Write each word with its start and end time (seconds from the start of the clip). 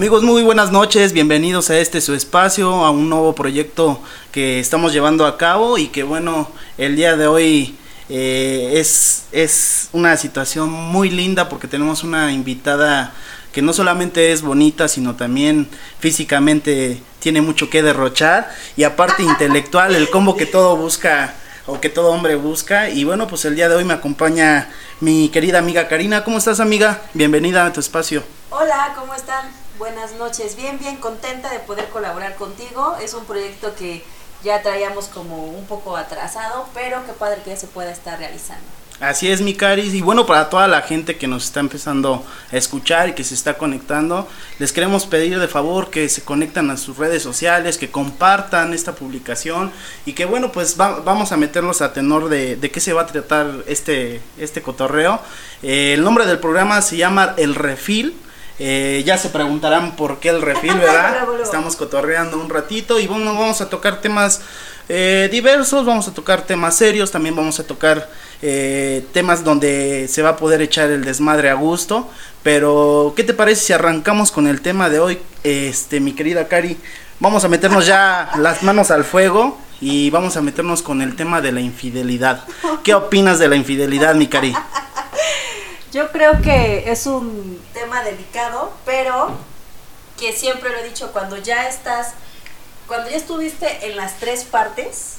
Amigos, 0.00 0.22
muy 0.22 0.42
buenas 0.42 0.72
noches, 0.72 1.12
bienvenidos 1.12 1.68
a 1.68 1.76
este 1.76 2.00
su 2.00 2.14
espacio, 2.14 2.86
a 2.86 2.90
un 2.90 3.10
nuevo 3.10 3.34
proyecto 3.34 4.00
que 4.32 4.58
estamos 4.58 4.94
llevando 4.94 5.26
a 5.26 5.36
cabo 5.36 5.76
y 5.76 5.88
que 5.88 6.04
bueno, 6.04 6.50
el 6.78 6.96
día 6.96 7.18
de 7.18 7.26
hoy 7.26 7.76
eh, 8.08 8.70
es, 8.76 9.26
es 9.30 9.90
una 9.92 10.16
situación 10.16 10.70
muy 10.70 11.10
linda 11.10 11.50
porque 11.50 11.68
tenemos 11.68 12.02
una 12.02 12.32
invitada 12.32 13.12
que 13.52 13.60
no 13.60 13.74
solamente 13.74 14.32
es 14.32 14.40
bonita, 14.40 14.88
sino 14.88 15.16
también 15.16 15.68
físicamente 15.98 17.02
tiene 17.18 17.42
mucho 17.42 17.68
que 17.68 17.82
derrochar 17.82 18.50
y 18.78 18.84
aparte 18.84 19.22
intelectual, 19.22 19.94
el 19.94 20.08
combo 20.08 20.34
que 20.34 20.46
todo 20.46 20.78
busca 20.78 21.34
o 21.66 21.78
que 21.78 21.90
todo 21.90 22.08
hombre 22.08 22.36
busca. 22.36 22.88
Y 22.88 23.04
bueno, 23.04 23.28
pues 23.28 23.44
el 23.44 23.54
día 23.54 23.68
de 23.68 23.74
hoy 23.74 23.84
me 23.84 23.92
acompaña 23.92 24.70
mi 25.00 25.28
querida 25.28 25.58
amiga 25.58 25.88
Karina. 25.88 26.24
¿Cómo 26.24 26.38
estás 26.38 26.58
amiga? 26.58 27.02
Bienvenida 27.12 27.66
a 27.66 27.72
tu 27.74 27.80
espacio. 27.80 28.22
Hola, 28.48 28.94
¿cómo 28.98 29.14
están? 29.14 29.69
Buenas 29.80 30.12
noches, 30.16 30.56
bien, 30.56 30.78
bien 30.78 30.96
contenta 30.96 31.50
de 31.50 31.58
poder 31.58 31.88
colaborar 31.88 32.34
contigo. 32.34 32.98
Es 33.02 33.14
un 33.14 33.24
proyecto 33.24 33.74
que 33.74 34.04
ya 34.44 34.60
traíamos 34.60 35.06
como 35.06 35.46
un 35.46 35.64
poco 35.64 35.96
atrasado, 35.96 36.68
pero 36.74 37.02
qué 37.06 37.12
padre 37.12 37.40
que 37.42 37.48
ya 37.48 37.56
se 37.56 37.66
pueda 37.66 37.90
estar 37.90 38.18
realizando. 38.18 38.62
Así 39.00 39.30
es, 39.30 39.40
mi 39.40 39.54
Caris. 39.54 39.94
Y 39.94 40.02
bueno, 40.02 40.26
para 40.26 40.50
toda 40.50 40.68
la 40.68 40.82
gente 40.82 41.16
que 41.16 41.26
nos 41.26 41.44
está 41.46 41.60
empezando 41.60 42.22
a 42.52 42.56
escuchar 42.58 43.08
y 43.08 43.14
que 43.14 43.24
se 43.24 43.32
está 43.32 43.56
conectando, 43.56 44.28
les 44.58 44.70
queremos 44.74 45.06
pedir 45.06 45.40
de 45.40 45.48
favor 45.48 45.88
que 45.88 46.10
se 46.10 46.20
conectan 46.20 46.68
a 46.68 46.76
sus 46.76 46.98
redes 46.98 47.22
sociales, 47.22 47.78
que 47.78 47.90
compartan 47.90 48.74
esta 48.74 48.94
publicación 48.94 49.72
y 50.04 50.12
que 50.12 50.26
bueno, 50.26 50.52
pues 50.52 50.76
vamos 50.76 51.32
a 51.32 51.38
meterlos 51.38 51.80
a 51.80 51.94
tenor 51.94 52.28
de, 52.28 52.56
de 52.56 52.70
qué 52.70 52.80
se 52.80 52.92
va 52.92 53.00
a 53.00 53.06
tratar 53.06 53.64
este, 53.66 54.20
este 54.36 54.60
cotorreo. 54.60 55.22
Eh, 55.62 55.94
el 55.94 56.04
nombre 56.04 56.26
del 56.26 56.38
programa 56.38 56.82
se 56.82 56.98
llama 56.98 57.32
El 57.38 57.54
Refil 57.54 58.14
eh, 58.62 59.02
ya 59.06 59.16
se 59.16 59.30
preguntarán 59.30 59.96
por 59.96 60.20
qué 60.20 60.28
el 60.28 60.42
refil, 60.42 60.74
¿verdad? 60.78 61.26
Estamos 61.42 61.76
cotorreando 61.76 62.38
un 62.38 62.50
ratito 62.50 63.00
y 63.00 63.06
bueno, 63.06 63.32
vamos 63.32 63.62
a 63.62 63.70
tocar 63.70 64.02
temas 64.02 64.42
eh, 64.90 65.30
diversos, 65.32 65.86
vamos 65.86 66.08
a 66.08 66.12
tocar 66.12 66.42
temas 66.42 66.76
serios, 66.76 67.10
también 67.10 67.34
vamos 67.34 67.58
a 67.58 67.66
tocar 67.66 68.10
eh, 68.42 69.02
temas 69.14 69.44
donde 69.44 70.08
se 70.08 70.20
va 70.20 70.30
a 70.30 70.36
poder 70.36 70.60
echar 70.60 70.90
el 70.90 71.04
desmadre 71.04 71.48
a 71.48 71.54
gusto. 71.54 72.10
Pero, 72.42 73.14
¿qué 73.16 73.24
te 73.24 73.32
parece 73.32 73.62
si 73.62 73.72
arrancamos 73.72 74.30
con 74.30 74.46
el 74.46 74.60
tema 74.60 74.90
de 74.90 75.00
hoy? 75.00 75.18
Este, 75.42 75.98
mi 75.98 76.12
querida 76.12 76.46
Cari, 76.46 76.76
vamos 77.18 77.44
a 77.44 77.48
meternos 77.48 77.86
ya 77.86 78.30
las 78.36 78.62
manos 78.62 78.90
al 78.90 79.04
fuego 79.04 79.58
y 79.80 80.10
vamos 80.10 80.36
a 80.36 80.42
meternos 80.42 80.82
con 80.82 81.00
el 81.00 81.16
tema 81.16 81.40
de 81.40 81.52
la 81.52 81.60
infidelidad. 81.62 82.44
¿Qué 82.84 82.92
opinas 82.92 83.38
de 83.38 83.48
la 83.48 83.56
infidelidad, 83.56 84.14
mi 84.16 84.26
Cari? 84.26 84.54
Yo 85.92 86.12
creo 86.12 86.40
que 86.40 86.90
es 86.90 87.06
un 87.06 87.60
tema 87.72 88.04
delicado, 88.04 88.72
pero 88.84 89.30
que 90.16 90.32
siempre 90.32 90.70
lo 90.70 90.78
he 90.78 90.84
dicho, 90.84 91.10
cuando 91.12 91.36
ya 91.36 91.68
estás, 91.68 92.12
cuando 92.86 93.10
ya 93.10 93.16
estuviste 93.16 93.86
en 93.88 93.96
las 93.96 94.18
tres 94.18 94.44
partes, 94.44 95.16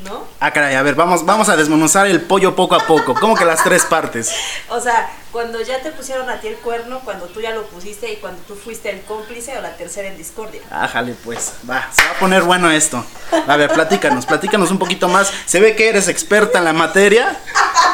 ¿no? 0.00 0.24
Ah, 0.40 0.50
caray, 0.50 0.74
a 0.74 0.82
ver, 0.82 0.94
vamos, 0.94 1.24
vamos 1.24 1.48
a 1.48 1.56
desmenuzar 1.56 2.06
el 2.06 2.20
pollo 2.22 2.56
poco 2.56 2.74
a 2.74 2.86
poco. 2.86 3.14
¿Cómo 3.14 3.34
que 3.34 3.44
las 3.44 3.62
tres 3.62 3.84
partes? 3.84 4.32
o 4.68 4.80
sea, 4.80 5.10
cuando 5.30 5.60
ya 5.62 5.80
te 5.82 5.90
pusieron 5.90 6.28
a 6.28 6.40
ti 6.40 6.48
el 6.48 6.56
cuerno, 6.56 7.00
cuando 7.04 7.26
tú 7.26 7.40
ya 7.40 7.50
lo 7.50 7.64
pusiste 7.66 8.12
y 8.12 8.16
cuando 8.16 8.42
tú 8.42 8.54
fuiste 8.56 8.90
el 8.90 9.02
cómplice 9.02 9.56
o 9.56 9.60
la 9.60 9.76
tercera 9.76 10.08
en 10.08 10.16
discordia. 10.16 10.62
Ájale, 10.70 11.14
pues, 11.24 11.52
va, 11.68 11.88
se 11.92 12.04
va 12.04 12.10
a 12.10 12.18
poner 12.18 12.42
bueno 12.42 12.70
esto. 12.70 13.04
A 13.46 13.56
ver, 13.56 13.72
platícanos, 13.72 14.26
platícanos 14.26 14.70
un 14.70 14.78
poquito 14.78 15.08
más. 15.08 15.32
Se 15.46 15.60
ve 15.60 15.76
que 15.76 15.88
eres 15.88 16.08
experta 16.08 16.58
en 16.58 16.64
la 16.64 16.72
materia. 16.72 17.38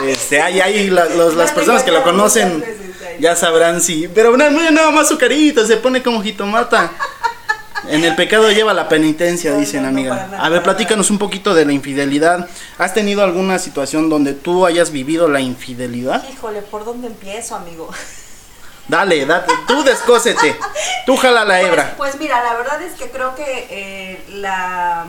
Este, 0.03 0.41
hay 0.41 0.60
ahí 0.60 0.89
las 0.89 1.53
personas 1.53 1.83
que 1.83 1.91
lo 1.91 2.03
conocen 2.03 2.65
ya 3.21 3.37
sabrán 3.37 3.81
si. 3.81 4.09
Pero 4.09 4.37
no, 4.37 4.50
nada 4.71 4.91
más 4.91 5.09
su 5.09 5.19
carita, 5.19 5.66
se 5.66 5.77
pone 5.77 6.03
como 6.03 6.22
jitomata. 6.22 6.91
En 7.88 8.04
el 8.04 8.14
pecado 8.14 8.50
lleva 8.50 8.74
la 8.74 8.88
penitencia, 8.88 9.54
dicen 9.56 9.84
amiga. 9.84 10.30
A 10.38 10.48
ver, 10.48 10.62
platícanos 10.62 11.10
un 11.10 11.18
poquito 11.18 11.54
de 11.54 11.64
la 11.64 11.72
infidelidad. 11.72 12.48
¿Has 12.78 12.94
tenido 12.94 13.22
alguna 13.22 13.58
situación 13.58 14.08
donde 14.08 14.34
tú 14.34 14.66
hayas 14.66 14.91
vivido 14.91 15.28
la 15.28 15.41
infidelidad? 15.41 16.24
Híjole, 16.30 16.62
¿por 16.62 16.84
dónde 16.84 17.08
empiezo, 17.08 17.56
amigo? 17.56 17.91
Dale, 18.88 19.24
date, 19.24 19.52
tú 19.68 19.84
descósete. 19.84 20.56
Tú 21.06 21.16
jala 21.16 21.44
la 21.44 21.58
pues, 21.58 21.66
hebra. 21.66 21.94
Pues, 21.96 22.18
mira, 22.18 22.42
la 22.42 22.54
verdad 22.54 22.82
es 22.82 22.94
que 22.94 23.08
creo 23.08 23.36
que 23.36 23.66
eh, 23.70 24.24
la 24.30 25.06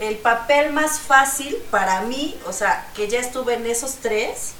el 0.00 0.16
papel 0.16 0.72
más 0.72 1.00
fácil 1.00 1.56
para 1.70 2.02
mí, 2.02 2.36
o 2.46 2.52
sea, 2.52 2.88
que 2.94 3.08
ya 3.08 3.18
estuve 3.20 3.54
en 3.54 3.66
esos 3.66 3.96
tres, 3.96 4.52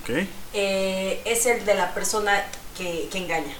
okay. 0.00 0.28
Eh, 0.52 1.20
es 1.24 1.46
el 1.46 1.64
de 1.64 1.74
la 1.74 1.94
persona 1.94 2.44
que, 2.76 3.08
que 3.10 3.18
engaña. 3.18 3.54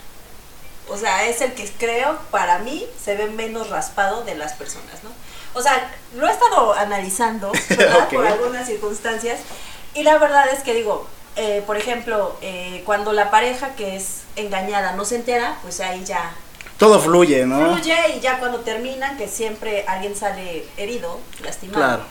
O 0.88 0.96
sea, 0.96 1.26
es 1.26 1.40
el 1.40 1.52
que 1.54 1.68
creo, 1.78 2.18
para 2.30 2.60
mí, 2.60 2.86
se 3.02 3.16
ve 3.16 3.26
menos 3.26 3.70
raspado 3.70 4.22
de 4.24 4.34
las 4.34 4.52
personas, 4.52 5.02
¿no? 5.02 5.10
O 5.54 5.62
sea, 5.62 5.90
lo 6.14 6.28
he 6.28 6.30
estado 6.30 6.74
analizando, 6.74 7.50
¿verdad? 7.70 8.08
Por 8.08 8.26
algunas 8.26 8.66
circunstancias. 8.66 9.40
Y 9.94 10.02
la 10.02 10.18
verdad 10.18 10.46
es 10.52 10.62
que 10.62 10.74
digo, 10.74 11.06
eh, 11.36 11.62
por 11.66 11.76
ejemplo, 11.76 12.36
eh, 12.40 12.82
cuando 12.86 13.12
la 13.12 13.30
pareja 13.30 13.74
que 13.74 13.96
es 13.96 14.22
engañada 14.36 14.92
no 14.92 15.04
se 15.04 15.16
entera, 15.16 15.58
pues 15.62 15.80
ahí 15.80 16.04
ya... 16.04 16.32
Todo 16.78 17.00
fluye, 17.00 17.46
¿no? 17.46 17.74
Fluye 17.74 18.16
y 18.16 18.20
ya 18.20 18.38
cuando 18.38 18.60
terminan, 18.60 19.16
que 19.16 19.28
siempre 19.28 19.84
alguien 19.88 20.14
sale 20.14 20.66
herido, 20.76 21.18
lastimado. 21.42 21.78
Claro. 21.78 22.02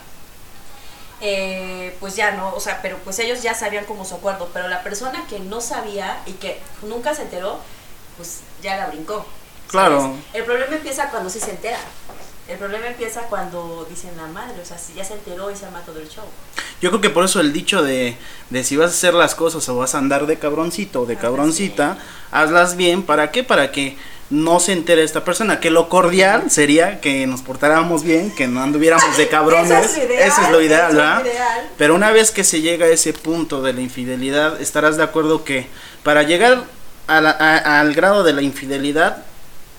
Eh, 1.20 1.96
pues 1.98 2.14
ya 2.14 2.32
no, 2.32 2.52
o 2.54 2.60
sea, 2.60 2.80
pero 2.82 2.98
pues 2.98 3.18
ellos 3.20 3.42
ya 3.42 3.54
sabían 3.54 3.84
como 3.84 4.04
su 4.04 4.16
acuerdo, 4.16 4.50
pero 4.52 4.68
la 4.68 4.82
persona 4.82 5.24
que 5.28 5.38
no 5.38 5.60
sabía 5.60 6.18
y 6.26 6.32
que 6.32 6.60
nunca 6.82 7.14
se 7.14 7.22
enteró, 7.22 7.60
pues 8.16 8.40
ya 8.62 8.76
la 8.76 8.86
brincó. 8.86 9.26
Claro. 9.68 10.14
El 10.32 10.44
problema 10.44 10.76
empieza 10.76 11.10
cuando 11.10 11.30
sí 11.30 11.40
se 11.40 11.50
entera. 11.50 11.78
El 12.48 12.58
problema 12.58 12.86
empieza 12.86 13.22
cuando 13.22 13.84
dicen 13.90 14.16
la 14.16 14.26
madre, 14.28 14.60
o 14.62 14.64
sea, 14.64 14.78
si 14.78 14.94
ya 14.94 15.04
se 15.04 15.14
enteró 15.14 15.50
y 15.50 15.56
se 15.56 15.66
arma 15.66 15.80
todo 15.80 15.98
el 15.98 16.08
show. 16.08 16.24
Yo 16.80 16.90
creo 16.90 17.00
que 17.00 17.10
por 17.10 17.24
eso 17.24 17.40
el 17.40 17.52
dicho 17.52 17.82
de, 17.82 18.16
de 18.50 18.64
si 18.64 18.76
vas 18.76 18.92
a 18.92 18.94
hacer 18.94 19.14
las 19.14 19.34
cosas 19.34 19.68
o 19.68 19.76
vas 19.76 19.96
a 19.96 19.98
andar 19.98 20.26
de 20.26 20.38
cabroncito 20.38 21.02
o 21.02 21.06
de 21.06 21.16
cabroncita, 21.16 21.98
hazlas 22.30 22.76
bien. 22.76 23.02
¿Para 23.02 23.32
qué? 23.32 23.42
Para 23.42 23.72
que 23.72 23.96
no 24.30 24.60
se 24.60 24.72
entere 24.72 25.02
esta 25.02 25.24
persona. 25.24 25.58
Que 25.58 25.70
lo 25.70 25.88
cordial 25.88 26.50
sería 26.50 27.00
que 27.00 27.26
nos 27.26 27.42
portáramos 27.42 28.04
bien, 28.04 28.32
que 28.34 28.46
no 28.46 28.62
anduviéramos 28.62 29.16
de 29.16 29.28
cabrones. 29.28 29.96
eso 29.96 30.42
es 30.42 30.50
lo 30.50 30.62
ideal, 30.62 30.94
¿verdad? 30.94 31.24
Pero 31.76 31.96
una 31.96 32.12
vez 32.12 32.30
que 32.30 32.44
se 32.44 32.60
llega 32.60 32.86
a 32.86 32.90
ese 32.90 33.12
punto 33.12 33.62
de 33.62 33.72
la 33.72 33.80
infidelidad, 33.80 34.60
estarás 34.60 34.96
de 34.96 35.02
acuerdo 35.02 35.42
que 35.42 35.66
para 36.02 36.22
llegar 36.22 36.64
al 37.06 37.94
grado 37.94 38.22
de 38.22 38.32
la 38.32 38.42
infidelidad 38.42 39.22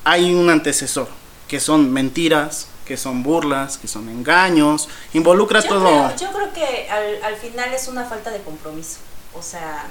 hay 0.03 0.33
un 0.33 0.49
antecesor, 0.49 1.09
que 1.47 1.59
son 1.59 1.91
mentiras, 1.91 2.67
que 2.85 2.95
son 2.95 3.23
burlas, 3.23 3.77
que 3.77 3.87
son 3.87 4.07
engaños, 4.09 4.87
involucra 5.13 5.61
todo. 5.61 6.15
yo 6.15 6.31
creo 6.31 6.53
que 6.53 6.89
al, 6.89 7.21
al 7.23 7.35
final 7.35 7.73
es 7.73 7.87
una 7.87 8.05
falta 8.05 8.31
de 8.31 8.39
compromiso. 8.41 8.99
O 9.33 9.41
sea, 9.41 9.85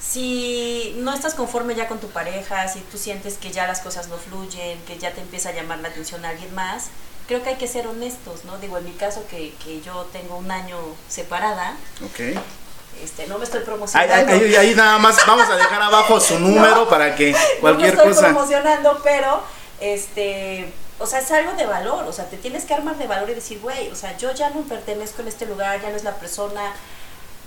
si 0.00 0.96
no 0.98 1.14
estás 1.14 1.34
conforme 1.34 1.76
ya 1.76 1.86
con 1.86 2.00
tu 2.00 2.08
pareja, 2.08 2.66
si 2.66 2.80
tú 2.80 2.98
sientes 2.98 3.38
que 3.38 3.52
ya 3.52 3.66
las 3.66 3.80
cosas 3.80 4.08
no 4.08 4.16
fluyen, 4.16 4.80
que 4.82 4.98
ya 4.98 5.12
te 5.12 5.20
empieza 5.20 5.50
a 5.50 5.52
llamar 5.52 5.78
la 5.78 5.88
atención 5.88 6.24
a 6.24 6.30
alguien 6.30 6.52
más, 6.54 6.88
creo 7.28 7.44
que 7.44 7.50
hay 7.50 7.56
que 7.56 7.68
ser 7.68 7.86
honestos, 7.86 8.44
¿no? 8.44 8.58
Digo, 8.58 8.76
en 8.76 8.84
mi 8.86 8.92
caso 8.92 9.24
que, 9.30 9.54
que 9.62 9.80
yo 9.82 10.08
tengo 10.12 10.36
un 10.36 10.50
año 10.50 10.76
separada, 11.08 11.76
okay. 12.04 12.36
Este, 13.02 13.26
no 13.26 13.38
me 13.38 13.44
estoy 13.44 13.60
promocionando. 13.60 14.32
Ahí, 14.32 14.74
nada 14.74 14.98
más 14.98 15.16
vamos 15.26 15.48
a 15.48 15.56
dejar 15.56 15.82
abajo 15.82 16.20
su 16.20 16.38
número 16.38 16.88
para 16.88 17.14
que 17.14 17.34
cualquier 17.60 17.96
no 17.96 18.04
me 18.04 18.10
estoy 18.10 18.24
promocionando, 18.24 19.00
pero 19.02 19.42
este, 19.80 20.72
o 20.98 21.06
sea, 21.06 21.20
es 21.20 21.30
algo 21.30 21.52
de 21.52 21.66
valor, 21.66 22.04
o 22.04 22.12
sea, 22.12 22.26
te 22.28 22.36
tienes 22.36 22.64
que 22.64 22.74
armar 22.74 22.96
de 22.98 23.06
valor 23.06 23.30
y 23.30 23.34
decir, 23.34 23.58
güey, 23.60 23.88
o 23.88 23.94
sea, 23.94 24.16
yo 24.18 24.32
ya 24.32 24.50
no 24.50 24.60
pertenezco 24.62 25.22
en 25.22 25.28
este 25.28 25.46
lugar, 25.46 25.80
ya 25.80 25.88
no 25.90 25.96
es 25.96 26.04
la 26.04 26.16
persona, 26.16 26.74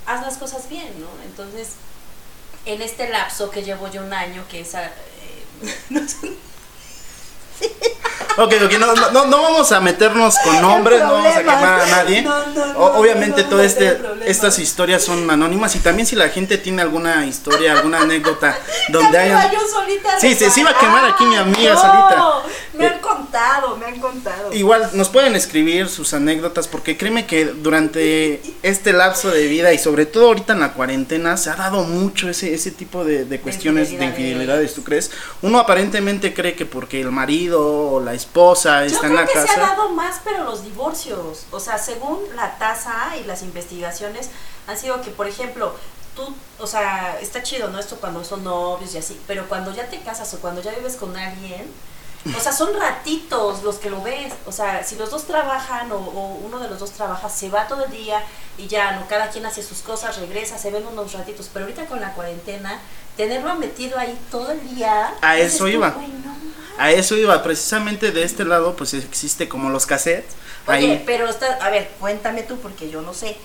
haz 0.06 0.22
las 0.22 0.38
cosas 0.38 0.68
bien, 0.70 0.92
¿no? 1.00 1.08
Entonces, 1.24 1.74
en 2.66 2.82
este 2.82 3.10
lapso 3.10 3.50
que 3.50 3.64
llevo 3.64 3.90
yo 3.90 4.02
un 4.02 4.14
año, 4.14 4.44
que 4.50 4.62
es... 4.62 4.74
Eh, 4.74 4.90
no, 5.90 6.02
Ok, 8.38 8.54
ok, 8.66 8.74
no, 8.80 8.94
no, 9.12 9.26
no, 9.28 9.42
vamos 9.44 9.72
a 9.72 9.80
meternos 9.80 10.36
con 10.40 10.60
nombres, 10.62 11.02
no 11.02 11.14
vamos 11.14 11.36
a 11.36 11.40
quemar 11.40 11.82
a 11.82 11.86
nadie. 11.86 12.28
Obviamente 12.76 13.44
todas 13.44 13.68
este, 13.68 14.00
estas 14.26 14.58
historias 14.58 15.04
son 15.04 15.30
anónimas 15.30 15.76
y 15.76 15.80
también 15.80 16.08
si 16.08 16.16
la 16.16 16.30
gente 16.30 16.58
tiene 16.58 16.82
alguna 16.82 17.26
historia, 17.26 17.74
alguna 17.74 18.02
anécdota 18.02 18.58
donde 18.90 19.18
haya... 19.18 19.52
Sí, 20.20 20.34
se, 20.36 20.60
iba 20.60 20.72
a 20.72 20.78
quemar 20.78 21.06
aquí 21.06 21.26
mi 21.26 21.36
amiga 21.36 21.76
solita. 21.76 22.44
Me 22.74 22.88
han 22.88 23.00
contado, 23.00 23.78
me 23.78 23.86
han 23.86 24.00
contado. 24.00 24.52
Igual 24.52 24.90
nos 24.94 25.10
pueden 25.10 25.36
escribir 25.36 25.88
sus 25.88 26.14
anécdotas 26.14 26.68
porque 26.68 26.98
créeme 26.98 27.28
que 27.28 27.46
durante 27.46 28.42
este 28.64 28.94
lapso 28.94 29.30
de 29.30 29.46
vida 29.46 29.74
y 29.74 29.78
sobre 29.78 30.08
todo 30.08 30.28
ahorita 30.28 30.54
en 30.54 30.60
la 30.60 30.74
cuarentena 30.74 31.38
se 31.38 31.52
ha 31.52 31.56
dado 31.56 31.84
mucho 31.84 32.30
ese, 32.30 32.54
ese 32.54 32.72
tipo 32.72 33.06
de, 33.06 33.26
de 33.26 33.40
cuestiones 33.40 33.98
de 33.98 34.06
infidelidades, 34.06 34.74
¿tú 34.74 34.84
crees? 34.84 35.12
Uno 35.44 35.60
aparentemente 35.60 36.34
cree 36.34 36.56
que 36.56 36.66
porque 36.66 37.00
el 37.00 37.12
marido 37.12 37.92
o 37.92 38.00
la 38.00 38.16
esposa 38.24 38.86
está 38.86 39.08
en 39.08 39.16
la 39.16 39.26
casa. 39.26 39.40
Yo 39.40 39.46
creo 39.46 39.46
que 39.46 39.54
se 39.54 39.62
ha 39.62 39.76
dado 39.76 39.90
más, 39.90 40.22
pero 40.24 40.44
los 40.44 40.64
divorcios. 40.64 41.46
O 41.52 41.60
sea, 41.60 41.78
según 41.78 42.20
la 42.36 42.58
tasa 42.58 43.16
y 43.20 43.24
las 43.26 43.44
investigaciones, 43.44 44.30
han 44.68 44.78
sido 44.78 45.02
que, 45.02 45.12
por 45.12 45.28
ejemplo, 45.28 45.76
tú, 46.16 46.34
o 46.60 46.68
sea, 46.68 47.20
está 47.20 47.44
chido, 47.44 47.70
¿no? 47.70 47.80
Esto 47.80 47.98
cuando 47.98 48.24
son 48.24 48.44
novios 48.44 48.94
y 48.94 48.98
así, 48.98 49.20
pero 49.28 49.48
cuando 49.48 49.74
ya 49.74 49.88
te 49.90 50.02
casas 50.02 50.34
o 50.34 50.40
cuando 50.40 50.62
ya 50.62 50.72
vives 50.72 50.96
con 50.96 51.16
alguien, 51.16 51.70
o 52.26 52.40
sea, 52.40 52.54
son 52.54 52.70
ratitos 52.80 53.64
los 53.64 53.76
que 53.76 53.90
lo 53.90 54.02
ves. 54.02 54.34
O 54.46 54.52
sea, 54.52 54.84
si 54.84 54.96
los 54.96 55.12
dos 55.12 55.26
trabajan 55.26 55.92
o, 55.92 55.98
o, 55.98 56.40
uno 56.46 56.60
de 56.60 56.70
los 56.70 56.80
dos 56.80 56.92
trabaja, 56.92 57.30
se 57.30 57.50
va 57.50 57.68
todo 57.68 57.86
el 57.86 57.92
día 57.92 58.24
y 58.58 58.68
ya, 58.68 58.94
¿no? 58.94 59.08
Cada 59.08 59.30
quien 59.30 59.46
hace 59.46 59.62
sus 59.62 59.80
cosas, 59.80 60.18
regresa, 60.18 60.58
se 60.58 60.72
ven 60.72 60.88
unos 60.88 61.12
ratitos. 61.12 61.50
Pero 61.52 61.66
ahorita 61.66 61.86
con 61.88 62.00
la 62.00 62.14
cuarentena, 62.14 62.80
tenerlo 63.18 63.54
metido 63.56 64.00
ahí 64.00 64.18
todo 64.32 64.52
el 64.52 64.76
día. 64.76 65.14
A 65.22 65.38
eso 65.38 65.68
iba. 65.68 65.94
A 66.78 66.92
eso 66.92 67.16
iba. 67.16 67.42
Precisamente 67.44 68.12
de 68.12 68.24
este 68.24 68.46
lado, 68.46 68.76
pues 68.76 68.94
existe 68.94 69.48
como 69.48 69.70
los 69.70 69.86
cassettes. 69.86 70.36
Oye, 70.68 70.78
ahí. 70.78 71.04
pero 71.06 71.28
está, 71.28 71.54
a 71.56 71.70
ver, 71.70 71.90
cuéntame 72.00 72.44
tú, 72.44 72.58
porque 72.58 72.90
yo 72.90 73.02
no 73.02 73.14
sé. 73.14 73.36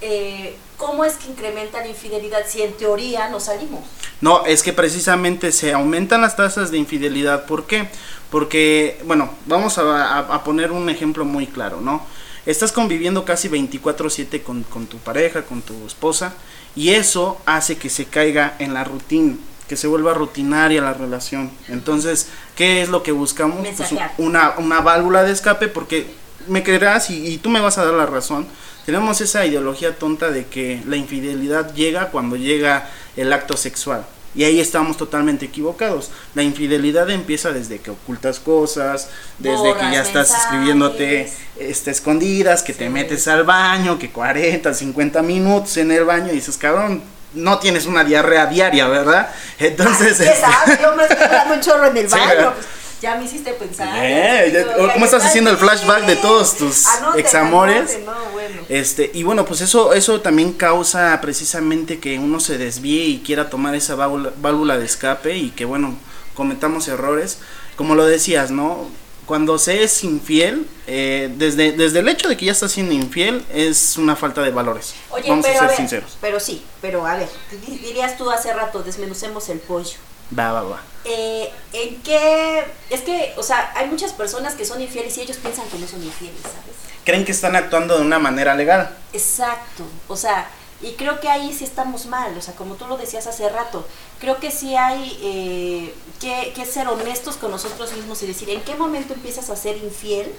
Eh, 0.00 0.56
¿cómo 0.76 1.04
es 1.04 1.14
que 1.14 1.28
incrementa 1.28 1.80
la 1.80 1.88
infidelidad 1.88 2.40
si 2.46 2.62
en 2.62 2.72
teoría 2.74 3.28
no 3.28 3.40
salimos? 3.40 3.80
No, 4.20 4.46
es 4.46 4.62
que 4.62 4.72
precisamente 4.72 5.50
se 5.50 5.72
aumentan 5.72 6.20
las 6.20 6.36
tasas 6.36 6.70
de 6.70 6.78
infidelidad. 6.78 7.46
¿Por 7.46 7.66
qué? 7.66 7.88
Porque, 8.30 9.00
bueno, 9.04 9.30
vamos 9.46 9.78
a, 9.78 10.18
a 10.18 10.44
poner 10.44 10.70
un 10.70 10.88
ejemplo 10.88 11.24
muy 11.24 11.46
claro, 11.46 11.80
¿no? 11.80 12.06
Estás 12.46 12.72
conviviendo 12.72 13.24
casi 13.24 13.48
24/7 13.48 14.42
con, 14.42 14.62
con 14.62 14.86
tu 14.86 14.98
pareja, 14.98 15.42
con 15.42 15.62
tu 15.62 15.86
esposa, 15.86 16.34
y 16.74 16.90
eso 16.90 17.38
hace 17.44 17.76
que 17.76 17.90
se 17.90 18.06
caiga 18.06 18.54
en 18.58 18.72
la 18.72 18.84
rutina 18.84 19.36
que 19.68 19.76
se 19.76 19.86
vuelva 19.86 20.14
rutinaria 20.14 20.80
la 20.80 20.94
relación. 20.94 21.50
Entonces, 21.68 22.28
¿qué 22.56 22.82
es 22.82 22.88
lo 22.88 23.02
que 23.02 23.12
buscamos? 23.12 23.66
Pues 23.76 23.90
una, 24.16 24.54
una 24.58 24.80
válvula 24.80 25.22
de 25.22 25.32
escape, 25.32 25.68
porque 25.68 26.06
me 26.46 26.62
creerás 26.62 27.10
y, 27.10 27.26
y, 27.26 27.38
tú 27.38 27.50
me 27.50 27.60
vas 27.60 27.78
a 27.78 27.84
dar 27.84 27.94
la 27.94 28.06
razón. 28.06 28.46
Tenemos 28.86 29.20
esa 29.20 29.44
ideología 29.44 29.96
tonta 29.96 30.30
de 30.30 30.46
que 30.46 30.82
la 30.86 30.96
infidelidad 30.96 31.74
llega 31.74 32.06
cuando 32.06 32.36
llega 32.36 32.88
el 33.16 33.32
acto 33.32 33.56
sexual. 33.56 34.06
Y 34.34 34.44
ahí 34.44 34.60
estamos 34.60 34.96
totalmente 34.96 35.46
equivocados. 35.46 36.10
La 36.34 36.42
infidelidad 36.42 37.10
empieza 37.10 37.50
desde 37.52 37.80
que 37.80 37.90
ocultas 37.90 38.38
cosas, 38.38 39.10
desde 39.38 39.56
Borras, 39.56 39.76
que 39.86 39.92
ya 39.92 40.02
estás 40.02 40.30
mensajes. 40.30 40.44
escribiéndote 40.44 41.32
este, 41.58 41.90
escondidas, 41.90 42.62
que 42.62 42.72
sí. 42.72 42.78
te 42.78 42.90
metes 42.90 43.26
al 43.26 43.44
baño, 43.44 43.98
que 43.98 44.10
40, 44.10 44.72
50 44.72 45.22
minutos 45.22 45.76
en 45.78 45.90
el 45.90 46.04
baño 46.04 46.28
y 46.30 46.36
dices, 46.36 46.56
cabrón, 46.56 47.02
no 47.34 47.58
tienes 47.58 47.86
una 47.86 48.04
diarrea 48.04 48.46
diaria, 48.46 48.88
¿verdad? 48.88 49.30
Entonces... 49.58 50.20
Ay, 50.20 50.76
¿qué 50.76 50.82
yo 50.82 50.94
me 50.94 51.04
estoy 51.04 51.28
dando 51.28 51.54
un 51.54 51.60
chorro 51.60 51.86
en 51.86 51.96
el 51.96 52.06
baño. 52.08 52.54
Sí, 52.58 52.66
ya 53.00 53.14
me 53.14 53.24
hiciste 53.24 53.52
pensar. 53.52 53.88
Eh, 53.94 54.50
ya, 54.52 54.92
¿Cómo 54.92 55.04
estás 55.04 55.24
haciendo 55.24 55.50
el 55.50 55.56
flashback 55.56 56.04
de 56.04 56.16
todos 56.16 56.56
tus 56.56 56.86
anote, 56.86 57.20
examores? 57.20 57.94
Anote, 57.94 58.04
no, 58.04 58.30
bueno. 58.32 58.62
Este, 58.68 59.10
y 59.14 59.22
bueno, 59.22 59.44
pues 59.44 59.60
eso, 59.60 59.92
eso 59.92 60.20
también 60.20 60.52
causa 60.52 61.20
precisamente 61.20 62.00
que 62.00 62.18
uno 62.18 62.40
se 62.40 62.58
desvíe 62.58 63.04
y 63.04 63.18
quiera 63.20 63.50
tomar 63.50 63.74
esa 63.76 63.94
válvula, 63.94 64.32
válvula 64.38 64.78
de 64.78 64.84
escape 64.84 65.36
y 65.36 65.50
que 65.50 65.64
bueno, 65.64 65.96
cometamos 66.34 66.88
errores. 66.88 67.38
Como 67.76 67.94
lo 67.94 68.04
decías, 68.04 68.50
¿no? 68.50 68.88
Cuando 69.28 69.58
se 69.58 69.82
es 69.82 70.04
infiel, 70.04 70.66
eh, 70.86 71.30
desde, 71.36 71.72
desde 71.72 71.98
el 71.98 72.08
hecho 72.08 72.28
de 72.28 72.36
que 72.38 72.46
ya 72.46 72.52
estás 72.52 72.72
siendo 72.72 72.94
infiel, 72.94 73.44
es 73.52 73.98
una 73.98 74.16
falta 74.16 74.40
de 74.40 74.50
valores. 74.50 74.94
Oye, 75.10 75.28
Vamos 75.28 75.44
pero 75.44 75.56
a 75.56 75.58
ser 75.58 75.64
a 75.64 75.68
ver, 75.68 75.76
sinceros. 75.76 76.16
Pero 76.18 76.40
sí, 76.40 76.64
pero 76.80 77.06
a 77.06 77.14
ver, 77.14 77.28
dirías 77.68 78.16
tú 78.16 78.30
hace 78.30 78.54
rato, 78.54 78.82
desmenucemos 78.82 79.46
el 79.50 79.58
pollo. 79.58 79.98
Va, 80.36 80.52
va, 80.52 80.62
va. 80.62 80.80
Eh, 81.04 81.52
¿En 81.74 82.00
qué? 82.00 82.64
Es 82.88 83.02
que, 83.02 83.34
o 83.36 83.42
sea, 83.42 83.70
hay 83.76 83.88
muchas 83.88 84.14
personas 84.14 84.54
que 84.54 84.64
son 84.64 84.80
infieles 84.80 85.18
y 85.18 85.20
ellos 85.20 85.36
piensan 85.36 85.68
que 85.68 85.78
no 85.78 85.86
son 85.86 86.02
infieles, 86.02 86.40
¿sabes? 86.40 86.76
Creen 87.04 87.26
que 87.26 87.32
están 87.32 87.54
actuando 87.54 87.98
de 87.98 88.06
una 88.06 88.18
manera 88.18 88.54
legal. 88.54 88.96
Exacto. 89.12 89.84
O 90.08 90.16
sea, 90.16 90.48
y 90.80 90.92
creo 90.92 91.20
que 91.20 91.28
ahí 91.28 91.52
sí 91.52 91.64
estamos 91.64 92.06
mal. 92.06 92.36
O 92.36 92.40
sea, 92.40 92.54
como 92.54 92.74
tú 92.74 92.86
lo 92.86 92.96
decías 92.96 93.26
hace 93.26 93.48
rato, 93.48 93.86
creo 94.20 94.38
que 94.38 94.50
sí 94.50 94.76
hay 94.76 95.18
eh, 95.22 95.94
que, 96.20 96.52
que 96.54 96.64
ser 96.64 96.86
honestos 96.88 97.36
con 97.36 97.50
nosotros 97.50 97.92
mismos 97.92 98.22
y 98.22 98.26
decir 98.26 98.50
en 98.50 98.60
qué 98.62 98.74
momento 98.76 99.14
empiezas 99.14 99.50
a 99.50 99.56
ser 99.56 99.76
infiel 99.78 100.32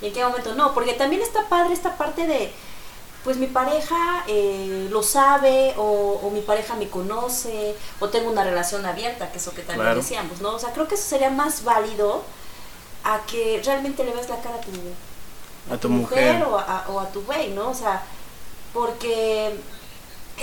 y 0.00 0.06
en 0.06 0.12
qué 0.12 0.24
momento 0.24 0.54
no. 0.54 0.72
Porque 0.72 0.92
también 0.94 1.22
está 1.22 1.48
padre 1.48 1.74
esta 1.74 1.96
parte 1.96 2.26
de 2.26 2.52
pues 3.24 3.38
mi 3.38 3.46
pareja 3.46 4.22
eh, 4.28 4.86
lo 4.90 5.02
sabe 5.02 5.74
o, 5.78 6.20
o, 6.22 6.30
mi 6.30 6.42
pareja 6.42 6.74
me 6.74 6.88
conoce 6.90 7.74
o 7.98 8.10
tengo 8.10 8.30
una 8.30 8.44
relación 8.44 8.84
abierta, 8.84 9.32
que 9.32 9.38
es 9.38 9.46
lo 9.46 9.52
que 9.52 9.62
también 9.62 9.86
claro. 9.86 9.96
decíamos, 9.96 10.42
¿no? 10.42 10.50
O 10.50 10.58
sea, 10.58 10.74
creo 10.74 10.86
que 10.86 10.94
eso 10.94 11.08
sería 11.08 11.30
más 11.30 11.64
válido 11.64 12.22
a 13.02 13.22
que 13.26 13.62
realmente 13.64 14.04
le 14.04 14.12
veas 14.12 14.28
la 14.28 14.42
cara 14.42 14.56
a 14.56 14.60
tu, 14.60 14.70
a, 15.70 15.74
a 15.74 15.78
tu, 15.78 15.88
tu 15.88 15.94
mujer, 15.94 16.34
mujer, 16.34 16.48
o, 16.48 16.58
a, 16.58 16.84
o 16.90 17.00
a 17.00 17.08
tu 17.08 17.22
güey, 17.22 17.50
¿no? 17.52 17.70
O 17.70 17.74
sea, 17.74 18.02
porque 18.74 19.52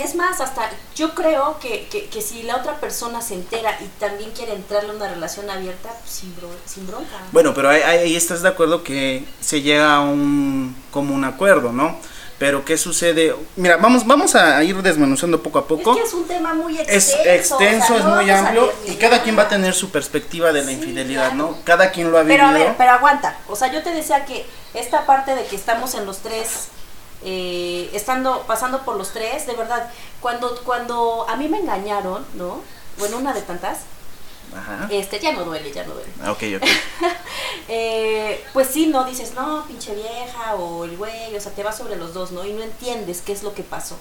es 0.00 0.14
más, 0.14 0.40
hasta 0.40 0.70
yo 0.96 1.14
creo 1.14 1.58
que, 1.60 1.86
que, 1.88 2.06
que, 2.06 2.22
si 2.22 2.42
la 2.42 2.56
otra 2.56 2.80
persona 2.80 3.20
se 3.20 3.34
entera 3.34 3.78
y 3.80 3.86
también 4.00 4.30
quiere 4.32 4.54
entrarle 4.54 4.90
a 4.90 4.94
una 4.94 5.08
relación 5.08 5.48
abierta, 5.50 5.90
pues 5.90 6.10
sin, 6.10 6.34
bro, 6.34 6.48
sin 6.66 6.86
bronca. 6.86 7.18
Bueno, 7.30 7.52
pero 7.54 7.68
ahí, 7.68 7.82
ahí 7.82 8.16
estás 8.16 8.42
de 8.42 8.48
acuerdo 8.48 8.82
que 8.82 9.24
se 9.40 9.60
llega 9.60 9.94
a 9.94 10.00
un 10.00 10.74
como 10.90 11.14
un 11.14 11.24
acuerdo, 11.24 11.72
¿no? 11.72 11.96
Pero 12.42 12.64
¿qué 12.64 12.76
sucede? 12.76 13.36
Mira, 13.54 13.76
vamos, 13.76 14.04
vamos 14.04 14.34
a 14.34 14.64
ir 14.64 14.82
desmenuzando 14.82 15.40
poco 15.40 15.60
a 15.60 15.68
poco. 15.68 15.92
Es 15.92 15.98
que 15.98 16.08
es 16.08 16.14
un 16.14 16.26
tema 16.26 16.54
muy 16.54 16.76
extenso. 16.76 17.16
Es 17.18 17.26
extenso, 17.26 17.94
o 17.94 17.98
sea, 17.98 17.98
es 17.98 18.04
muy 18.04 18.30
amplio 18.30 18.72
y 18.88 18.94
cada 18.96 19.22
quien 19.22 19.38
va 19.38 19.42
a 19.42 19.48
tener 19.48 19.74
su 19.74 19.90
perspectiva 19.90 20.52
de 20.52 20.62
la 20.62 20.68
sí, 20.68 20.74
infidelidad, 20.74 21.28
claro. 21.28 21.36
¿no? 21.36 21.58
Cada 21.62 21.92
quien 21.92 22.10
lo 22.10 22.18
ha 22.18 22.22
vivido. 22.22 22.44
Pero 22.44 22.48
a 22.48 22.52
ver, 22.52 22.74
pero 22.76 22.90
aguanta. 22.90 23.36
O 23.46 23.54
sea, 23.54 23.70
yo 23.70 23.82
te 23.84 23.90
decía 23.90 24.24
que 24.24 24.44
esta 24.74 25.06
parte 25.06 25.36
de 25.36 25.44
que 25.44 25.54
estamos 25.54 25.94
en 25.94 26.04
los 26.04 26.18
tres, 26.18 26.68
eh, 27.24 27.90
estando, 27.92 28.42
pasando 28.46 28.82
por 28.82 28.96
los 28.96 29.12
tres, 29.12 29.46
de 29.46 29.54
verdad, 29.54 29.90
cuando, 30.20 30.54
cuando 30.64 31.26
a 31.28 31.36
mí 31.36 31.48
me 31.48 31.58
engañaron, 31.58 32.24
¿no? 32.34 32.60
Bueno, 32.98 33.18
una 33.18 33.32
de 33.32 33.42
tantas, 33.42 33.78
Ajá. 34.54 34.86
Este, 34.90 35.18
ya 35.18 35.32
no 35.32 35.44
duele, 35.44 35.72
ya 35.72 35.84
no 35.84 35.94
duele. 35.94 36.10
Ah, 36.22 36.32
ok, 36.32 36.42
ok. 36.56 36.62
eh, 37.68 38.44
pues 38.52 38.68
sí, 38.68 38.86
no 38.86 39.04
dices, 39.04 39.32
no, 39.34 39.64
pinche 39.66 39.94
vieja 39.94 40.54
o 40.56 40.84
el 40.84 40.96
güey, 40.96 41.34
o 41.34 41.40
sea, 41.40 41.52
te 41.52 41.62
vas 41.62 41.76
sobre 41.76 41.96
los 41.96 42.12
dos, 42.12 42.32
¿no? 42.32 42.44
Y 42.44 42.52
no 42.52 42.62
entiendes 42.62 43.22
qué 43.24 43.32
es 43.32 43.42
lo 43.42 43.54
que 43.54 43.62
pasó. 43.62 43.96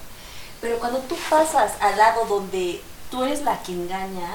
Pero 0.60 0.78
cuando 0.80 1.00
tú 1.00 1.16
pasas 1.30 1.74
al 1.80 1.98
lado 1.98 2.26
donde 2.26 2.82
tú 3.10 3.24
eres 3.24 3.44
la 3.44 3.62
que 3.64 3.72
engaña, 3.72 4.30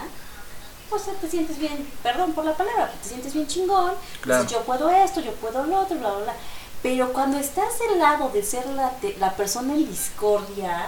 pues 0.89 1.03
te 1.21 1.29
sientes 1.29 1.59
bien, 1.59 1.87
perdón 2.03 2.33
por 2.33 2.45
la 2.45 2.57
palabra, 2.57 2.93
te 3.03 3.09
sientes 3.09 3.35
bien 3.35 3.47
chingón. 3.47 3.93
Claro. 4.21 4.43
Dices, 4.43 4.57
yo 4.57 4.65
puedo 4.65 4.89
esto, 4.91 5.21
yo 5.21 5.33
puedo 5.33 5.65
lo 5.67 5.81
otro, 5.81 5.99
bla, 5.99 6.11
bla, 6.13 6.25
bla. 6.25 6.35
Pero 6.87 7.13
cuando 7.13 7.37
estás 7.37 7.81
del 7.81 7.99
lado 7.99 8.29
de 8.29 8.45
ser 8.45 8.65
la, 8.67 8.93
la 9.19 9.35
persona 9.35 9.75
en 9.75 9.91
discordia. 9.91 10.87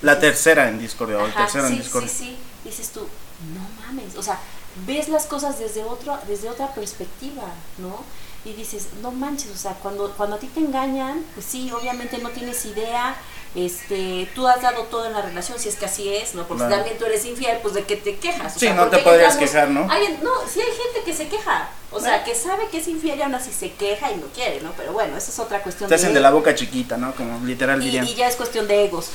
La 0.00 0.20
tercera 0.20 0.68
en 0.68 0.78
discordia, 0.78 1.18
o 1.18 1.26
el 1.26 1.34
tercero 1.34 1.66
sí, 1.66 1.72
en 1.72 1.78
discordia. 1.80 2.08
Sí, 2.08 2.16
sí, 2.16 2.38
dices 2.62 2.90
tú, 2.90 3.00
no 3.00 3.84
mames, 3.84 4.14
o 4.14 4.22
sea, 4.22 4.38
ves 4.86 5.08
las 5.08 5.26
cosas 5.26 5.58
desde 5.58 5.82
otro 5.82 6.16
desde 6.28 6.48
otra 6.48 6.72
perspectiva, 6.72 7.42
¿no? 7.78 8.04
Y 8.44 8.52
dices, 8.52 8.90
no 9.02 9.10
manches, 9.10 9.50
o 9.50 9.56
sea, 9.56 9.72
cuando 9.72 10.12
cuando 10.12 10.36
a 10.36 10.38
ti 10.38 10.46
te 10.46 10.60
engañan, 10.60 11.24
pues 11.34 11.46
sí, 11.46 11.72
obviamente 11.72 12.18
no 12.18 12.28
tienes 12.28 12.64
idea, 12.66 13.16
este, 13.54 14.30
tú 14.34 14.46
has 14.46 14.62
dado 14.62 14.84
todo 14.84 15.06
en 15.06 15.12
la 15.12 15.22
relación, 15.22 15.58
si 15.58 15.68
es 15.68 15.76
que 15.76 15.86
así 15.86 16.14
es, 16.14 16.34
¿no? 16.34 16.46
Porque 16.46 16.64
claro. 16.64 16.76
también 16.76 16.98
tú 16.98 17.04
eres 17.06 17.24
infiel, 17.24 17.58
pues 17.62 17.74
de 17.74 17.84
que 17.84 17.96
te 17.96 18.16
quejas. 18.16 18.56
O 18.56 18.58
sí, 18.58 18.66
sea, 18.66 18.74
no 18.74 18.88
te 18.88 18.98
podrías 18.98 19.36
quejar, 19.36 19.70
¿no? 19.70 19.90
Hay, 19.90 20.18
no, 20.22 20.30
sí 20.48 20.60
hay 20.60 20.72
gente 20.72 21.02
que 21.04 21.14
se 21.14 21.28
queja, 21.28 21.70
o 21.90 22.00
sea, 22.00 22.22
que 22.24 22.34
sabe 22.34 22.68
que 22.70 22.78
es 22.78 22.88
infiel 22.88 23.18
y 23.18 23.22
aún 23.22 23.34
así 23.34 23.52
se 23.52 23.72
queja 23.72 24.12
y 24.12 24.16
no 24.16 24.26
quiere, 24.28 24.60
¿no? 24.60 24.72
Pero 24.76 24.92
bueno, 24.92 25.16
esa 25.16 25.30
es 25.30 25.38
otra 25.38 25.62
cuestión. 25.62 25.88
Te 25.88 25.96
hacen 25.96 26.10
de, 26.10 26.14
de 26.14 26.20
la 26.20 26.30
boca 26.30 26.54
chiquita, 26.54 26.96
¿no? 26.96 27.14
Como 27.14 27.44
literal 27.44 27.80
y, 27.82 27.86
dirían. 27.86 28.06
Y 28.06 28.14
ya 28.14 28.28
es 28.28 28.36
cuestión 28.36 28.68
de 28.68 28.84
egos. 28.84 29.08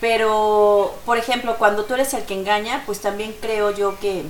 Pero, 0.00 0.98
por 1.04 1.16
ejemplo, 1.18 1.56
cuando 1.58 1.84
tú 1.84 1.94
eres 1.94 2.12
el 2.14 2.24
que 2.24 2.34
engaña, 2.34 2.82
pues 2.86 3.00
también 3.00 3.36
creo 3.40 3.70
yo 3.70 4.00
que 4.00 4.24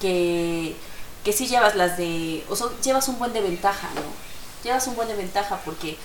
que, 0.00 0.76
que 1.24 1.32
sí 1.32 1.46
llevas 1.46 1.74
las 1.74 1.96
de, 1.96 2.44
o 2.48 2.56
sea, 2.56 2.68
llevas 2.82 3.08
un 3.08 3.18
buen 3.18 3.32
de 3.32 3.40
ventaja, 3.40 3.88
¿no? 3.94 4.02
Llevas 4.64 4.86
un 4.86 4.96
buen 4.96 5.08
de 5.08 5.14
ventaja 5.14 5.60
porque 5.64 5.96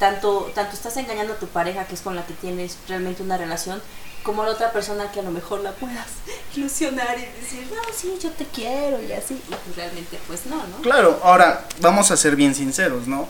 tanto, 0.00 0.50
tanto 0.52 0.74
estás 0.74 0.96
engañando 0.96 1.34
a 1.34 1.36
tu 1.36 1.46
pareja, 1.46 1.84
que 1.84 1.94
es 1.94 2.00
con 2.00 2.16
la 2.16 2.26
que 2.26 2.34
tienes 2.34 2.76
realmente 2.88 3.22
una 3.22 3.36
relación, 3.36 3.80
como 4.24 4.42
a 4.42 4.46
la 4.46 4.52
otra 4.52 4.72
persona 4.72 5.12
que 5.12 5.20
a 5.20 5.22
lo 5.22 5.30
mejor 5.30 5.60
la 5.60 5.70
puedas 5.72 6.08
ilusionar 6.56 7.16
y 7.16 7.40
decir, 7.40 7.68
no, 7.72 7.82
sí, 7.94 8.18
yo 8.20 8.30
te 8.30 8.46
quiero 8.46 9.00
y 9.00 9.12
así, 9.12 9.34
y 9.34 9.54
pues 9.54 9.76
realmente 9.76 10.18
pues 10.26 10.46
no, 10.46 10.56
¿no? 10.56 10.78
Claro, 10.82 11.20
ahora 11.22 11.66
vamos 11.80 12.10
a 12.10 12.16
ser 12.16 12.34
bien 12.34 12.56
sinceros, 12.56 13.06
¿no? 13.06 13.28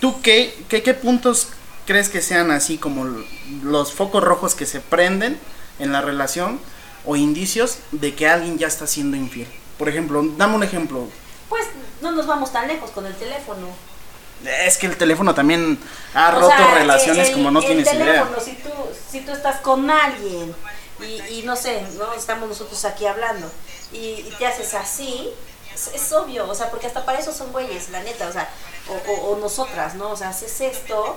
¿Tú 0.00 0.22
qué, 0.22 0.56
qué, 0.68 0.84
qué 0.84 0.94
puntos 0.94 1.48
crees 1.84 2.08
que 2.08 2.22
sean 2.22 2.52
así 2.52 2.78
como 2.78 3.04
los 3.64 3.92
focos 3.92 4.22
rojos 4.22 4.54
que 4.54 4.66
se 4.66 4.80
prenden 4.80 5.40
en 5.80 5.90
la 5.90 6.02
relación? 6.02 6.60
o 7.08 7.16
indicios 7.16 7.78
de 7.90 8.14
que 8.14 8.28
alguien 8.28 8.58
ya 8.58 8.66
está 8.66 8.86
siendo 8.86 9.16
infiel. 9.16 9.48
Por 9.78 9.88
ejemplo, 9.88 10.22
dame 10.36 10.56
un 10.56 10.62
ejemplo. 10.62 11.08
Pues 11.48 11.64
no 12.02 12.12
nos 12.12 12.26
vamos 12.26 12.52
tan 12.52 12.68
lejos 12.68 12.90
con 12.90 13.06
el 13.06 13.14
teléfono. 13.14 13.68
Es 14.44 14.76
que 14.78 14.86
el 14.86 14.96
teléfono 14.96 15.34
también 15.34 15.78
ha 16.14 16.30
roto 16.30 16.46
sea, 16.48 16.74
relaciones 16.74 17.28
el, 17.28 17.34
como 17.34 17.50
no 17.50 17.60
tienes 17.60 17.88
teléfono, 17.90 18.30
idea. 18.30 18.40
Si 18.44 18.52
tú, 18.54 18.70
si 19.10 19.20
tú 19.22 19.32
estás 19.32 19.60
con 19.60 19.90
alguien 19.90 20.54
y, 21.00 21.38
y 21.38 21.42
no 21.44 21.56
sé, 21.56 21.82
¿no? 21.98 22.12
estamos 22.12 22.48
nosotros 22.48 22.84
aquí 22.84 23.06
hablando 23.06 23.50
y, 23.92 23.98
y 23.98 24.34
te 24.38 24.46
haces 24.46 24.74
así, 24.74 25.30
es, 25.74 25.88
es, 25.94 26.12
obvio, 26.12 26.48
o 26.48 26.54
sea, 26.54 26.70
porque 26.70 26.86
hasta 26.86 27.04
para 27.04 27.18
eso 27.18 27.32
son 27.32 27.50
güeyes, 27.52 27.88
la 27.90 28.00
neta, 28.02 28.28
o 28.28 28.32
sea, 28.32 28.48
o, 28.88 29.10
o- 29.12 29.32
o 29.32 29.38
nosotras, 29.38 29.94
¿no? 29.96 30.10
O 30.10 30.16
sea, 30.16 30.28
haces 30.30 30.60
esto, 30.60 31.16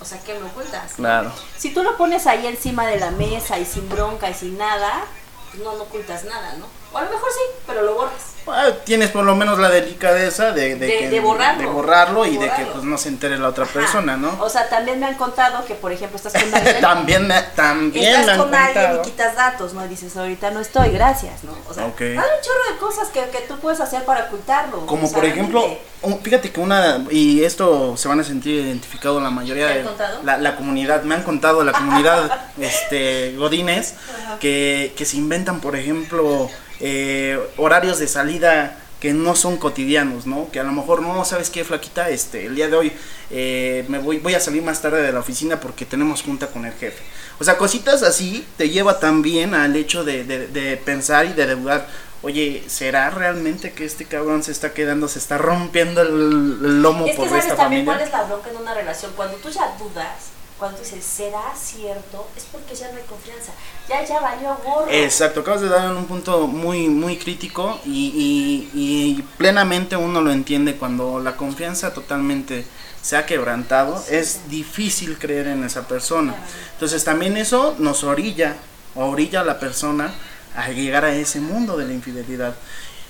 o 0.00 0.04
sea, 0.04 0.18
¿qué 0.22 0.34
me 0.34 0.46
ocultas? 0.46 0.92
Claro. 0.94 1.32
Si 1.56 1.72
tú 1.74 1.82
lo 1.82 1.96
pones 1.96 2.26
ahí 2.26 2.46
encima 2.46 2.86
de 2.86 2.98
la 2.98 3.10
mesa 3.10 3.58
y 3.58 3.64
sin 3.66 3.88
bronca 3.88 4.30
y 4.30 4.34
sin 4.34 4.56
nada, 4.58 5.04
pues 5.50 5.62
no, 5.62 5.76
no 5.76 5.82
ocultas 5.84 6.24
nada, 6.24 6.54
¿no? 6.54 6.66
O 6.92 6.98
a 6.98 7.02
lo 7.02 7.10
mejor 7.10 7.28
sí, 7.32 7.56
pero 7.66 7.82
lo 7.82 7.94
borras. 7.94 8.22
Ah, 8.52 8.70
tienes 8.84 9.10
por 9.10 9.24
lo 9.24 9.34
menos 9.36 9.58
la 9.58 9.68
delicadeza 9.68 10.52
de, 10.52 10.76
de, 10.76 10.86
De- 10.86 10.98
que- 10.98 11.10
de 11.10 11.20
borrarlo. 11.20 12.26
y 12.26 12.36
De 12.36 12.44
de 12.46 12.52
que 12.54 12.66
pues 12.66 12.84
no 12.84 12.96
se 12.98 13.08
entere 13.08 13.38
la 13.38 13.48
otra 13.48 13.64
Ajá. 13.64 13.72
persona, 13.72 14.16
¿no? 14.16 14.36
O 14.40 14.48
sea, 14.48 14.68
también 14.68 14.98
me 15.00 15.06
han 15.06 15.14
contado 15.14 15.64
que, 15.64 15.74
por 15.74 15.92
ejemplo, 15.92 16.16
estás 16.16 16.32
con 16.32 16.54
alguien. 16.54 16.80
también 16.80 17.26
me, 17.26 17.42
también 17.54 18.04
me 18.12 18.20
Estás 18.20 18.28
han 18.28 18.38
con 18.38 18.54
alguien 18.54 18.84
contado. 18.84 19.02
y 19.02 19.10
quitas 19.10 19.36
datos, 19.36 19.74
¿no? 19.74 19.84
Y 19.84 19.88
dices, 19.88 20.16
ahorita 20.16 20.50
no 20.50 20.60
estoy, 20.60 20.90
gracias, 20.90 21.44
¿no? 21.44 21.52
O 21.68 21.74
sea, 21.74 21.84
hay 21.84 21.90
un 21.90 21.96
chorro 21.96 22.72
de 22.72 22.78
cosas 22.80 23.08
que, 23.08 23.20
que 23.30 23.40
tú 23.48 23.58
puedes 23.58 23.80
hacer 23.80 24.04
para 24.04 24.24
ocultarlo. 24.24 24.86
Como 24.86 25.04
o 25.06 25.08
sea, 25.08 25.16
por 25.18 25.24
ejemplo, 25.26 25.64
un- 26.02 26.20
fíjate 26.22 26.50
que 26.50 26.60
una, 26.60 27.04
y 27.10 27.44
esto 27.44 27.96
se 27.96 28.08
van 28.08 28.20
a 28.20 28.24
sentir 28.24 28.64
identificado 28.64 29.20
la 29.20 29.30
mayoría 29.30 29.66
¿Te 29.68 29.80
han 29.80 29.84
de 29.84 30.24
la, 30.24 30.38
la 30.38 30.56
comunidad, 30.56 31.02
me 31.02 31.14
han 31.14 31.22
contado 31.22 31.62
la 31.64 31.72
comunidad 31.72 32.30
este 32.58 33.34
Godines 33.36 33.94
que, 34.40 34.94
que 34.96 35.04
se 35.04 35.16
inventan, 35.16 35.60
por 35.60 35.76
ejemplo, 35.76 36.48
eh, 36.80 37.38
horarios 37.56 37.98
de 37.98 38.08
salida 38.08 38.78
que 39.00 39.12
no 39.12 39.36
son 39.36 39.58
cotidianos, 39.58 40.26
¿no? 40.26 40.50
Que 40.50 40.58
a 40.58 40.64
lo 40.64 40.72
mejor 40.72 41.02
no, 41.02 41.24
¿sabes 41.24 41.50
qué, 41.50 41.64
flaquita? 41.64 42.08
Este, 42.10 42.46
el 42.46 42.56
día 42.56 42.68
de 42.68 42.76
hoy 42.76 42.92
eh, 43.30 43.84
me 43.88 43.98
voy, 43.98 44.18
voy 44.18 44.34
a 44.34 44.40
salir 44.40 44.62
más 44.62 44.82
tarde 44.82 45.02
de 45.02 45.12
la 45.12 45.20
oficina 45.20 45.60
porque 45.60 45.84
tenemos 45.86 46.22
junta 46.22 46.48
con 46.48 46.64
el 46.66 46.72
jefe. 46.72 47.02
O 47.38 47.44
sea, 47.44 47.56
cositas 47.58 48.02
así 48.02 48.44
te 48.56 48.70
lleva 48.70 48.98
también 48.98 49.54
al 49.54 49.76
hecho 49.76 50.02
de, 50.04 50.24
de- 50.24 50.48
de 50.48 50.76
pensar 50.78 51.26
y 51.26 51.32
de 51.32 51.54
dudar. 51.54 51.86
Oye, 52.22 52.64
¿será 52.66 53.10
realmente 53.10 53.70
que 53.72 53.84
este 53.84 54.04
cabrón 54.04 54.42
se 54.42 54.50
está 54.50 54.74
quedando, 54.74 55.06
se 55.06 55.20
está 55.20 55.38
rompiendo 55.38 56.02
el, 56.02 56.82
lomo 56.82 57.06
Es 57.06 57.12
que 57.12 57.16
por 57.18 57.28
sabes 57.28 57.44
esta 57.44 57.56
también 57.56 57.86
familia? 57.86 58.08
cuál 58.08 58.08
es 58.08 58.12
la 58.12 58.34
bronca 58.34 58.50
en 58.50 58.56
una 58.56 58.74
relación. 58.74 59.12
Cuando 59.14 59.36
tú 59.36 59.48
ya 59.50 59.76
dudas, 59.78 60.30
cuando 60.58 60.80
dices, 60.80 61.04
¿será 61.04 61.54
cierto? 61.56 62.26
Es 62.36 62.42
porque 62.50 62.74
ya 62.74 62.90
no 62.90 62.98
hay 62.98 63.04
confianza. 63.04 63.52
Ya, 63.88 64.04
ya 64.04 64.20
valió 64.20 64.54
gorro. 64.64 64.86
Exacto, 64.90 65.40
acabas 65.40 65.62
de 65.62 65.68
dar 65.68 65.90
en 65.90 65.96
un 65.96 66.04
punto 66.06 66.46
muy, 66.46 66.88
muy 66.88 67.16
crítico 67.16 67.80
y, 67.86 68.68
y- 68.74 68.78
y 69.18 69.22
plenamente 69.38 69.96
uno 69.96 70.20
lo 70.20 70.30
entiende 70.30 70.76
cuando 70.76 71.20
la 71.20 71.36
confianza 71.36 71.94
totalmente 71.94 72.66
se 73.00 73.16
ha 73.16 73.24
quebrantado, 73.24 74.02
es 74.10 74.40
difícil 74.50 75.16
creer 75.18 75.46
en 75.46 75.64
esa 75.64 75.88
persona. 75.88 76.34
Entonces 76.74 77.02
también 77.04 77.36
eso 77.38 77.74
nos 77.78 78.04
orilla, 78.04 78.56
orilla 78.94 79.40
a 79.40 79.44
la 79.44 79.58
persona 79.58 80.12
a 80.54 80.68
llegar 80.70 81.04
a 81.06 81.14
ese 81.14 81.40
mundo 81.40 81.76
de 81.78 81.86
la 81.86 81.92
infidelidad. 81.94 82.54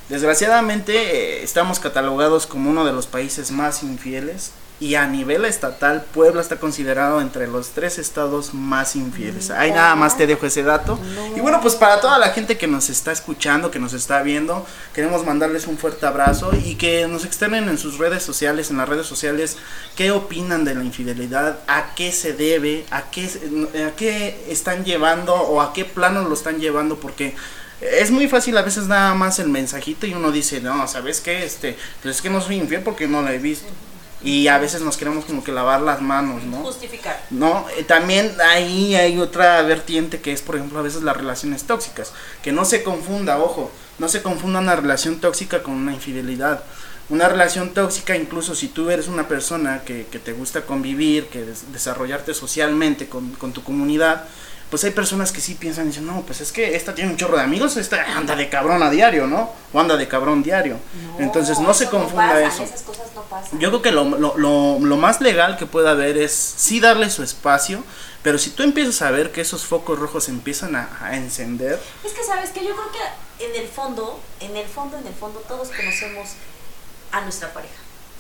Desgraciadamente 0.08 0.94
eh, 1.40 1.42
estamos 1.42 1.80
catalogados 1.80 2.46
como 2.46 2.70
uno 2.70 2.84
de 2.84 2.92
los 2.92 3.06
países 3.06 3.50
más 3.50 3.82
infieles 3.82 4.52
y 4.80 4.94
a 4.94 5.06
nivel 5.08 5.44
estatal 5.44 6.04
Puebla 6.14 6.40
está 6.40 6.56
considerado 6.60 7.20
entre 7.20 7.48
los 7.48 7.70
tres 7.70 7.98
estados 7.98 8.54
más 8.54 8.94
infieles. 8.94 9.50
Ahí 9.50 9.72
nada 9.72 9.96
más 9.96 10.16
te 10.16 10.26
dejo 10.28 10.46
ese 10.46 10.62
dato. 10.62 10.98
Y 11.36 11.40
bueno, 11.40 11.60
pues 11.60 11.74
para 11.74 12.00
toda 12.00 12.16
la 12.18 12.28
gente 12.30 12.56
que 12.56 12.68
nos 12.68 12.88
está 12.88 13.10
escuchando, 13.10 13.72
que 13.72 13.80
nos 13.80 13.92
está 13.92 14.22
viendo, 14.22 14.64
queremos 14.94 15.24
mandarles 15.26 15.66
un 15.66 15.78
fuerte 15.78 16.06
abrazo 16.06 16.52
y 16.64 16.76
que 16.76 17.08
nos 17.08 17.24
externen 17.24 17.68
en 17.68 17.76
sus 17.76 17.98
redes 17.98 18.22
sociales, 18.22 18.70
en 18.70 18.76
las 18.76 18.88
redes 18.88 19.06
sociales, 19.06 19.56
qué 19.96 20.12
opinan 20.12 20.64
de 20.64 20.76
la 20.76 20.84
infidelidad, 20.84 21.58
a 21.66 21.94
qué 21.96 22.12
se 22.12 22.32
debe, 22.34 22.84
a 22.92 23.10
qué, 23.10 23.28
se- 23.28 23.84
a 23.84 23.96
qué 23.96 24.44
están 24.48 24.84
llevando 24.84 25.34
o 25.34 25.60
a 25.60 25.72
qué 25.72 25.84
plano 25.86 26.22
lo 26.28 26.34
están 26.34 26.60
llevando, 26.60 27.00
porque 27.00 27.34
es 27.80 28.10
muy 28.12 28.28
fácil 28.28 28.56
a 28.56 28.62
veces 28.62 28.86
nada 28.86 29.14
más 29.14 29.40
el 29.40 29.48
mensajito 29.48 30.06
y 30.06 30.14
uno 30.14 30.30
dice, 30.30 30.60
no, 30.60 30.86
¿sabes 30.86 31.20
qué? 31.20 31.44
Este, 31.44 31.76
pues 32.02 32.16
es 32.16 32.22
que 32.22 32.30
no 32.30 32.40
soy 32.40 32.56
infiel 32.56 32.82
porque 32.82 33.08
no 33.08 33.22
lo 33.22 33.28
he 33.30 33.38
visto. 33.38 33.66
Y 34.22 34.48
a 34.48 34.58
veces 34.58 34.80
nos 34.82 34.96
queremos 34.96 35.24
como 35.24 35.44
que 35.44 35.52
lavar 35.52 35.80
las 35.80 36.00
manos, 36.00 36.42
¿no? 36.42 36.56
Justificar. 36.58 37.24
No, 37.30 37.66
Eh, 37.76 37.84
también 37.84 38.34
ahí 38.50 38.96
hay 38.96 39.18
otra 39.20 39.62
vertiente 39.62 40.20
que 40.20 40.32
es, 40.32 40.42
por 40.42 40.56
ejemplo, 40.56 40.80
a 40.80 40.82
veces 40.82 41.02
las 41.02 41.16
relaciones 41.16 41.64
tóxicas. 41.64 42.12
Que 42.42 42.50
no 42.50 42.64
se 42.64 42.82
confunda, 42.82 43.38
ojo, 43.38 43.70
no 43.98 44.08
se 44.08 44.20
confunda 44.22 44.58
una 44.58 44.74
relación 44.74 45.20
tóxica 45.20 45.62
con 45.62 45.74
una 45.74 45.92
infidelidad. 45.92 46.64
Una 47.10 47.28
relación 47.28 47.72
tóxica, 47.74 48.16
incluso 48.16 48.54
si 48.54 48.68
tú 48.68 48.90
eres 48.90 49.06
una 49.08 49.28
persona 49.28 49.82
que, 49.84 50.06
que 50.10 50.18
te 50.18 50.32
gusta 50.32 50.62
convivir, 50.66 51.28
que 51.28 51.42
des- 51.44 51.72
desarrollarte 51.72 52.34
socialmente 52.34 53.08
con, 53.08 53.30
con 53.32 53.52
tu 53.52 53.62
comunidad, 53.62 54.24
pues 54.70 54.84
hay 54.84 54.90
personas 54.90 55.32
que 55.32 55.40
sí 55.40 55.54
piensan 55.54 55.84
y 55.86 55.88
dicen, 55.88 56.06
no, 56.06 56.22
pues 56.22 56.40
es 56.40 56.52
que 56.52 56.76
esta 56.76 56.94
tiene 56.94 57.10
un 57.10 57.16
chorro 57.16 57.36
de 57.36 57.42
amigos, 57.42 57.76
esta 57.76 58.16
anda 58.16 58.36
de 58.36 58.48
cabrón 58.48 58.82
a 58.82 58.90
diario, 58.90 59.26
¿no? 59.26 59.50
O 59.72 59.80
anda 59.80 59.96
de 59.96 60.06
cabrón 60.08 60.42
diario. 60.42 60.76
Entonces 61.18 61.58
no 61.58 61.72
se 61.74 61.88
confunda 61.88 62.28
pasa, 62.28 62.42
eso. 62.42 62.62
Esas 62.64 62.82
cosas 62.82 63.06
no 63.14 63.22
pasan. 63.22 63.58
Yo 63.58 63.70
creo 63.70 63.82
que 63.82 63.92
lo, 63.92 64.04
lo, 64.04 64.36
lo, 64.36 64.78
lo 64.78 64.96
más 64.96 65.20
legal 65.20 65.56
que 65.56 65.66
puede 65.66 65.88
haber 65.88 66.18
es 66.18 66.32
sí 66.34 66.80
darle 66.80 67.08
su 67.10 67.22
espacio, 67.22 67.82
pero 68.22 68.36
si 68.38 68.50
tú 68.50 68.62
empiezas 68.62 69.00
a 69.02 69.10
ver 69.10 69.32
que 69.32 69.40
esos 69.40 69.64
focos 69.64 69.98
rojos 69.98 70.28
empiezan 70.28 70.76
a, 70.76 70.88
a 71.00 71.16
encender, 71.16 71.80
Es 72.04 72.12
que 72.12 72.22
sabes 72.24 72.50
que 72.50 72.60
yo 72.64 72.74
creo 72.74 72.90
que 72.92 73.44
en 73.46 73.54
el 73.62 73.68
fondo, 73.68 74.20
en 74.40 74.56
el 74.56 74.66
fondo, 74.66 74.98
en 74.98 75.06
el 75.06 75.14
fondo, 75.14 75.40
todos 75.48 75.68
conocemos 75.68 76.30
a 77.12 77.20
nuestra 77.22 77.52
pareja. 77.54 77.74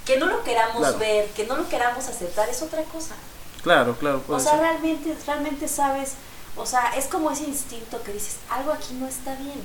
Que 0.06 0.16
no 0.16 0.26
lo 0.26 0.42
queramos 0.44 0.78
Claro. 0.78 0.98
ver, 0.98 1.26
que 1.36 1.44
no 1.44 1.56
lo 1.58 1.68
queramos 1.68 2.06
aceptar, 2.08 2.48
es 2.48 2.62
otra 2.62 2.82
cosa. 2.84 3.14
claro, 3.62 3.96
claro, 3.98 4.22
O 4.28 4.38
sea, 4.40 4.52
ser. 4.52 4.60
realmente, 4.60 5.14
realmente 5.26 5.68
sabes, 5.68 6.12
o 6.58 6.66
sea, 6.66 6.92
es 6.96 7.06
como 7.06 7.30
ese 7.30 7.44
instinto 7.44 8.02
que 8.02 8.12
dices, 8.12 8.36
algo 8.50 8.72
aquí 8.72 8.94
no 8.94 9.06
está 9.06 9.34
bien. 9.36 9.62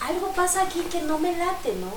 Algo 0.00 0.32
pasa 0.32 0.62
aquí 0.62 0.80
que 0.90 1.02
no 1.02 1.18
me 1.18 1.36
late, 1.36 1.74
¿no? 1.80 1.92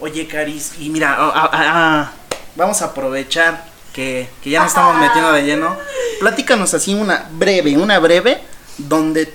Oye, 0.00 0.26
Caris, 0.26 0.72
y 0.78 0.88
mira, 0.88 1.14
ah, 1.18 1.32
ah, 1.34 1.50
ah, 1.52 2.12
vamos 2.56 2.80
a 2.80 2.86
aprovechar 2.86 3.66
que, 3.92 4.30
que 4.42 4.50
ya 4.50 4.60
nos 4.60 4.68
estamos 4.68 4.96
metiendo 4.96 5.32
de 5.32 5.42
lleno. 5.42 5.76
Platícanos 6.20 6.72
así 6.72 6.94
una 6.94 7.28
breve, 7.32 7.76
una 7.76 7.98
breve, 7.98 8.42
donde 8.78 9.34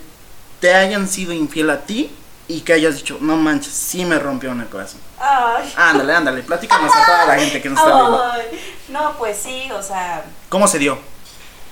te 0.59 0.73
hayan 0.73 1.07
sido 1.07 1.33
infiel 1.33 1.69
a 1.69 1.81
ti 1.81 2.11
y 2.47 2.61
que 2.61 2.73
hayas 2.73 2.95
dicho, 2.95 3.17
no 3.21 3.37
manches, 3.37 3.73
sí 3.73 4.05
me 4.05 4.17
rompió 4.17 4.51
el 4.51 4.67
corazón. 4.67 4.99
Ay. 5.19 5.71
Ándale, 5.77 6.15
ándale, 6.15 6.43
platícanos 6.43 6.91
a 6.95 7.05
toda 7.05 7.25
la 7.27 7.39
gente 7.39 7.61
que 7.61 7.69
nos 7.69 7.79
está 7.79 7.95
viendo. 7.95 8.23
No, 8.89 9.17
pues 9.17 9.37
sí, 9.37 9.69
o 9.71 9.81
sea, 9.81 10.23
¿Cómo 10.49 10.67
se 10.67 10.79
dio? 10.79 10.97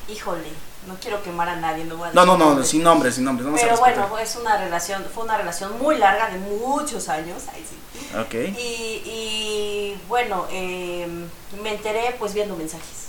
híjole, 0.09 0.49
no 0.87 0.95
quiero 1.01 1.21
quemar 1.23 1.47
a 1.49 1.55
nadie, 1.55 1.83
no 1.85 1.95
voy 1.97 2.09
a 2.09 2.11
No, 2.13 2.25
no, 2.25 2.33
decir 2.33 2.39
no, 2.39 2.45
nombres. 2.49 2.67
sin 2.69 2.83
nombres, 2.83 3.15
sin 3.15 3.23
nombres. 3.25 3.45
Vamos 3.45 3.61
Pero 3.61 3.75
a 3.75 3.79
bueno, 3.79 4.17
es 4.19 4.35
una 4.35 4.57
relación, 4.57 5.05
fue 5.13 5.23
una 5.23 5.37
relación 5.37 5.77
muy 5.79 5.97
larga 5.97 6.29
de 6.29 6.37
muchos 6.39 7.09
años, 7.09 7.43
ahí 7.53 7.65
sí. 7.67 8.15
Ok. 8.17 8.33
Y, 8.57 9.01
y, 9.05 10.01
bueno, 10.07 10.45
eh, 10.51 11.07
me 11.61 11.73
enteré 11.75 12.15
pues 12.19 12.33
viendo 12.33 12.55
mensajes, 12.55 13.07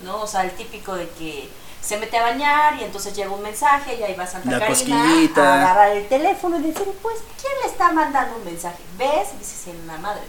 ¿no? 0.00 0.20
O 0.22 0.26
sea, 0.26 0.42
el 0.42 0.50
típico 0.52 0.94
de 0.94 1.08
que 1.10 1.48
se 1.80 1.96
mete 1.98 2.16
a 2.16 2.22
bañar 2.22 2.76
y 2.80 2.84
entonces 2.84 3.14
llega 3.14 3.30
un 3.30 3.42
mensaje 3.42 3.96
y 3.96 4.02
ahí 4.02 4.14
va 4.14 4.26
Santa 4.26 4.50
La 4.50 4.58
Karina 4.60 4.74
cosquillita. 5.04 5.42
a 5.54 5.62
agarrar 5.62 5.96
el 5.96 6.08
teléfono 6.08 6.58
y 6.58 6.62
decir, 6.62 6.86
pues, 7.02 7.16
¿quién 7.40 7.52
le 7.64 7.70
está 7.70 7.92
mandando 7.92 8.36
un 8.36 8.44
mensaje? 8.44 8.82
¿Ves? 8.98 9.28
Y 9.34 9.38
dices, 9.38 9.66
en 9.68 9.86
la 9.86 9.96
madre. 9.98 10.22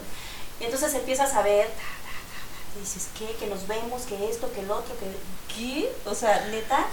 Y 0.60 0.64
entonces 0.64 0.94
empiezas 0.94 1.32
a 1.34 1.42
ver, 1.42 1.68
y 2.76 2.80
dices, 2.80 3.08
¿qué? 3.18 3.34
Que 3.38 3.46
nos 3.46 3.66
vemos, 3.66 4.02
que 4.02 4.28
esto, 4.28 4.52
que 4.52 4.60
el 4.60 4.70
otro, 4.70 4.94
que... 4.98 5.06
¿Qué? 5.54 5.92
O 6.04 6.14
sea, 6.14 6.46
neta. 6.50 6.84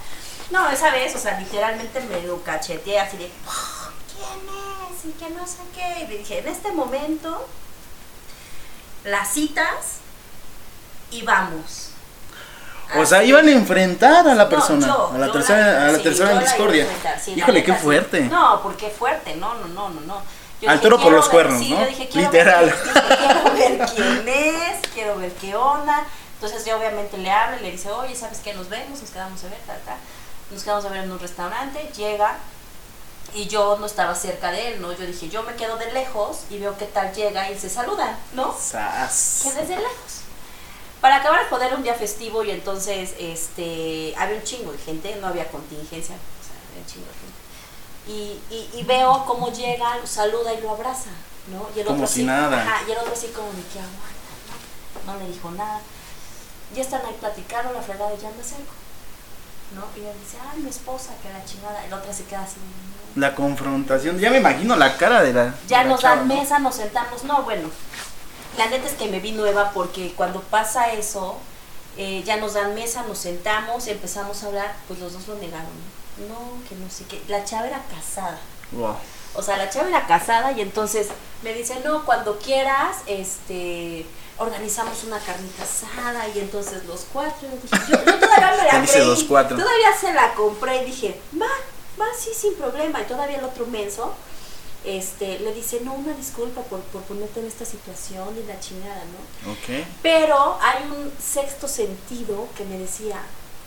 No, 0.51 0.69
esa 0.69 0.91
vez, 0.91 1.15
o 1.15 1.19
sea, 1.19 1.39
literalmente 1.39 1.99
me 2.01 2.21
lo 2.21 2.43
cacheteé 2.43 2.99
así 2.99 3.17
de, 3.17 3.31
¿quién 4.13 4.39
es? 4.91 5.05
Y 5.05 5.11
que 5.13 5.29
no 5.31 5.47
sé 5.47 5.57
qué. 5.73 6.03
Y 6.03 6.07
le 6.07 6.17
dije, 6.19 6.39
en 6.39 6.47
este 6.47 6.71
momento, 6.71 7.47
las 9.03 9.33
citas 9.33 9.97
y 11.09 11.23
vamos. 11.23 11.87
O 12.97 13.05
sea, 13.05 13.23
iban 13.23 13.47
a 13.47 13.51
enfrentar 13.51 14.27
a 14.27 14.35
la 14.35 14.43
No, 14.43 14.49
persona, 14.49 14.85
yo, 14.85 15.11
a 15.13 15.17
la 15.17 15.31
tercera, 15.31 15.85
a 15.87 15.91
la 15.91 15.97
sí, 15.97 16.03
tercera 16.03 16.31
en 16.33 16.39
discordia. 16.39 16.83
enfrentar, 16.83 17.19
sí, 17.19 17.31
la 17.31 17.37
Híjole, 17.37 17.63
qué 17.63 17.73
fuerte. 17.73 18.21
No, 18.21 18.61
porque 18.61 18.89
fuerte, 18.89 19.35
no, 19.37 19.53
no, 19.55 19.67
no, 19.69 19.89
no, 19.89 20.01
no. 20.01 20.21
Yo 20.61 20.69
Al 20.69 20.77
dije, 20.77 20.89
toro 20.89 21.01
por 21.01 21.11
los 21.11 21.25
ver- 21.25 21.31
cuernos, 21.31 21.59
sí, 21.59 21.71
¿no? 21.71 21.79
yo 21.81 21.87
dije, 21.87 22.07
quiero 22.09 22.31
Literal. 22.31 22.65
Ver, 22.65 22.75
quién- 23.53 23.79
dije, 23.79 23.87
quiero 23.87 23.87
ver 23.87 23.89
quién 23.95 24.27
es, 24.29 24.87
quiero 24.93 25.15
ver 25.17 25.31
qué 25.33 25.55
onda. 25.55 26.05
Entonces 26.35 26.65
yo 26.65 26.77
obviamente 26.77 27.17
le 27.17 27.31
hablo 27.31 27.57
y 27.57 27.61
le 27.61 27.71
dice, 27.71 27.89
oye, 27.91 28.15
¿sabes 28.15 28.39
qué? 28.43 28.53
Nos 28.53 28.69
vemos, 28.69 28.99
nos 29.01 29.09
quedamos 29.09 29.43
a 29.43 29.47
ver, 29.49 29.59
tal, 29.67 29.79
tal. 29.85 29.97
Nos 30.51 30.63
quedamos 30.63 30.85
a 30.85 30.89
ver 30.89 31.03
en 31.03 31.11
un 31.11 31.19
restaurante, 31.19 31.91
llega 31.95 32.37
y 33.33 33.47
yo 33.47 33.77
no 33.79 33.85
estaba 33.85 34.13
cerca 34.15 34.51
de 34.51 34.73
él, 34.73 34.81
¿no? 34.81 34.91
Yo 34.91 35.05
dije, 35.05 35.29
yo 35.29 35.43
me 35.43 35.55
quedo 35.55 35.77
de 35.77 35.91
lejos 35.93 36.41
y 36.49 36.57
veo 36.59 36.77
qué 36.77 36.85
tal 36.85 37.13
llega 37.13 37.49
y 37.49 37.57
se 37.57 37.69
saludan, 37.69 38.17
¿no? 38.33 38.55
Sas. 38.59 39.41
que 39.43 39.53
desde 39.53 39.75
lejos. 39.77 40.21
Para 40.99 41.17
acabar 41.17 41.41
de 41.43 41.49
joder 41.49 41.73
un 41.73 41.83
día 41.83 41.93
festivo 41.95 42.43
y 42.43 42.51
entonces 42.51 43.13
este 43.17 44.13
había 44.17 44.35
un 44.37 44.43
chingo 44.43 44.71
de 44.71 44.77
gente, 44.77 45.15
no 45.21 45.27
había 45.27 45.47
contingencia, 45.49 46.15
o 46.15 46.43
sea, 46.45 46.55
había 46.69 46.81
un 46.81 46.87
chingo 46.87 47.05
de 47.07 47.13
gente. 47.13 47.40
Y, 48.11 48.39
y, 48.49 48.69
y 48.73 48.83
veo 48.83 49.23
cómo 49.25 49.51
llega, 49.53 49.95
lo 49.97 50.05
saluda 50.05 50.53
y 50.53 50.59
lo 50.61 50.71
abraza, 50.71 51.11
¿no? 51.47 51.67
Y 51.73 51.79
el 51.79 51.85
Como 51.85 51.99
otro 52.03 52.07
si 52.07 52.21
así, 52.21 52.23
nada. 52.25 52.61
Ajá, 52.61 52.81
y 52.87 52.91
el 52.91 52.97
otro 52.97 53.13
así 53.13 53.27
como 53.27 53.47
de 53.53 53.61
que 53.71 53.79
aguanta, 53.79 54.53
¿no? 55.05 55.13
No 55.13 55.19
le 55.19 55.27
dijo 55.31 55.51
nada. 55.51 55.79
Ya 56.75 56.81
están 56.81 57.01
ahí 57.05 57.15
platicando, 57.19 57.71
la 57.73 57.81
fregada 57.81 58.13
y 58.13 58.17
ya 58.21 58.29
me 58.31 58.41
acerco, 58.41 58.73
¿no? 59.75 59.83
Y 59.95 60.05
él 60.05 60.13
dice, 60.23 60.37
ay, 60.51 60.59
mi 60.59 60.69
esposa, 60.69 61.11
que 61.23 61.29
la 61.31 61.43
chingada. 61.45 61.85
El 61.85 61.93
otro 61.93 62.13
se 62.13 62.25
queda 62.25 62.41
así, 62.43 62.57
"No". 62.57 63.21
La 63.21 63.33
confrontación, 63.35 64.19
ya 64.19 64.29
me 64.29 64.37
imagino 64.39 64.75
la 64.75 64.97
cara 64.97 65.21
de 65.21 65.33
la. 65.33 65.55
Ya 65.67 65.79
de 65.79 65.83
la 65.85 65.89
nos 65.91 66.01
chava, 66.01 66.15
dan 66.17 66.27
¿no? 66.27 66.35
mesa, 66.35 66.59
nos 66.59 66.75
sentamos, 66.75 67.23
no, 67.23 67.43
bueno. 67.43 67.69
La 68.57 68.67
neta 68.67 68.87
es 68.87 68.93
que 68.93 69.07
me 69.07 69.19
vi 69.21 69.31
nueva 69.31 69.71
porque 69.71 70.13
cuando 70.15 70.41
pasa 70.41 70.91
eso, 70.91 71.37
eh, 71.97 72.23
ya 72.25 72.35
nos 72.37 72.53
dan 72.55 72.75
mesa, 72.75 73.03
nos 73.03 73.17
sentamos, 73.19 73.87
empezamos 73.87 74.43
a 74.43 74.47
hablar, 74.47 74.75
pues 74.87 74.99
los 74.99 75.13
dos 75.13 75.27
lo 75.29 75.35
negaron. 75.35 75.67
No, 75.67 76.00
No, 76.27 76.67
que 76.67 76.75
no 76.75 76.89
sé 76.89 77.05
qué. 77.05 77.21
La 77.27 77.43
chava 77.43 77.67
era 77.67 77.81
casada. 77.83 78.39
Wow. 78.71 78.95
O 79.33 79.41
sea, 79.41 79.57
la 79.57 79.69
chava 79.69 79.89
era 79.89 80.05
casada 80.07 80.51
y 80.51 80.61
entonces 80.61 81.07
me 81.41 81.53
dice, 81.53 81.79
no, 81.83 82.05
cuando 82.05 82.37
quieras, 82.37 82.97
este, 83.07 84.05
organizamos 84.37 85.03
una 85.03 85.19
carnita 85.19 85.63
asada 85.63 86.27
y 86.29 86.39
entonces 86.39 86.85
los 86.85 87.05
cuatro. 87.11 87.47
Yo, 87.49 87.97
yo 88.05 88.19
todavía 88.19 88.51
me 88.51 88.79
la 88.79 88.85
creí, 88.91 89.05
los 89.05 89.23
cuatro. 89.23 89.57
Todavía 89.57 89.95
se 89.99 90.13
la 90.13 90.33
compré 90.33 90.83
y 90.83 90.85
dije, 90.85 91.21
va, 91.39 91.47
va, 91.99 92.07
sí, 92.17 92.31
sin 92.35 92.55
problema. 92.55 93.01
Y 93.01 93.05
todavía 93.05 93.37
el 93.37 93.45
otro 93.45 93.65
menso, 93.67 94.13
este, 94.83 95.39
le 95.39 95.53
dice, 95.53 95.79
no, 95.83 95.93
una 95.93 96.13
disculpa 96.13 96.61
por, 96.61 96.81
por 96.81 97.03
ponerte 97.03 97.39
en 97.39 97.47
esta 97.47 97.65
situación 97.65 98.35
y 98.37 98.47
la 98.47 98.59
chingada, 98.59 99.03
¿no? 99.05 99.51
Ok. 99.51 99.85
Pero 100.01 100.57
hay 100.61 100.83
un 100.85 101.11
sexto 101.21 101.67
sentido 101.67 102.47
que 102.57 102.65
me 102.65 102.77
decía, 102.77 103.21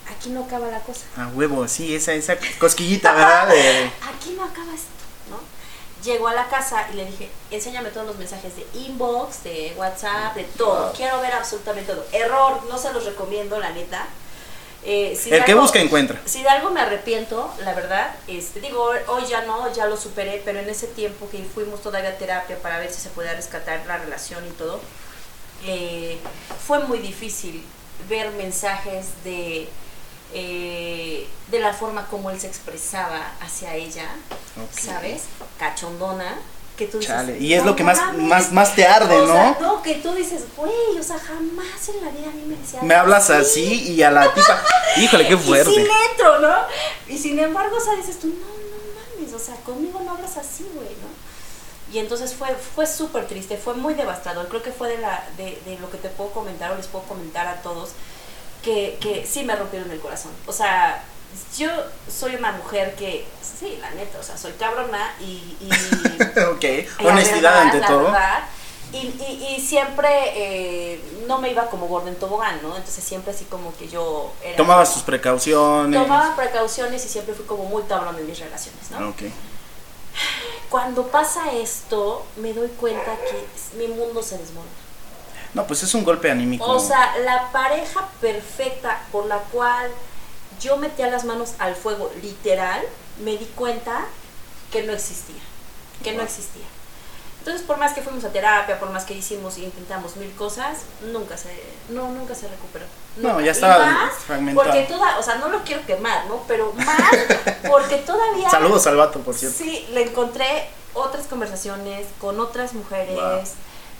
aquí 0.09 0.29
no 0.29 0.43
acaba 0.45 0.67
la 0.67 0.79
cosa. 0.79 1.05
A 1.17 1.27
huevo, 1.27 1.67
sí, 1.67 1.95
esa, 1.95 2.13
esa 2.13 2.35
cosquillita, 2.59 3.13
¿verdad? 3.13 3.47
De- 3.47 3.91
aquí 4.15 4.31
no 4.37 4.43
acaba 4.43 4.73
esto, 4.73 4.87
¿no? 5.29 5.39
Llegó 6.03 6.27
a 6.27 6.33
la 6.33 6.47
casa 6.47 6.87
y 6.91 6.95
le 6.95 7.05
dije, 7.05 7.29
enséñame 7.51 7.89
todos 7.89 8.05
los 8.07 8.17
mensajes 8.17 8.53
de 8.55 8.65
inbox, 8.79 9.43
de 9.43 9.73
WhatsApp, 9.77 10.35
de 10.35 10.43
todo. 10.43 10.93
Quiero 10.93 11.19
ver 11.21 11.33
absolutamente 11.33 11.93
todo. 11.93 12.05
Error, 12.11 12.63
no 12.69 12.77
se 12.77 12.93
los 12.93 13.05
recomiendo, 13.05 13.59
la 13.59 13.71
neta. 13.71 14.05
Eh, 14.87 15.17
si 15.19 15.33
El 15.33 15.43
que 15.43 15.53
algo- 15.53 15.63
busca 15.63 15.79
encuentra. 15.79 16.21
Si 16.25 16.43
de 16.43 16.49
algo 16.49 16.69
me 16.69 16.79
arrepiento, 16.79 17.51
la 17.61 17.73
verdad, 17.73 18.13
este, 18.27 18.61
digo, 18.61 18.87
hoy 19.07 19.25
ya 19.25 19.41
no, 19.45 19.73
ya 19.73 19.87
lo 19.87 19.97
superé, 19.97 20.43
pero 20.45 20.59
en 20.59 20.69
ese 20.69 20.85
tiempo 20.85 21.27
que 21.27 21.43
fuimos 21.43 21.81
todavía 21.81 22.09
a 22.11 22.17
terapia 22.19 22.57
para 22.61 22.77
ver 22.77 22.91
si 22.93 23.01
se 23.01 23.09
podía 23.09 23.33
rescatar 23.33 23.83
la 23.87 23.97
relación 23.97 24.45
y 24.45 24.51
todo, 24.51 24.79
eh, 25.65 26.19
fue 26.67 26.79
muy 26.79 26.99
difícil 26.99 27.63
ver 28.07 28.29
mensajes 28.31 29.07
de, 29.23 29.67
eh, 30.37 31.27
de 31.49 31.59
la 31.59 31.73
forma 31.73 32.07
como 32.07 32.29
él 32.29 32.39
se 32.39 32.47
expresaba 32.47 33.31
hacia 33.41 33.73
ella. 33.75 34.07
¿sabes? 34.79 35.23
Cachondona. 35.57 36.35
Que 36.77 36.87
tú 36.87 36.97
dices, 36.99 37.15
Chale, 37.15 37.37
y 37.39 37.53
es 37.53 37.63
"No 37.63 37.69
lo 37.69 37.75
que 37.77 37.85
más- 37.85 37.97
mames". 37.97 38.21
más- 38.27 38.51
más 38.51 38.75
te 38.75 38.85
arde, 38.85 39.15
O 39.15 39.25
sea, 39.27 39.55
¿no? 39.61 39.75
no, 39.75 39.81
que 39.81 39.95
tú 39.95 40.13
dices, 40.13 40.43
güey, 40.57 40.73
o 40.99 41.03
sea, 41.03 41.17
jamás 41.17 41.87
en 41.87 42.03
la 42.03 42.11
vida 42.11 42.27
a 42.27 42.31
mí 42.31 42.43
me 42.47 42.57
decía 42.57 42.81
Me 42.81 42.93
hablas 42.95 43.29
así 43.29 43.93
y 43.93 44.03
a 44.03 44.11
la 44.11 44.33
tipa. 44.33 44.61
Híjole, 44.97 45.25
qué 45.25 45.35
y 45.35 45.37
sin 45.37 45.45
fuerte. 45.47 45.71
letro, 45.71 46.39
¿no? 46.39 46.53
Y 47.07 47.17
sin 47.17 47.39
embargo, 47.39 47.77
o 47.77 47.79
sea, 47.79 47.93
dices 47.95 48.19
tú, 48.19 48.27
no, 48.27 48.33
no 48.33 49.15
mames, 49.21 49.33
o 49.33 49.39
sea, 49.39 49.55
conmigo 49.63 50.01
no 50.03 50.11
hablas 50.11 50.35
así, 50.35 50.67
güey, 50.75 50.89
¿no? 50.89 51.93
Y 51.93 51.99
entonces 51.99 52.33
fue, 52.33 52.49
fue 52.75 52.85
súper 52.87 53.25
triste, 53.25 53.55
fue 53.55 53.75
muy 53.75 53.93
devastador. 53.93 54.49
Creo 54.49 54.61
que 54.61 54.71
fue 54.73 54.89
de, 54.89 54.97
la, 54.97 55.25
de, 55.37 55.57
de 55.65 55.77
lo 55.79 55.89
que 55.89 55.97
te 55.97 56.09
puedo 56.09 56.31
comentar 56.31 56.71
o 56.71 56.75
les 56.75 56.87
puedo 56.87 57.05
comentar 57.05 57.47
a 57.47 57.61
todos, 57.61 57.91
que, 58.65 58.97
que 58.99 59.25
sí 59.25 59.43
me 59.43 59.55
rompieron 59.55 59.89
el 59.91 59.99
corazón. 59.99 60.31
O 60.47 60.51
sea, 60.51 61.03
yo 61.57 61.69
soy 62.11 62.35
una 62.35 62.51
mujer 62.53 62.95
que, 62.95 63.25
sí, 63.41 63.77
la 63.79 63.91
neta, 63.91 64.17
o 64.19 64.23
sea, 64.23 64.37
soy 64.37 64.53
cabrona 64.53 65.13
y... 65.19 65.55
y 65.61 65.69
ok, 66.41 67.05
honestidad 67.05 67.41
verdad, 67.41 67.61
ante 67.61 67.81
todo. 67.81 68.03
verdad. 68.05 68.43
Y, 68.91 68.97
y, 68.97 69.55
y 69.57 69.61
siempre 69.61 70.07
eh, 70.35 71.01
no 71.27 71.39
me 71.39 71.49
iba 71.51 71.67
como 71.69 71.87
gordo 71.87 72.07
en 72.07 72.15
tobogán, 72.15 72.59
¿no? 72.63 72.75
Entonces 72.75 73.03
siempre 73.03 73.33
así 73.33 73.45
como 73.45 73.75
que 73.77 73.87
yo 73.87 74.31
era... 74.43 74.57
Como- 74.57 74.83
tus 74.83 75.03
precauciones. 75.03 76.01
Tomaba 76.01 76.35
precauciones 76.35 77.05
y 77.05 77.09
siempre 77.09 77.35
fui 77.35 77.45
como 77.45 77.65
muy 77.65 77.83
cabrón 77.83 78.17
en 78.17 78.25
mis 78.25 78.39
relaciones, 78.39 78.89
¿no? 78.91 79.09
Ok. 79.09 79.23
Cuando 80.69 81.07
pasa 81.07 81.51
esto, 81.51 82.25
me 82.37 82.53
doy 82.53 82.69
cuenta 82.69 83.11
que 83.17 83.77
mi 83.77 83.87
mundo 83.87 84.23
se 84.23 84.37
desmorona. 84.37 84.84
No, 85.55 85.65
pues 85.65 85.81
es 85.83 85.93
un 85.95 86.03
golpe 86.03 86.29
anímico. 86.29 86.65
O 86.65 86.79
sea, 86.79 87.17
la 87.19 87.49
pareja 87.51 88.09
perfecta 88.19 89.01
por 89.11 89.25
la 89.25 89.37
cual 89.37 89.89
yo 90.59 90.75
metía 90.75 91.07
las 91.07 91.23
manos 91.23 91.53
al 91.59 91.75
fuego, 91.75 92.11
literal, 92.21 92.81
me 93.23 93.37
di 93.37 93.45
cuenta 93.55 94.05
que 94.71 94.83
no 94.83 94.91
existía. 94.91 95.41
Que 96.03 96.11
no 96.11 96.21
existía. 96.21 96.65
Entonces, 97.39 97.65
por 97.65 97.77
más 97.77 97.93
que 97.93 98.01
fuimos 98.01 98.23
a 98.25 98.33
terapia, 98.33 98.79
por 98.79 98.89
más 98.89 99.05
que 99.05 99.13
hicimos 99.13 99.57
y 99.57 99.63
intentamos 99.63 100.17
mil 100.17 100.33
cosas, 100.33 100.79
nunca 101.13 101.37
se, 101.37 101.49
no, 101.89 102.09
nunca 102.09 102.35
se 102.35 102.47
recuperó. 102.49 102.85
No, 103.17 103.39
ya 103.39 103.45
Y 103.45 103.49
estaba 103.49 103.85
más 103.85 104.13
fragmentado. 104.15 104.67
Porque 104.67 104.85
toda, 104.87 105.19
o 105.19 105.23
sea, 105.23 105.35
no 105.35 105.47
lo 105.47 105.63
quiero 105.63 105.85
quemar, 105.85 106.25
¿no? 106.25 106.43
Pero 106.47 106.73
más 106.73 106.99
porque 107.69 107.97
todavía 107.97 108.49
Saludos 108.49 108.85
al 108.87 108.97
vato, 108.97 109.19
por 109.19 109.35
cierto. 109.35 109.57
Sí, 109.57 109.87
le 109.91 110.03
encontré 110.03 110.67
otras 110.93 111.27
conversaciones 111.27 112.07
con 112.19 112.39
otras 112.39 112.73
mujeres. 112.73 113.15
Wow. 113.15 113.43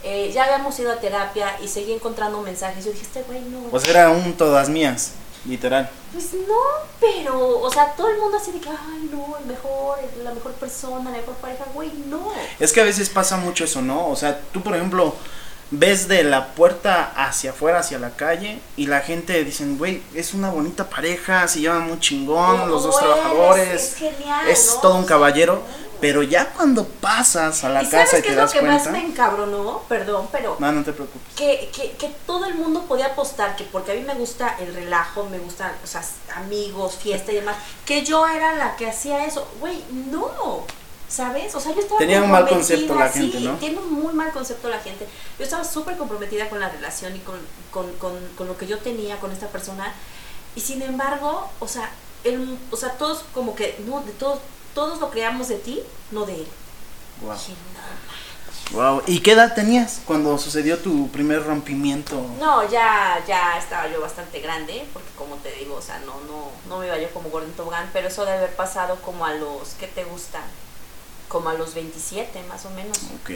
Eh, 0.02 0.30
ya 0.32 0.44
habíamos 0.44 0.78
ido 0.78 0.92
a 0.92 0.96
terapia 1.00 1.58
y 1.62 1.68
seguí 1.68 1.92
encontrando 1.92 2.40
mensajes. 2.40 2.84
Yo 2.84 2.92
dije, 2.92 3.04
este 3.04 3.22
güey 3.22 3.40
no. 3.40 3.60
Pues 3.70 3.86
era 3.88 4.10
un 4.10 4.34
todas 4.34 4.68
mías, 4.68 5.12
literal. 5.44 5.90
Pues 6.12 6.32
no, 6.34 6.54
pero, 7.00 7.60
o 7.60 7.70
sea, 7.70 7.92
todo 7.96 8.08
el 8.08 8.18
mundo 8.18 8.36
así 8.36 8.52
de 8.52 8.60
que, 8.60 8.68
ay, 8.68 9.10
no, 9.10 9.36
el 9.38 9.46
mejor, 9.46 9.98
la 10.22 10.32
mejor 10.32 10.52
persona, 10.52 11.10
la 11.10 11.18
mejor 11.18 11.34
pareja, 11.36 11.64
güey, 11.74 11.90
no. 12.08 12.32
Es 12.60 12.72
que 12.72 12.80
a 12.80 12.84
veces 12.84 13.08
pasa 13.10 13.36
mucho 13.36 13.64
eso, 13.64 13.82
¿no? 13.82 14.08
O 14.08 14.16
sea, 14.16 14.40
tú, 14.52 14.62
por 14.62 14.76
ejemplo, 14.76 15.14
ves 15.72 16.06
de 16.06 16.22
la 16.22 16.54
puerta 16.54 17.12
hacia 17.16 17.50
afuera, 17.50 17.80
hacia 17.80 17.98
la 17.98 18.10
calle, 18.10 18.60
y 18.76 18.86
la 18.86 19.00
gente 19.00 19.42
dicen, 19.42 19.76
güey, 19.76 20.00
es 20.14 20.32
una 20.32 20.50
bonita 20.50 20.88
pareja, 20.88 21.48
se 21.48 21.60
llevan 21.60 21.88
muy 21.88 21.98
chingón, 21.98 22.70
los 22.70 22.84
dos 22.84 22.96
trabajadores, 22.98 23.68
Es, 23.68 23.82
es 23.82 23.96
genial. 23.96 24.48
es 24.48 24.72
¿no? 24.76 24.80
todo 24.82 24.94
un 24.94 25.04
caballero, 25.04 25.62
pero 26.00 26.22
ya 26.22 26.52
cuando 26.52 26.84
pasas 26.86 27.64
a 27.64 27.68
la 27.68 27.82
¿Y 27.82 27.86
casa 27.86 28.06
sabes 28.06 28.20
y 28.20 28.22
qué 28.28 28.34
te 28.34 28.42
es 28.42 28.54
lo 28.54 28.60
que 28.60 28.66
más 28.66 28.90
me 28.90 29.04
encabronó? 29.04 29.82
Perdón, 29.88 30.28
pero 30.32 30.56
no, 30.58 30.72
no 30.72 30.84
te 30.84 30.92
preocupes. 30.92 31.34
que, 31.34 31.70
que, 31.74 31.92
que 31.92 32.08
todo 32.26 32.46
el 32.46 32.54
mundo 32.54 32.84
podía 32.84 33.06
apostar 33.06 33.56
que 33.56 33.64
porque 33.64 33.92
a 33.92 33.94
mí 33.94 34.02
me 34.02 34.14
gusta 34.14 34.56
el 34.58 34.74
relajo, 34.74 35.24
me 35.24 35.38
gustan, 35.38 35.72
o 35.82 35.86
sea, 35.86 36.02
amigos, 36.34 36.96
fiesta 36.96 37.32
y 37.32 37.36
demás, 37.36 37.56
que 37.84 38.04
yo 38.04 38.26
era 38.26 38.54
la 38.54 38.76
que 38.76 38.88
hacía 38.88 39.24
eso. 39.26 39.46
Güey, 39.60 39.84
no. 39.90 40.64
¿Sabes? 41.08 41.54
O 41.54 41.60
sea, 41.60 41.72
yo 41.72 41.80
estaba 41.80 42.00
Tenía 42.00 42.20
un 42.20 42.32
mal 42.32 42.48
comprometida, 42.48 42.76
concepto 42.76 42.94
la 42.98 43.12
sí, 43.12 43.30
gente, 43.30 43.40
¿no? 43.40 43.54
Tiene 43.58 43.78
un 43.78 43.92
muy 43.92 44.12
mal 44.12 44.32
concepto 44.32 44.68
la 44.68 44.80
gente. 44.80 45.06
Yo 45.38 45.44
estaba 45.44 45.62
súper 45.62 45.96
comprometida 45.96 46.48
con 46.48 46.58
la 46.58 46.68
relación 46.68 47.14
y 47.14 47.20
con, 47.20 47.38
con, 47.70 47.92
con, 47.92 48.12
con 48.36 48.48
lo 48.48 48.56
que 48.58 48.66
yo 48.66 48.78
tenía 48.78 49.20
con 49.20 49.30
esta 49.30 49.46
persona. 49.46 49.94
Y 50.56 50.60
sin 50.62 50.82
embargo, 50.82 51.48
o 51.60 51.68
sea, 51.68 51.90
el, 52.24 52.58
o 52.72 52.76
sea, 52.76 52.90
todos 52.98 53.24
como 53.32 53.54
que, 53.54 53.78
no, 53.86 54.00
de 54.00 54.12
todos, 54.12 54.40
todos 54.76 55.00
lo 55.00 55.10
creamos 55.10 55.48
de 55.48 55.56
ti, 55.56 55.80
no 56.12 56.26
de 56.26 56.34
él. 56.34 56.46
Wow. 57.22 57.32
Dije, 57.32 57.52
no, 57.74 58.16
Wow. 58.72 59.02
¿Y 59.06 59.20
qué 59.20 59.32
edad 59.32 59.54
tenías 59.54 60.02
cuando 60.04 60.36
sucedió 60.38 60.76
tu 60.78 61.08
primer 61.08 61.44
rompimiento? 61.44 62.20
No, 62.38 62.68
ya, 62.68 63.22
ya 63.26 63.56
estaba 63.58 63.88
yo 63.90 64.00
bastante 64.00 64.40
grande, 64.40 64.84
porque 64.92 65.08
como 65.16 65.36
te 65.36 65.52
digo, 65.52 65.76
o 65.76 65.80
sea, 65.80 66.00
no, 66.00 66.20
no, 66.28 66.50
no 66.68 66.80
me 66.80 66.86
iba 66.86 66.98
yo 66.98 67.08
como 67.10 67.30
Gordon 67.30 67.52
Tobogán, 67.52 67.88
pero 67.92 68.08
eso 68.08 68.24
debe 68.26 68.38
haber 68.38 68.56
pasado 68.56 68.96
como 68.96 69.24
a 69.24 69.32
los, 69.34 69.70
¿qué 69.80 69.86
te 69.86 70.04
gusta? 70.04 70.40
Como 71.28 71.48
a 71.48 71.54
los 71.54 71.74
27 71.74 72.42
más 72.48 72.66
o 72.66 72.70
menos. 72.70 72.98
Ok. 73.22 73.30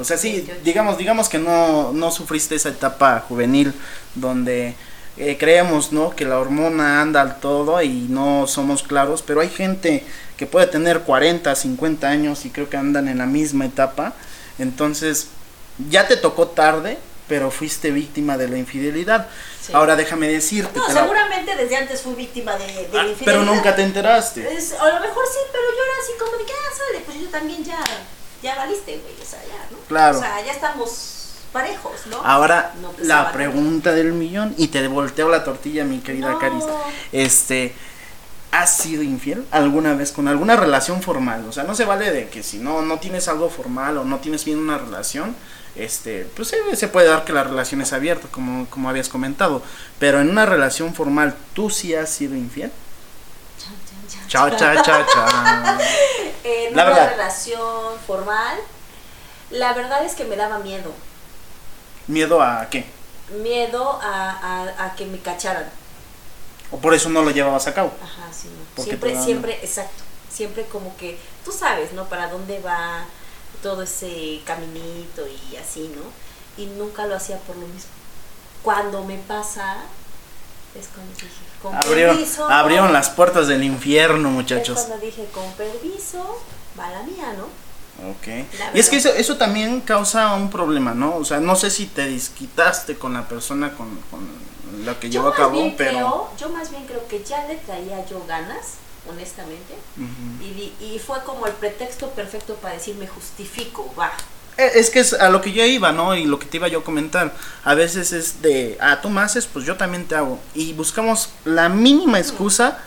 O 0.00 0.04
sea, 0.04 0.16
sí, 0.16 0.32
28. 0.32 0.60
digamos, 0.64 0.96
digamos 0.96 1.28
que 1.28 1.38
no, 1.38 1.92
no 1.92 2.10
sufriste 2.10 2.54
esa 2.54 2.70
etapa 2.70 3.24
juvenil 3.28 3.74
donde 4.14 4.74
eh, 5.16 5.36
creemos, 5.36 5.92
¿no? 5.92 6.10
Que 6.10 6.24
la 6.24 6.38
hormona 6.38 7.02
anda 7.02 7.20
al 7.20 7.40
todo 7.40 7.82
y 7.82 8.06
no 8.08 8.46
somos 8.46 8.84
claros, 8.84 9.22
pero 9.22 9.40
hay 9.40 9.48
gente 9.48 10.04
que 10.38 10.46
puede 10.46 10.66
tener 10.68 11.00
40, 11.00 11.54
50 11.54 12.08
años 12.08 12.46
y 12.46 12.50
creo 12.50 12.70
que 12.70 12.78
andan 12.78 13.08
en 13.08 13.18
la 13.18 13.26
misma 13.26 13.66
etapa. 13.66 14.14
Entonces, 14.58 15.28
ya 15.90 16.08
te 16.08 16.16
tocó 16.16 16.48
tarde, 16.48 16.96
pero 17.28 17.50
fuiste 17.50 17.90
víctima 17.90 18.38
de 18.38 18.48
la 18.48 18.56
infidelidad. 18.56 19.28
Sí. 19.60 19.72
Ahora 19.74 19.96
déjame 19.96 20.28
decirte. 20.28 20.78
No, 20.78 20.86
te 20.86 20.94
la- 20.94 21.02
seguramente 21.02 21.54
desde 21.56 21.76
antes 21.76 22.00
fui 22.00 22.14
víctima 22.14 22.56
de, 22.56 22.66
de 22.66 22.88
Ah, 22.98 23.02
la 23.02 23.08
infidelidad. 23.08 23.24
pero 23.24 23.42
nunca 23.42 23.76
te 23.76 23.82
enteraste. 23.82 24.50
Es- 24.56 24.72
a 24.72 24.86
lo 24.88 25.00
mejor 25.00 25.24
sí, 25.30 25.38
pero 25.52 25.64
yo 25.76 25.82
era 25.84 25.92
así 26.02 26.12
como 26.18 26.38
de 26.38 26.44
que, 26.46 26.52
ah, 26.52 26.74
sale, 26.76 27.04
pues 27.04 27.20
yo 27.20 27.28
también 27.28 27.62
ya, 27.64 27.78
ya 28.42 28.54
valiste, 28.56 28.92
güey, 28.98 29.14
o 29.20 29.24
sea, 29.30 29.40
ya, 29.42 29.68
¿no? 29.70 29.78
Claro. 29.88 30.18
O 30.18 30.20
sea, 30.22 30.42
ya 30.44 30.52
estamos 30.52 31.14
parejos, 31.52 32.06
¿no? 32.06 32.18
Ahora 32.24 32.72
No, 32.80 32.92
pues, 32.92 33.06
la 33.06 33.32
pregunta 33.32 33.92
del 33.92 34.12
millón 34.12 34.54
y 34.56 34.68
te 34.68 34.86
volteo 34.88 35.28
la 35.28 35.44
tortilla, 35.44 35.84
mi 35.84 35.98
querida 35.98 36.30
No. 36.30 36.38
Caris. 36.38 36.64
Este, 37.12 37.74
¿has 38.50 38.76
sido 38.76 39.02
infiel 39.02 39.46
alguna 39.50 39.94
vez 39.94 40.12
con 40.12 40.28
alguna 40.28 40.56
relación 40.56 41.02
formal? 41.02 41.44
O 41.48 41.52
sea, 41.52 41.64
no 41.64 41.74
se 41.74 41.84
vale 41.84 42.10
de 42.10 42.28
que 42.28 42.42
si 42.42 42.58
no 42.58 42.82
no 42.82 42.98
tienes 42.98 43.28
algo 43.28 43.50
formal 43.50 43.98
o 43.98 44.04
no 44.04 44.18
tienes 44.18 44.44
bien 44.44 44.58
una 44.58 44.78
relación, 44.78 45.36
este, 45.76 46.24
pues 46.34 46.48
se, 46.48 46.76
se 46.76 46.88
puede 46.88 47.08
dar 47.08 47.24
que 47.24 47.32
la 47.32 47.44
relación 47.44 47.80
es 47.82 47.92
abierta, 47.92 48.28
como 48.30 48.66
como 48.70 48.88
habías 48.88 49.08
comentado, 49.08 49.62
pero 49.98 50.20
en 50.20 50.30
una 50.30 50.46
relación 50.46 50.94
formal 50.94 51.36
tú 51.54 51.70
sí 51.70 51.94
has 51.94 52.10
sido 52.10 52.34
infiel? 52.34 52.72
Chao, 54.28 54.50
chao, 54.56 54.74
chao, 54.82 55.06
chao. 55.12 55.78
En 56.44 56.74
La 56.76 56.84
una 56.84 56.94
verdad. 56.94 57.10
relación 57.10 57.98
formal, 58.06 58.58
la 59.50 59.74
verdad 59.74 60.04
es 60.04 60.14
que 60.14 60.24
me 60.24 60.36
daba 60.36 60.58
miedo. 60.58 60.92
¿Miedo 62.06 62.40
a 62.42 62.68
qué? 62.70 62.86
Miedo 63.42 63.98
a, 64.02 64.30
a, 64.30 64.84
a 64.86 64.94
que 64.94 65.04
me 65.06 65.18
cacharan. 65.18 65.64
¿O 66.70 66.78
por 66.78 66.94
eso 66.94 67.08
no 67.08 67.22
lo 67.22 67.30
llevabas 67.30 67.66
a 67.66 67.74
cabo? 67.74 67.92
Ajá, 68.02 68.28
sí, 68.32 68.48
no. 68.76 68.82
Siempre, 68.84 69.12
daban- 69.12 69.24
siempre, 69.24 69.58
exacto. 69.62 70.02
Siempre 70.30 70.64
como 70.66 70.96
que, 70.96 71.18
tú 71.44 71.50
sabes, 71.52 71.92
¿no? 71.92 72.08
Para 72.08 72.28
dónde 72.30 72.60
va 72.60 73.04
todo 73.62 73.82
ese 73.82 74.40
caminito 74.44 75.22
y 75.26 75.56
así, 75.56 75.90
¿no? 75.96 76.02
y 76.62 76.66
nunca 76.66 77.06
lo 77.06 77.14
hacía 77.14 77.38
por 77.38 77.54
lo 77.56 77.66
mismo. 77.68 77.90
Cuando 78.62 79.04
me 79.04 79.16
pasa, 79.16 79.76
es 80.78 80.88
cuando 80.88 81.12
dije, 81.14 81.28
con 81.62 81.72
Abrieron, 81.74 82.16
permiso. 82.16 82.48
abrieron 82.48 82.92
las 82.92 83.10
puertas 83.10 83.46
del 83.46 83.62
infierno, 83.62 84.28
Es 84.28 84.34
muchachos. 84.34 84.80
cuando 84.80 85.04
dije, 85.06 85.26
con 85.32 85.48
permiso, 85.52 86.40
va 86.78 86.90
la 86.90 87.02
mía, 87.04 87.32
¿no? 87.38 87.44
Ok. 88.10 88.26
Y 88.74 88.80
es 88.80 88.88
que 88.90 88.96
eso, 88.96 89.10
eso 89.10 89.36
también 89.36 89.80
causa 89.82 90.34
un 90.34 90.50
problema, 90.50 90.94
¿no? 90.94 91.16
O 91.16 91.24
sea, 91.24 91.38
no 91.38 91.54
sé 91.54 91.70
si 91.70 91.86
te 91.86 92.06
disquitaste 92.08 92.96
con 92.98 93.14
la 93.14 93.28
persona 93.28 93.72
con, 93.74 93.88
con 94.10 94.28
la 94.84 94.98
que 94.98 95.10
llevó 95.10 95.28
a 95.28 95.34
cabo, 95.34 95.72
pero... 95.76 95.90
creo, 95.90 96.30
yo 96.38 96.48
más 96.50 96.70
bien 96.70 96.84
creo 96.86 97.06
que 97.08 97.22
ya 97.24 97.46
le 97.46 97.56
traía 97.56 98.04
yo 98.06 98.24
ganas, 98.26 98.74
honestamente, 99.08 99.74
Ujú. 99.96 100.44
y, 100.44 100.50
di- 100.52 100.74
y 100.94 100.98
fue 100.98 101.22
como 101.24 101.46
el 101.46 101.52
pretexto 101.54 102.10
perfecto 102.10 102.54
para 102.56 102.74
decir 102.74 102.94
me 102.96 103.06
justifico, 103.06 103.92
va. 103.98 104.12
Eh, 104.56 104.72
Es 104.74 104.90
que 104.90 105.00
es 105.00 105.12
a 105.14 105.28
lo 105.28 105.40
que 105.40 105.52
yo 105.52 105.64
iba, 105.64 105.92
¿no? 105.92 106.14
Y 106.16 106.24
lo 106.24 106.38
que 106.38 106.46
te 106.46 106.56
iba 106.56 106.66
yo 106.68 106.80
a 106.80 106.84
comentar. 106.84 107.32
A 107.64 107.74
veces 107.74 108.12
es 108.12 108.42
de, 108.42 108.76
ah, 108.80 109.00
tú 109.00 109.08
me 109.08 109.20
haces, 109.20 109.46
pues 109.46 109.64
yo 109.64 109.76
también 109.76 110.06
te 110.06 110.16
hago. 110.16 110.38
Y 110.54 110.72
buscamos 110.72 111.30
la 111.44 111.68
mínima 111.68 112.18
excusa 112.18 112.78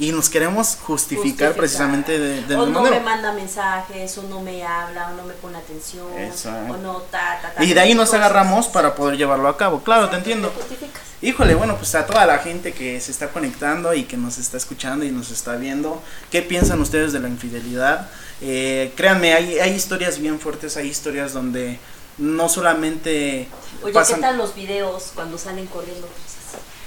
y 0.00 0.12
nos 0.12 0.28
queremos 0.28 0.76
justificar, 0.82 1.20
Justificar. 1.50 1.54
precisamente 1.54 2.18
de, 2.18 2.42
de 2.42 2.56
o 2.56 2.66
no 2.66 2.80
manera. 2.80 2.98
me 2.98 3.04
manda 3.04 3.32
mensajes, 3.32 4.16
o 4.18 4.22
no 4.24 4.40
me 4.40 4.64
habla, 4.64 5.10
o 5.10 5.14
no 5.14 5.22
me 5.24 5.34
pone 5.34 5.58
atención, 5.58 6.06
Exacto. 6.18 6.72
o 6.72 6.76
no 6.78 6.96
ta, 7.10 7.38
ta, 7.42 7.52
ta. 7.54 7.62
Y 7.62 7.74
de 7.74 7.80
ahí 7.80 7.94
nos 7.94 8.08
cosas. 8.08 8.24
agarramos 8.24 8.66
para 8.66 8.94
poder 8.94 9.16
llevarlo 9.16 9.46
a 9.48 9.56
cabo. 9.56 9.82
Claro, 9.84 10.08
te 10.08 10.16
Exacto, 10.16 10.30
entiendo. 10.30 10.48
te 10.48 10.56
justificas. 10.62 11.02
Híjole, 11.22 11.54
bueno, 11.54 11.76
pues 11.76 11.94
a 11.94 12.06
toda 12.06 12.24
la 12.24 12.38
gente 12.38 12.72
que 12.72 12.98
se 13.00 13.10
está 13.10 13.28
conectando 13.28 13.92
y 13.92 14.04
que 14.04 14.16
nos 14.16 14.38
está 14.38 14.56
escuchando 14.56 15.04
y 15.04 15.10
nos 15.10 15.30
está 15.30 15.56
viendo, 15.56 16.02
¿qué 16.30 16.40
piensan 16.40 16.80
ustedes 16.80 17.12
de 17.12 17.20
la 17.20 17.28
infidelidad? 17.28 18.08
Eh, 18.40 18.92
créanme, 18.96 19.34
hay, 19.34 19.58
hay 19.58 19.72
historias 19.74 20.18
bien 20.18 20.40
fuertes, 20.40 20.78
hay 20.78 20.88
historias 20.88 21.34
donde 21.34 21.78
no 22.16 22.48
solamente 22.48 23.48
Oye, 23.82 23.92
pasan 23.92 24.16
¿qué 24.16 24.22
tal 24.22 24.38
los 24.38 24.54
videos 24.54 25.12
cuando 25.14 25.36
salen 25.36 25.66
corriendo? 25.66 26.08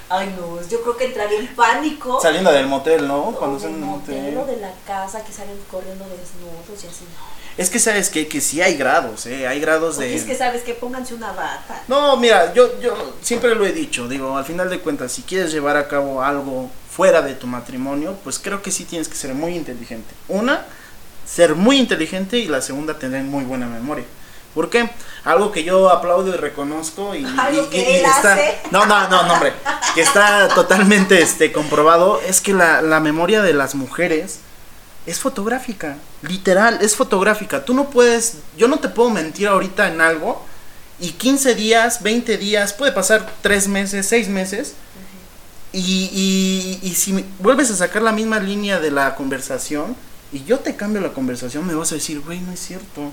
Ay, 0.10 0.36
no, 0.38 0.68
yo 0.68 0.82
creo 0.82 0.98
que 0.98 1.06
entraría 1.06 1.40
en 1.40 1.56
pánico. 1.56 2.20
saliendo 2.22 2.52
del 2.52 2.68
motel, 2.68 3.08
¿no? 3.08 3.36
Cuando 3.38 3.60
salen 3.60 3.82
del 3.82 3.86
motel, 3.86 4.36
motel. 4.36 4.56
de 4.56 4.62
la 4.62 4.74
casa 4.86 5.24
que 5.24 5.32
salen 5.32 5.58
corriendo 5.72 6.06
desnudos 6.06 6.84
y 6.84 6.88
así. 6.88 7.06
Es 7.58 7.70
que 7.70 7.78
sabes 7.80 8.10
que, 8.10 8.28
que 8.28 8.42
sí 8.42 8.62
hay 8.62 8.76
grados, 8.76 9.26
¿eh? 9.28 9.48
Hay 9.48 9.60
grados 9.60 9.96
Porque 9.96 10.10
de... 10.10 10.16
es 10.16 10.24
que 10.24 10.36
sabes 10.36 10.64
que 10.64 10.74
pónganse 10.74 11.14
una 11.14 11.32
bata. 11.34 11.84
No, 11.88 12.18
mira, 12.18 12.52
yo, 12.54 12.80
yo 12.82 13.14
siempre 13.22 13.54
lo 13.54 13.66
he 13.66 13.72
dicho, 13.72 14.08
digo, 14.08 14.36
al 14.38 14.46
final 14.46 14.70
de 14.70 14.80
cuentas, 14.80 15.12
si 15.12 15.22
quieres 15.22 15.52
llevar 15.52 15.78
a 15.78 15.88
cabo 15.88 16.24
algo 16.24 16.72
fuera 16.90 17.22
de 17.22 17.34
tu 17.36 17.46
matrimonio, 17.48 18.16
pues 18.24 18.40
creo 18.40 18.62
que 18.64 18.72
sí 18.72 18.86
tienes 18.86 19.08
que 19.08 19.16
ser 19.16 19.34
muy 19.36 19.56
inteligente. 19.56 20.14
Una, 20.28 20.66
ser 21.28 21.54
muy 21.56 21.78
inteligente 21.78 22.38
y 22.40 22.48
la 22.48 22.62
segunda, 22.62 22.98
tener 22.98 23.24
muy 23.24 23.44
buena 23.44 23.68
memoria. 23.68 24.06
¿Por 24.56 24.70
qué? 24.70 24.90
Algo 25.24 25.52
que 25.52 25.64
yo 25.64 25.90
aplaudo 25.90 26.30
y 26.34 26.38
reconozco 26.38 27.16
y, 27.16 27.26
Algo 27.38 27.64
y- 27.64 27.70
que 27.70 27.78
y- 27.78 27.82
y 27.82 27.96
él 27.98 28.06
está, 28.06 28.34
hace. 28.34 28.60
no, 28.72 28.86
no, 28.86 29.08
no, 29.10 29.24
no, 29.24 29.34
hombre, 29.34 29.54
que 29.96 30.02
está 30.02 30.48
totalmente 30.50 31.22
este 31.22 31.52
comprobado 31.52 32.20
es 32.28 32.40
que 32.42 32.54
la, 32.54 32.82
la 32.84 33.00
memoria 33.00 33.42
de 33.42 33.54
las 33.54 33.74
mujeres 33.74 34.40
es 35.06 35.20
fotográfica, 35.20 35.98
literal, 36.22 36.80
es 36.82 36.96
fotográfica. 36.96 37.66
Tú 37.66 37.74
no 37.74 37.90
puedes, 37.90 38.38
yo 38.58 38.68
no 38.68 38.80
te 38.80 38.90
puedo 38.90 39.10
mentir 39.10 39.48
ahorita 39.48 39.92
en 39.92 40.02
algo 40.02 40.46
y 41.00 41.12
15 41.12 41.56
días, 41.56 42.02
20 42.02 42.38
días, 42.38 42.74
puede 42.74 42.92
pasar 42.92 43.30
3 43.42 43.68
meses, 43.68 44.06
6 44.08 44.30
meses. 44.30 44.76
Y, 45.72 46.80
y, 46.82 46.88
y 46.88 46.96
si 46.96 47.26
vuelves 47.40 47.72
a 47.72 47.76
sacar 47.76 48.04
la 48.04 48.12
misma 48.12 48.40
línea 48.40 48.80
de 48.80 48.92
la 48.92 49.16
conversación 49.16 49.96
y 50.32 50.44
yo 50.46 50.60
te 50.60 50.76
cambio 50.76 51.02
la 51.02 51.14
conversación, 51.14 51.66
me 51.66 51.74
vas 51.74 51.92
a 51.92 51.96
decir, 51.96 52.22
güey, 52.22 52.40
no 52.40 52.52
es 52.52 52.60
cierto. 52.60 53.12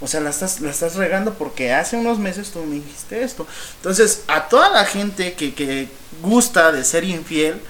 O 0.00 0.06
sea, 0.06 0.20
la 0.20 0.30
estás, 0.30 0.60
la 0.60 0.70
estás 0.70 0.94
regando 0.94 1.34
porque 1.34 1.72
hace 1.72 1.96
unos 1.96 2.18
meses 2.18 2.50
tú 2.50 2.64
me 2.64 2.76
dijiste 2.76 3.22
esto. 3.22 3.46
Entonces, 3.76 4.22
a 4.28 4.48
toda 4.48 4.70
la 4.70 4.86
gente 4.86 5.34
que, 5.34 5.54
que 5.54 5.88
gusta 6.22 6.72
de 6.72 6.84
ser 6.84 7.04
infiel, 7.04 7.60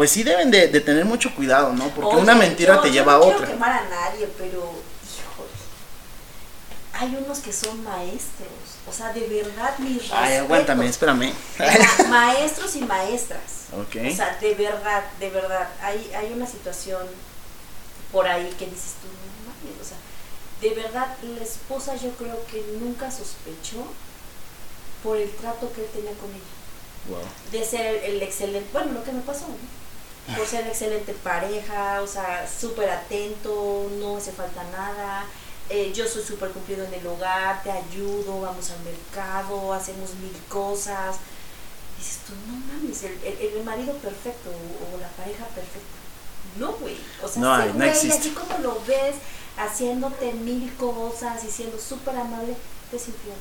pues 0.00 0.12
sí 0.12 0.22
deben 0.22 0.50
de, 0.50 0.68
de 0.68 0.80
tener 0.80 1.04
mucho 1.04 1.34
cuidado, 1.34 1.74
¿no? 1.74 1.88
Porque 1.90 2.14
Oye, 2.14 2.22
una 2.22 2.34
mentira 2.34 2.76
yo- 2.76 2.80
te 2.80 2.88
yo 2.88 2.94
lleva 2.94 3.16
a 3.16 3.18
no 3.18 3.24
otra. 3.24 3.36
quiero 3.36 3.52
quemar 3.52 3.70
a 3.72 3.84
nadie, 3.90 4.26
pero, 4.38 4.72
híjole. 5.04 5.50
Hay 6.94 7.16
unos 7.22 7.40
que 7.40 7.52
son 7.52 7.84
maestros. 7.84 8.48
O 8.88 8.92
sea, 8.94 9.12
de 9.12 9.20
verdad, 9.28 9.76
mis 9.78 10.10
Ay, 10.10 10.36
aguántame, 10.38 10.86
espérame. 10.86 11.34
Maestros 12.08 12.76
y 12.76 12.80
maestras. 12.80 13.42
Ok. 13.74 13.96
O 14.10 14.16
sea, 14.16 14.38
de 14.40 14.54
verdad, 14.54 15.04
de 15.20 15.28
verdad. 15.28 15.68
Hay, 15.82 16.10
hay 16.16 16.32
una 16.32 16.46
situación 16.46 17.02
por 18.10 18.26
ahí 18.26 18.48
que 18.58 18.64
dices 18.64 18.94
tú, 19.02 19.06
no 19.06 19.52
mames, 19.52 19.82
o 19.82 19.84
sea, 19.84 19.98
de 20.62 20.82
verdad, 20.82 21.14
la 21.22 21.44
esposa 21.44 21.94
yo 21.96 22.10
creo 22.12 22.42
que 22.50 22.64
nunca 22.80 23.10
sospechó 23.10 23.84
por 25.02 25.18
el 25.18 25.30
trato 25.32 25.70
que 25.74 25.82
él 25.82 25.88
tenía 25.92 26.12
con 26.12 26.30
ella. 26.30 26.56
Wow. 27.10 27.20
De 27.52 27.66
ser 27.66 27.84
el, 28.02 28.14
el 28.16 28.22
excelente, 28.22 28.66
bueno, 28.72 28.92
lo 28.92 29.04
que 29.04 29.12
me 29.12 29.20
pasó, 29.20 29.46
¿no? 29.46 29.79
Por 30.36 30.46
ser 30.46 30.66
excelente 30.66 31.12
pareja, 31.14 32.00
o 32.02 32.06
sea, 32.06 32.48
súper 32.48 32.90
atento, 32.90 33.90
no 33.98 34.16
hace 34.18 34.32
falta 34.32 34.62
nada. 34.72 35.24
eh, 35.68 35.92
yo 35.94 36.04
soy 36.08 36.22
súper 36.24 36.50
cumplido 36.50 36.84
en 36.84 36.92
el 36.94 37.06
hogar, 37.06 37.62
te 37.62 37.70
ayudo, 37.70 38.40
vamos 38.40 38.70
al 38.70 38.80
mercado, 38.80 39.72
hacemos 39.72 40.14
mil 40.14 40.36
cosas. 40.48 41.16
Dices 41.96 42.18
tú, 42.26 42.32
no 42.48 42.54
mames, 42.72 43.02
el, 43.04 43.12
el- 43.24 43.56
el 43.58 43.64
marido 43.64 43.92
perfecto 43.98 44.50
o, 44.50 44.96
o 44.96 45.00
la 45.00 45.08
pareja 45.10 45.44
perfecta. 45.46 45.96
No, 46.58 46.72
güey. 46.72 46.96
O 47.22 47.28
sea, 47.28 47.40
No 47.42 47.54
ese 47.62 47.72
no 47.74 47.84
existe. 47.84 48.18
así 48.18 48.30
como 48.30 48.58
lo 48.58 48.80
ves, 48.86 49.14
haciéndote 49.56 50.32
mil 50.32 50.72
cosas 50.76 51.44
y 51.44 51.50
siendo 51.50 51.78
súper 51.78 52.16
amable, 52.16 52.56
te 52.90 52.98
es. 52.98 53.36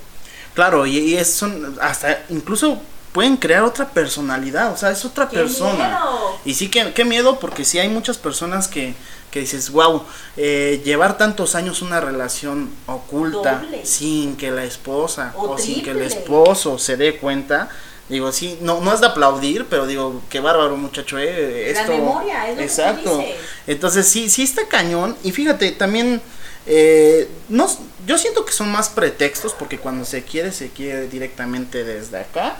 Claro, 0.54 0.86
y, 0.86 0.98
y 1.00 1.18
es, 1.18 1.34
son 1.34 1.78
hasta 1.82 2.26
incluso 2.30 2.80
pueden 3.12 3.38
crear 3.38 3.64
otra 3.64 3.90
personalidad, 3.90 4.72
o 4.72 4.78
sea, 4.78 4.92
es 4.92 5.04
otra 5.06 5.28
¡Qué 5.30 5.38
persona. 5.38 5.88
miedo! 5.90 6.40
Y 6.46 6.54
sí, 6.54 6.70
que, 6.70 6.94
qué 6.94 7.06
miedo, 7.06 7.40
porque 7.40 7.66
sí 7.66 7.80
hay 7.80 7.90
muchas 7.90 8.18
personas 8.18 8.68
que, 8.68 8.94
que 9.32 9.40
dices, 9.42 9.72
wow, 9.72 10.04
llevar 10.36 11.18
tantos 11.18 11.56
años 11.56 11.82
una 11.82 12.00
relación 12.00 12.70
oculta 12.86 13.60
Doble. 13.60 13.86
sin 13.86 14.38
que 14.38 14.52
la 14.52 14.64
esposa 14.64 15.34
O 15.36 15.52
o, 15.52 15.58
sin 15.58 15.82
que 15.84 15.92
el 15.92 16.02
esposo 16.02 16.78
se 16.80 16.98
dé 16.98 17.18
cuenta, 17.18 17.70
digo, 18.10 18.32
sí, 18.32 18.58
no, 18.62 18.82
no 18.82 18.94
es 18.94 19.02
de 19.02 19.08
aplaudir, 19.08 19.66
pero 19.70 19.86
digo, 19.86 20.22
qué 20.30 20.40
bárbaro 20.40 20.78
muchacho, 20.78 21.18
eh, 21.20 21.72
La 21.74 21.82
esto, 21.82 21.92
memoria, 21.92 22.46
es 22.46 22.52
lo 22.52 22.58
que 22.58 22.64
exacto. 22.64 23.24
Entonces 23.68 24.08
sí, 24.08 24.30
sí 24.30 24.44
está 24.44 24.68
cañón, 24.68 25.16
y 25.24 25.32
fíjate, 25.32 25.72
también, 25.72 26.22
eh, 26.66 27.28
no, 27.50 27.68
yo 28.08 28.18
siento 28.18 28.46
que 28.46 28.52
son 28.52 28.72
más 28.72 28.90
pretextos, 28.90 29.54
porque 29.54 29.78
cuando 29.78 30.06
se 30.06 30.24
quiere, 30.24 30.52
se 30.52 30.70
quiere 30.70 31.08
directamente 31.08 31.84
desde 31.84 32.20
acá, 32.20 32.58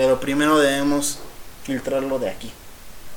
pero 0.00 0.18
primero 0.18 0.58
debemos 0.58 1.18
filtrarlo 1.62 2.18
de 2.18 2.30
aquí. 2.30 2.50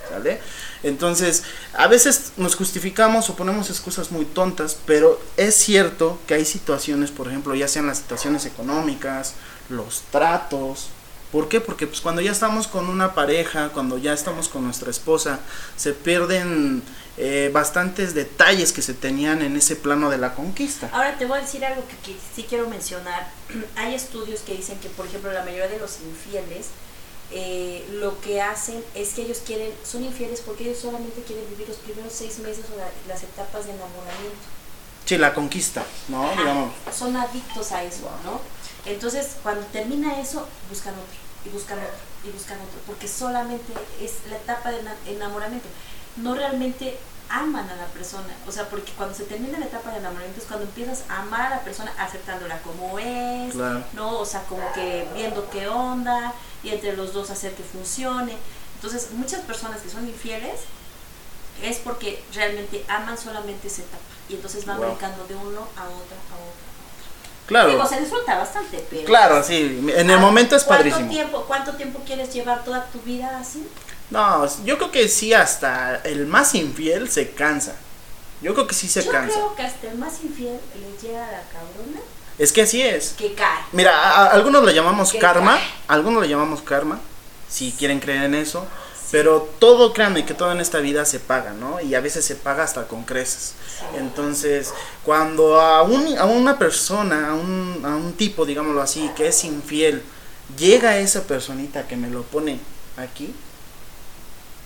¿Sale? 0.09 0.41
Entonces, 0.83 1.43
a 1.71 1.87
veces 1.87 2.33
nos 2.35 2.57
justificamos 2.57 3.29
o 3.29 3.37
ponemos 3.37 3.69
excusas 3.69 4.11
muy 4.11 4.25
tontas, 4.25 4.77
pero 4.85 5.17
es 5.37 5.55
cierto 5.55 6.19
que 6.27 6.33
hay 6.33 6.43
situaciones, 6.43 7.09
por 7.09 7.29
ejemplo, 7.29 7.55
ya 7.55 7.69
sean 7.69 7.87
las 7.87 7.99
situaciones 7.99 8.45
económicas, 8.45 9.35
los 9.69 10.01
tratos. 10.11 10.89
¿Por 11.31 11.47
qué? 11.47 11.61
Porque 11.61 11.87
pues 11.87 12.01
cuando 12.01 12.21
ya 12.21 12.33
estamos 12.33 12.67
con 12.67 12.89
una 12.89 13.13
pareja, 13.13 13.69
cuando 13.69 13.97
ya 13.97 14.11
estamos 14.11 14.49
con 14.49 14.65
nuestra 14.65 14.91
esposa, 14.91 15.39
se 15.77 15.93
pierden 15.93 16.83
eh, 17.17 17.49
bastantes 17.53 18.13
detalles 18.15 18.71
que 18.73 18.81
se 18.81 18.93
tenían 18.93 19.41
en 19.41 19.55
ese 19.55 19.75
plano 19.75 20.09
de 20.09 20.17
la 20.17 20.33
conquista. 20.35 20.89
Ahora 20.91 21.17
te 21.17 21.25
voy 21.25 21.37
a 21.37 21.41
decir 21.41 21.63
algo 21.63 21.83
que, 21.87 21.95
que 21.97 22.17
sí 22.35 22.45
quiero 22.49 22.67
mencionar. 22.69 23.29
Hay 23.75 23.93
estudios 23.95 24.41
que 24.41 24.55
dicen 24.55 24.79
que, 24.79 24.89
por 24.89 25.05
ejemplo, 25.05 25.31
la 25.31 25.43
mayoría 25.43 25.67
de 25.67 25.79
los 25.79 25.99
infieles 26.01 26.67
eh, 27.31 27.85
lo 27.93 28.19
que 28.21 28.41
hacen 28.41 28.83
es 28.93 29.13
que 29.13 29.23
ellos 29.23 29.39
quieren, 29.45 29.71
son 29.83 30.03
infieles 30.03 30.41
porque 30.41 30.65
ellos 30.65 30.77
solamente 30.79 31.21
quieren 31.23 31.47
vivir 31.49 31.67
los 31.67 31.77
primeros 31.77 32.13
seis 32.13 32.37
meses 32.39 32.65
o 32.73 32.77
la- 32.77 32.91
las 33.11 33.23
etapas 33.23 33.65
de 33.65 33.71
enamoramiento. 33.71 34.37
Sí, 35.05 35.17
la 35.17 35.33
conquista, 35.33 35.83
¿no? 36.09 36.23
Ajá, 36.29 36.39
Digamos. 36.41 36.73
Son 36.95 37.15
adictos 37.15 37.71
a 37.71 37.83
eso, 37.83 38.09
¿no? 38.23 38.39
Entonces, 38.85 39.31
cuando 39.41 39.65
termina 39.67 40.19
eso, 40.19 40.47
buscan 40.69 40.93
otro, 40.93 41.17
y 41.45 41.49
buscan 41.49 41.77
otro, 41.79 41.91
y 42.25 42.29
buscan 42.31 42.57
otro, 42.57 42.79
porque 42.85 43.07
solamente 43.07 43.73
es 43.99 44.11
la 44.29 44.37
etapa 44.37 44.71
de 44.71 44.79
ena- 44.79 44.95
enamoramiento. 45.07 45.67
No 46.17 46.35
realmente 46.35 46.97
aman 47.29 47.67
a 47.67 47.75
la 47.75 47.85
persona, 47.87 48.27
o 48.47 48.51
sea, 48.51 48.69
porque 48.69 48.91
cuando 48.91 49.15
se 49.15 49.23
termina 49.23 49.57
la 49.57 49.65
etapa 49.65 49.89
de 49.91 49.97
enamoramiento 49.97 50.39
es 50.39 50.45
cuando 50.45 50.65
empiezas 50.65 51.03
a 51.09 51.21
amar 51.21 51.41
a 51.47 51.49
la 51.49 51.59
persona 51.63 51.91
aceptándola 51.97 52.59
como 52.61 52.99
es, 52.99 53.53
Claro. 53.53 53.83
¿no? 53.93 54.19
O 54.19 54.25
sea, 54.25 54.43
como 54.43 54.71
que 54.73 55.07
viendo 55.15 55.49
qué 55.49 55.67
onda, 55.67 56.33
y 56.63 56.69
entre 56.69 56.95
los 56.95 57.13
dos 57.13 57.31
hacer 57.31 57.53
que 57.55 57.63
funcione. 57.63 58.37
Entonces, 58.75 59.09
muchas 59.13 59.41
personas 59.41 59.81
que 59.81 59.89
son 59.89 60.07
infieles 60.07 60.61
es 61.63 61.77
porque 61.77 62.23
realmente 62.35 62.85
aman 62.87 63.17
solamente 63.17 63.67
esa 63.67 63.81
etapa, 63.81 64.03
y 64.29 64.35
entonces 64.35 64.65
van 64.65 64.77
Wow. 64.77 64.87
brincando 64.87 65.25
de 65.25 65.35
uno 65.35 65.61
a 65.75 65.83
otra, 65.85 66.17
a 66.17 66.35
otra. 66.35 66.63
Claro. 67.47 67.69
Digo, 67.71 67.85
se 67.87 67.99
disfruta 67.99 68.37
bastante, 68.37 68.85
pero... 68.89 69.05
Claro, 69.05 69.43
sí, 69.43 69.83
en 69.95 70.09
el 70.09 70.19
momento 70.19 70.55
es 70.55 70.63
¿cuánto 70.63 70.83
padrísimo. 70.83 71.09
Tiempo, 71.09 71.43
¿Cuánto 71.47 71.73
tiempo 71.73 71.99
quieres 72.05 72.31
llevar 72.33 72.63
toda 72.63 72.85
tu 72.85 72.99
vida 73.01 73.39
así? 73.39 73.67
No, 74.13 74.47
yo 74.63 74.77
creo 74.77 74.91
que 74.91 75.07
sí, 75.09 75.33
hasta 75.33 75.95
el 76.03 76.27
más 76.27 76.53
infiel 76.55 77.09
se 77.09 77.31
cansa. 77.31 77.75
Yo 78.41 78.53
creo 78.53 78.67
que 78.67 78.75
sí 78.75 78.87
se 78.87 79.03
Yo 79.03 79.11
cansa. 79.11 79.33
creo 79.33 79.55
que 79.55 79.63
hasta 79.63 79.87
el 79.87 79.97
más 79.97 80.13
infiel 80.23 80.59
le 80.79 81.07
llega 81.07 81.27
a 81.27 81.31
la 81.31 81.41
cabrona 81.51 81.99
Es 82.37 82.51
que 82.51 82.61
así 82.61 82.81
es. 82.81 83.15
que 83.17 83.33
cae. 83.33 83.59
Mira, 83.71 83.91
a- 83.97 84.25
a- 84.25 84.27
algunos 84.31 84.63
lo 84.63 84.69
llamamos 84.71 85.11
Que 85.11 85.19
karma, 85.19 85.55
cae. 85.55 85.63
algunos 85.87 86.21
lo 86.21 86.27
llamamos 86.29 86.61
karma, 86.61 86.99
si 87.49 87.71
quieren 87.71 87.99
creer 87.99 88.23
en 88.23 88.35
eso, 88.35 88.65
pero 89.11 89.49
todo, 89.59 89.93
créanme, 89.93 90.25
que 90.25 90.33
todo 90.33 90.51
en 90.51 90.59
esta 90.59 90.79
vida 90.79 91.05
se 91.05 91.19
paga, 91.19 91.53
¿no? 91.53 91.79
Y 91.81 91.95
a 91.95 91.99
veces 92.01 92.25
se 92.25 92.35
paga 92.35 92.63
hasta 92.63 92.87
con 92.87 93.03
creces. 93.03 93.53
Entonces, 93.97 94.73
cuando 95.03 95.59
a, 95.61 95.83
un, 95.83 96.17
a 96.17 96.25
una 96.25 96.57
persona, 96.59 97.29
a 97.29 97.33
un, 97.33 97.81
a 97.85 97.95
un 97.95 98.13
tipo, 98.13 98.45
digámoslo 98.45 98.81
así, 98.81 99.09
que 99.15 99.27
es 99.27 99.43
infiel, 99.43 100.03
llega 100.57 100.97
esa 100.97 101.23
personita 101.23 101.87
que 101.87 101.95
me 101.95 102.09
lo 102.09 102.23
pone 102.23 102.59
aquí 102.97 103.33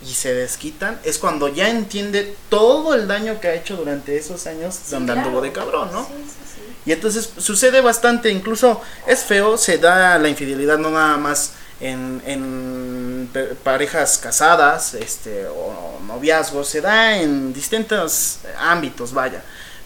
y 0.02 0.14
se 0.14 0.34
desquitan, 0.34 1.00
es 1.04 1.18
cuando 1.18 1.48
ya 1.48 1.70
entiende 1.70 2.36
todo 2.50 2.94
el 2.94 3.08
daño 3.08 3.40
que 3.40 3.48
ha 3.48 3.56
hecho 3.56 3.76
durante 3.78 4.18
esos 4.18 4.46
años 4.48 4.76
Sí, 4.76 4.92
donde 4.92 5.14
claro. 5.14 5.28
anduvo 5.28 5.42
de 5.42 5.52
cabrón, 5.52 5.90
¿no? 5.92 6.06
Sí, 6.06 6.14
sí, 6.24 6.54
sí. 6.56 6.62
Y 6.86 6.92
entonces 6.92 7.30
sucede 7.38 7.82
bastante, 7.82 8.30
incluso 8.30 8.82
es 9.08 9.24
feo, 9.24 9.58
se 9.58 9.78
da 9.78 10.18
la 10.20 10.30
infidelidad 10.30 10.78
no 10.78 10.92
nada 10.92 11.18
más 11.18 11.54
en, 11.80 12.22
en 12.26 13.30
parejas 13.64 14.18
casadas 14.18 14.94
este, 14.94 15.46
o 15.48 16.00
noviazgos, 16.06 16.68
se 16.70 16.82
da 16.82 17.18
en 17.18 17.54
distintos 17.54 18.40
ámbitos, 18.60 19.14
vaya. 19.14 19.44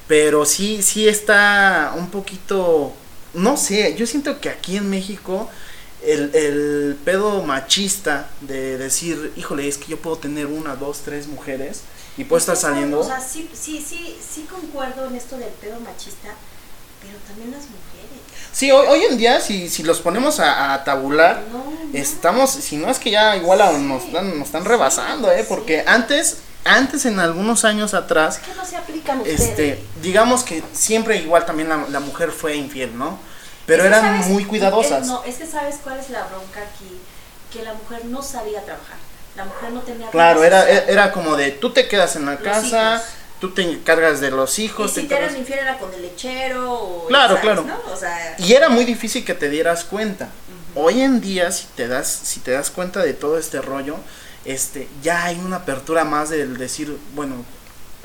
Pero 0.08 0.45
sí, 0.45 0.82
sí 0.84 1.08
está 1.08 1.93
un 1.97 2.10
poquito, 2.12 2.93
no 3.34 3.56
sé, 3.58 3.95
yo 3.95 4.06
siento 4.06 4.39
que 4.41 4.50
aquí 4.50 4.76
en 4.78 4.89
México 4.89 5.50
el, 6.04 6.32
el 6.36 6.98
pedo 7.06 7.44
machista 7.44 8.30
de 8.42 8.78
decir, 8.78 9.34
híjole, 9.36 9.68
es 9.68 9.78
que 9.78 9.88
yo 9.88 9.98
puedo 9.98 10.18
tener 10.18 10.48
una, 10.48 10.76
dos, 10.76 11.00
tres 11.06 11.28
mujeres 11.28 11.82
y 12.18 12.24
puedo 12.24 12.40
estar 12.40 12.58
saliendo... 12.58 13.00
O 13.00 13.04
sea, 13.04 13.20
sí, 13.20 13.50
sí, 13.54 13.84
sí, 13.88 14.18
sí 14.34 14.46
concuerdo 14.50 15.06
en 15.08 15.16
esto 15.16 15.38
del 15.38 15.50
pedo 15.50 15.80
machista, 15.80 16.30
pero 17.02 17.18
también 17.28 17.52
las 17.52 17.62
mujeres. 17.62 18.22
Sí, 18.52 18.70
hoy, 18.72 18.86
hoy 18.88 19.04
en 19.10 19.18
día, 19.18 19.40
si, 19.40 19.70
si 19.70 19.84
los 19.84 20.02
ponemos 20.02 20.40
a, 20.40 20.74
a 20.74 20.84
tabular, 20.84 21.44
No, 21.52 21.60
no. 21.60 21.98
estamos, 21.98 22.50
si 22.52 22.76
no 22.78 22.90
es 22.90 23.00
que 23.00 23.12
ya 23.12 23.38
igual 23.38 23.62
a- 23.62 23.72
nos, 23.72 24.02
Sí. 24.02 24.08
están, 24.10 24.38
nos 24.38 24.48
están 24.48 24.64
Sí, 24.64 24.68
rebasando, 24.70 25.32
¿eh? 25.32 25.40
sí. 25.40 25.46
Porque 25.48 25.84
antes, 25.88 26.38
antes 26.66 27.06
en 27.06 27.20
algunos 27.20 27.64
años 27.64 27.94
atrás, 27.94 28.38
Es 28.40 28.44
que 28.48 28.54
no 28.56 28.66
se 28.66 28.76
aplican 28.76 29.20
ustedes. 29.22 29.40
este, 29.40 29.80
digamos 30.02 30.44
que 30.44 30.64
siempre 30.74 31.18
igual 31.18 31.46
también 31.46 31.70
la, 31.70 31.86
la 31.90 32.00
mujer 32.02 32.32
fue 32.32 32.56
infiel, 32.56 32.98
¿no? 32.98 33.18
Pero 33.72 33.84
Es 33.84 33.88
eran 33.90 34.02
¿sabes? 34.02 34.28
muy 34.28 34.44
cuidadosas. 34.46 35.08
No, 35.08 35.24
es 35.24 35.36
que 35.36 35.46
sabes 35.46 35.78
cuál 35.84 35.98
es 36.00 36.10
la 36.10 36.24
bronca 36.26 36.60
aquí, 36.62 37.00
que 37.54 37.64
la 37.64 37.74
mujer 37.74 38.04
no 38.06 38.22
sabía 38.22 38.62
trabajar. 38.66 38.98
La 39.38 39.46
mujer 39.46 39.72
no 39.72 39.80
tenía 39.82 40.10
Claro, 40.10 40.44
era, 40.44 40.68
era 40.70 41.12
como 41.14 41.38
de 41.38 41.52
tú 41.52 41.72
te 41.72 41.88
quedas 41.88 42.16
en 42.18 42.26
la 42.26 42.34
Los 42.34 42.42
casa, 42.42 42.96
hijos. 42.96 43.08
tú 43.40 43.54
te 43.54 43.62
encargas 43.62 44.20
de 44.20 44.30
los 44.30 44.60
Y 44.60 44.66
hijos, 44.66 44.94
te 44.94 45.02
si 45.02 45.08
te 45.08 45.16
encargas- 45.16 45.38
infiel 45.38 45.60
era 45.60 45.78
con 45.78 45.94
el 45.94 46.02
lechero 46.02 46.74
o... 46.74 47.08
Claro, 47.08 47.36
¿sabes, 47.38 47.42
claro. 47.44 47.64
no? 47.64 47.94
O 47.94 47.96
sea... 47.96 48.36
Y 48.40 48.52
era 48.52 48.68
muy 48.68 48.84
difícil 48.84 49.24
que 49.24 49.34
te 49.34 49.48
dieras 49.50 49.86
cuenta. 49.86 50.28
Hoy 50.76 51.02
en 51.02 51.22
día, 51.22 51.50
si 51.52 51.66
te 51.68 51.88
das, 51.88 52.08
si 52.10 52.42
te 52.42 52.52
das 52.52 52.72
cuenta 52.72 53.02
de 53.02 53.14
todo 53.14 53.38
este 53.38 53.62
rollo, 53.62 53.96
este, 54.44 54.90
ya 55.02 55.24
hay 55.26 55.38
una 55.40 55.58
apertura 55.58 56.04
más 56.04 56.30
del 56.30 56.58
decir, 56.58 56.98
bueno, 57.16 57.36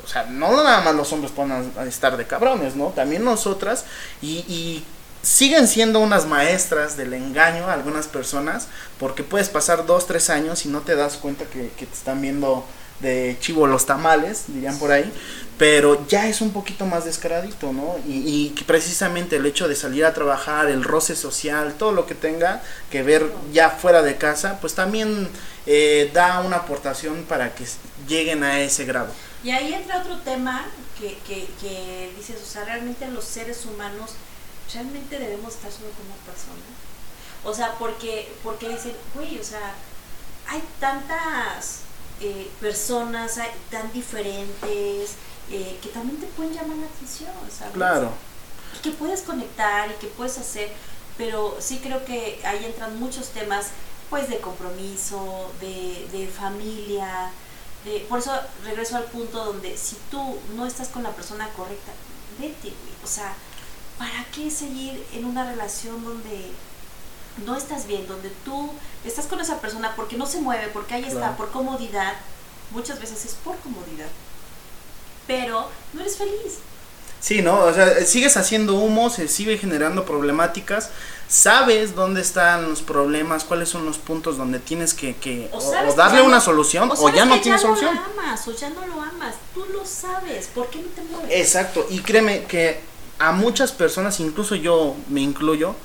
o 0.03 0.07
sea, 0.07 0.23
no 0.27 0.51
nada 0.63 0.79
más 0.81 0.95
los 0.95 1.11
hombres 1.11 1.33
pueden 1.33 1.73
estar 1.87 2.15
de 2.15 2.25
cabrones, 2.25 2.75
¿no? 2.77 2.87
También 2.95 3.23
nosotras, 3.25 3.83
y, 4.21 4.37
y 4.47 4.85
siguen 5.27 5.67
siendo 5.67 5.99
unas 5.99 6.25
maestras 6.25 6.95
del 6.95 7.13
engaño 7.13 7.69
algunas 7.69 8.07
personas, 8.07 8.69
porque 8.97 9.23
puedes 9.23 9.49
pasar 9.49 9.85
dos, 9.85 10.07
tres 10.07 10.29
años 10.29 10.65
y 10.65 10.69
no 10.69 10.81
te 10.81 10.95
das 10.95 11.17
cuenta 11.17 11.43
que, 11.45 11.63
te 11.63 11.83
están 11.83 12.21
viendo 12.21 12.65
de 13.01 13.35
chivo 13.41 13.67
los 13.67 13.85
tamales, 13.85 14.45
dirían 14.47 14.79
por 14.79 14.91
ahí, 14.91 15.11
pero 15.57 16.07
ya 16.07 16.29
es 16.29 16.39
un 16.39 16.51
poquito 16.51 16.85
más 16.85 17.03
descaradito, 17.03 17.73
¿no? 17.73 17.97
Y, 18.07 18.53
y 18.57 18.63
precisamente 18.63 19.35
el 19.35 19.45
hecho 19.45 19.67
de 19.67 19.75
salir 19.75 20.05
a 20.05 20.13
trabajar, 20.13 20.67
el 20.67 20.85
roce 20.85 21.15
social, 21.15 21.75
todo 21.77 21.91
lo 21.91 22.05
que 22.05 22.15
tenga 22.15 22.63
que 22.89 23.03
ver 23.03 23.29
ya 23.51 23.69
fuera 23.69 24.03
de 24.03 24.15
casa, 24.15 24.59
pues 24.61 24.75
también 24.75 25.27
eh, 25.65 26.09
da 26.13 26.39
una 26.39 26.57
aportación 26.57 27.25
para 27.27 27.53
que 27.53 27.65
lleguen 28.07 28.43
a 28.43 28.61
ese 28.61 28.85
grado. 28.85 29.09
Y 29.43 29.51
ahí 29.51 29.73
entra 29.73 29.99
otro 29.99 30.17
tema 30.19 30.65
que, 30.97 31.17
que, 31.27 31.47
que 31.59 32.11
dices, 32.17 32.37
o 32.41 32.45
sea, 32.45 32.63
realmente 32.63 33.07
los 33.09 33.25
seres 33.25 33.65
humanos 33.65 34.15
realmente 34.73 35.19
debemos 35.19 35.55
estar 35.55 35.71
solo 35.71 35.89
con 35.91 36.05
una 36.05 36.15
persona. 36.25 36.63
O 37.43 37.53
sea, 37.53 37.75
porque, 37.77 38.33
porque 38.43 38.69
dicen, 38.69 38.95
güey, 39.13 39.39
o 39.39 39.43
sea, 39.43 39.73
hay 40.47 40.63
tantas 40.79 41.81
eh, 42.19 42.49
personas 42.59 43.37
hay, 43.37 43.51
tan 43.69 43.91
diferentes 43.93 45.11
eh, 45.51 45.77
que 45.81 45.89
también 45.89 46.19
te 46.19 46.25
pueden 46.27 46.53
llamar 46.53 46.77
la 46.77 46.87
atención, 46.87 47.31
¿sabes? 47.55 47.73
Claro. 47.73 48.11
Y 48.75 48.79
que 48.79 48.91
puedes 48.91 49.21
conectar 49.21 49.89
y 49.89 49.93
que 49.95 50.07
puedes 50.07 50.37
hacer, 50.39 50.71
pero 51.17 51.57
sí 51.59 51.79
creo 51.81 52.03
que 52.05 52.41
ahí 52.43 52.65
entran 52.65 52.99
muchos 52.99 53.29
temas, 53.29 53.67
pues 54.09 54.29
de 54.29 54.39
compromiso, 54.39 55.51
de, 55.61 56.07
de 56.11 56.27
familia, 56.27 57.31
de, 57.85 57.99
por 58.09 58.19
eso 58.19 58.31
regreso 58.63 58.97
al 58.97 59.05
punto 59.05 59.45
donde 59.45 59.77
si 59.77 59.95
tú 60.09 60.39
no 60.55 60.65
estás 60.65 60.87
con 60.87 61.03
la 61.03 61.11
persona 61.11 61.47
correcta, 61.49 61.91
vete, 62.39 62.69
güey. 62.69 62.95
O 63.03 63.07
sea, 63.07 63.33
¿para 63.97 64.25
qué 64.33 64.49
seguir 64.51 65.03
en 65.13 65.25
una 65.25 65.49
relación 65.49 66.03
donde 66.03 66.51
no 67.45 67.55
estás 67.55 67.87
bien, 67.87 68.07
donde 68.07 68.31
tú 68.45 68.71
estás 69.05 69.25
con 69.27 69.39
esa 69.39 69.59
persona 69.61 69.93
porque 69.95 70.17
no 70.17 70.25
se 70.25 70.39
mueve, 70.41 70.67
porque 70.73 70.95
ahí 70.95 71.03
está, 71.05 71.35
por 71.37 71.51
comodidad? 71.51 72.13
Muchas 72.71 72.99
veces 72.99 73.25
es 73.25 73.33
por 73.35 73.55
comodidad. 73.57 74.07
Pero 75.25 75.67
no 75.93 76.01
eres 76.01 76.17
feliz. 76.17 76.59
Sí, 77.19 77.41
¿no? 77.41 77.59
O 77.63 77.73
sea, 77.73 78.05
sigues 78.05 78.37
haciendo 78.37 78.75
humo, 78.75 79.09
se 79.09 79.27
sigue 79.27 79.57
generando 79.57 80.05
problemáticas, 80.05 80.89
sabes 81.27 81.95
dónde 81.95 82.21
están 82.21 82.69
los 82.69 82.81
problemas, 82.83 83.43
cuáles 83.43 83.69
son 83.69 83.85
los 83.85 83.97
puntos 83.97 84.37
donde 84.37 84.59
tienes 84.59 84.93
que, 84.93 85.15
que 85.15 85.49
O 85.51 85.59
que 85.59 85.95
darle 85.95 86.19
no- 86.19 86.25
una 86.25 86.39
solución 86.39 86.91
o, 86.95 87.09
ya 87.09 87.25
no 87.25 87.35
que 87.35 87.41
tienes 87.41 87.61
ya 87.61 87.67
solución. 87.67 87.95
No 87.95 88.01
lo 88.01 88.21
amas, 88.21 88.47
o 88.47 88.51
ya 88.51 88.69
no 88.69 88.85
lo 88.85 89.01
amas. 89.01 89.33
Tú 89.53 89.65
lo 89.73 89.83
sabes. 89.85 90.47
¿Por 90.53 90.67
qué 90.69 90.79
no 90.79 90.87
te 90.89 91.01
mueves? 91.01 91.29
Exacto, 91.31 91.87
y 91.89 91.99
créeme 92.01 92.43
que 92.43 92.79
a 93.19 93.31
muchas 93.31 93.71
personas, 93.71 94.19
incluso 94.19 94.55
yo 94.55 94.95
me 95.09 95.21
incluyo, 95.21 95.75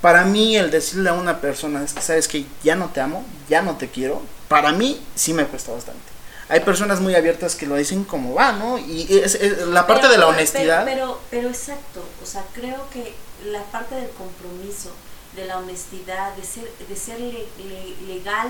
para 0.00 0.24
mí 0.24 0.56
el 0.56 0.70
decirle 0.70 1.10
a 1.10 1.12
una 1.14 1.40
persona 1.40 1.82
es 1.84 1.92
que 1.92 2.00
sabes 2.02 2.26
que 2.28 2.46
ya 2.64 2.74
no 2.74 2.88
te 2.90 3.00
amo, 3.00 3.24
ya 3.48 3.62
no 3.62 3.76
te 3.76 3.88
quiero, 3.88 4.22
para 4.48 4.72
mí 4.72 5.00
sí 5.14 5.32
me 5.34 5.44
cuesta 5.46 5.72
bastante. 5.72 6.00
Hay 6.48 6.60
personas 6.60 7.00
muy 7.00 7.14
abiertas 7.14 7.54
que 7.54 7.66
lo 7.66 7.76
dicen 7.76 8.02
como 8.04 8.34
va, 8.34 8.52
¿no? 8.52 8.76
Y 8.78 9.06
es, 9.22 9.36
es 9.36 9.68
la 9.68 9.86
parte 9.86 10.02
Pero- 10.08 10.12
de 10.12 10.18
la 10.18 10.26
pero- 10.26 10.36
honestidad. 10.36 10.84
Pero, 10.84 11.20
pero, 11.30 11.48
exacto, 11.48 12.02
o 12.22 12.26
sea, 12.26 12.44
creo 12.54 12.88
que 12.92 13.14
la 13.52 13.62
parte 13.64 13.94
del 13.94 14.10
compromiso, 14.10 14.90
de 15.36 15.44
la 15.44 15.58
honestidad, 15.58 16.34
de 16.34 16.42
ser, 16.42 16.68
de 16.88 16.96
ser 16.96 17.20
le- 17.20 17.46
le- 17.58 18.14
legal, 18.14 18.48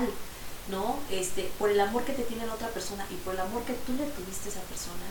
¿no? 0.69 0.97
Este, 1.11 1.51
por 1.59 1.69
el 1.69 1.79
amor 1.79 2.03
que 2.03 2.13
te 2.13 2.23
tiene 2.23 2.47
la 2.47 2.53
otra 2.55 2.69
persona 2.69 3.05
y 3.11 3.15
por 3.15 3.35
el 3.35 3.41
amor 3.41 3.61
que 3.63 3.73
tú 3.85 3.91
le 3.91 4.05
tuviste 4.05 4.49
a 4.49 4.51
esa 4.53 4.61
persona, 4.61 5.05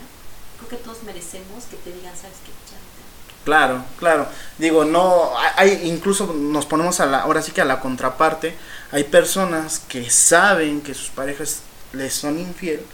creo 0.67 0.79
que 0.79 0.85
todos 0.85 1.03
merecemos 1.03 1.65
que 1.69 1.77
te 1.77 1.91
digan, 1.91 2.15
¿sabes 2.15 2.37
qué? 2.45 2.51
Ya 2.69 2.77
no 2.77 2.87
te 2.95 3.01
amo". 3.01 3.43
Claro, 3.43 3.85
claro. 3.97 4.27
Digo, 4.57 4.85
no, 4.85 5.31
hay, 5.55 5.81
incluso 5.85 6.33
nos 6.33 6.65
ponemos 6.65 6.99
a 6.99 7.05
la, 7.05 7.21
ahora 7.21 7.41
sí 7.41 7.51
que 7.51 7.61
a 7.61 7.65
la 7.65 7.79
contraparte, 7.79 8.55
hay 8.91 9.03
personas 9.05 9.79
que 9.87 10.09
saben 10.09 10.81
que 10.81 10.93
sus 10.93 11.09
parejas 11.09 11.61
les 11.93 12.13
son 12.13 12.39
infiel, 12.39 12.85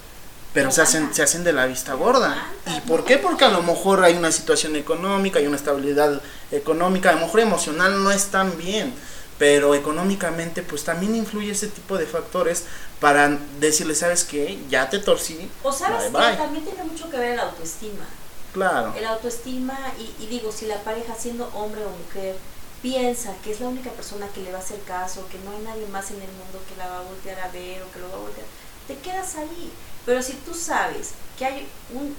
pero 0.53 0.71
se 0.71 0.81
hacen, 0.81 1.13
se 1.13 1.21
hacen 1.21 1.43
de 1.43 1.53
la 1.53 1.65
vista 1.67 1.93
gorda. 1.93 2.47
¿Y 2.65 2.79
por 2.87 3.03
qué? 3.03 3.17
Porque 3.17 3.45
a 3.45 3.49
lo 3.49 3.61
mejor 3.61 4.03
hay 4.03 4.15
una 4.15 4.31
situación 4.31 4.75
económica, 4.75 5.37
hay 5.37 5.45
una 5.45 5.57
estabilidad 5.57 6.21
económica, 6.51 7.09
a 7.09 7.13
lo 7.13 7.21
mejor 7.21 7.41
emocional 7.41 8.03
no 8.03 8.11
están 8.11 8.57
bien, 8.57 8.93
pero 9.37 9.75
económicamente 9.75 10.63
pues 10.63 10.83
también 10.83 11.15
influye 11.15 11.51
ese 11.51 11.67
tipo 11.67 11.97
de 11.97 12.05
factores 12.05 12.65
para 12.99 13.37
decirle, 13.59 13.95
¿sabes 13.95 14.23
qué? 14.23 14.59
Ya 14.69 14.89
te 14.89 14.99
torcí. 14.99 15.49
O 15.63 15.71
sabes 15.71 16.11
Bye, 16.11 16.31
que 16.31 16.37
también 16.37 16.65
tiene 16.65 16.83
mucho 16.83 17.09
que 17.09 17.17
ver 17.17 17.33
el 17.33 17.39
autoestima. 17.39 18.05
Claro. 18.53 18.93
El 18.97 19.05
autoestima, 19.05 19.77
y, 19.99 20.23
y 20.23 20.27
digo, 20.27 20.51
si 20.51 20.65
la 20.65 20.81
pareja, 20.83 21.13
siendo 21.15 21.47
hombre 21.53 21.85
o 21.85 21.89
mujer, 21.89 22.35
piensa 22.81 23.33
que 23.43 23.51
es 23.51 23.59
la 23.59 23.67
única 23.67 23.91
persona 23.91 24.27
que 24.33 24.41
le 24.41 24.51
va 24.51 24.59
a 24.59 24.61
hacer 24.61 24.79
caso, 24.81 25.27
que 25.29 25.37
no 25.39 25.51
hay 25.51 25.59
nadie 25.59 25.87
más 25.87 26.09
en 26.11 26.21
el 26.21 26.31
mundo 26.31 26.61
que 26.67 26.75
la 26.77 26.87
va 26.87 26.99
a 26.99 27.03
voltear 27.03 27.39
a 27.39 27.49
ver 27.49 27.83
o 27.83 27.91
que 27.91 27.99
lo 27.99 28.09
va 28.09 28.15
a 28.15 28.21
voltear, 28.21 28.47
te 28.87 28.97
quedas 28.97 29.35
ahí. 29.35 29.71
Pero 30.05 30.21
si 30.21 30.33
tú 30.33 30.53
sabes 30.53 31.11
que 31.37 31.45
hay 31.45 31.67
un, 31.93 32.15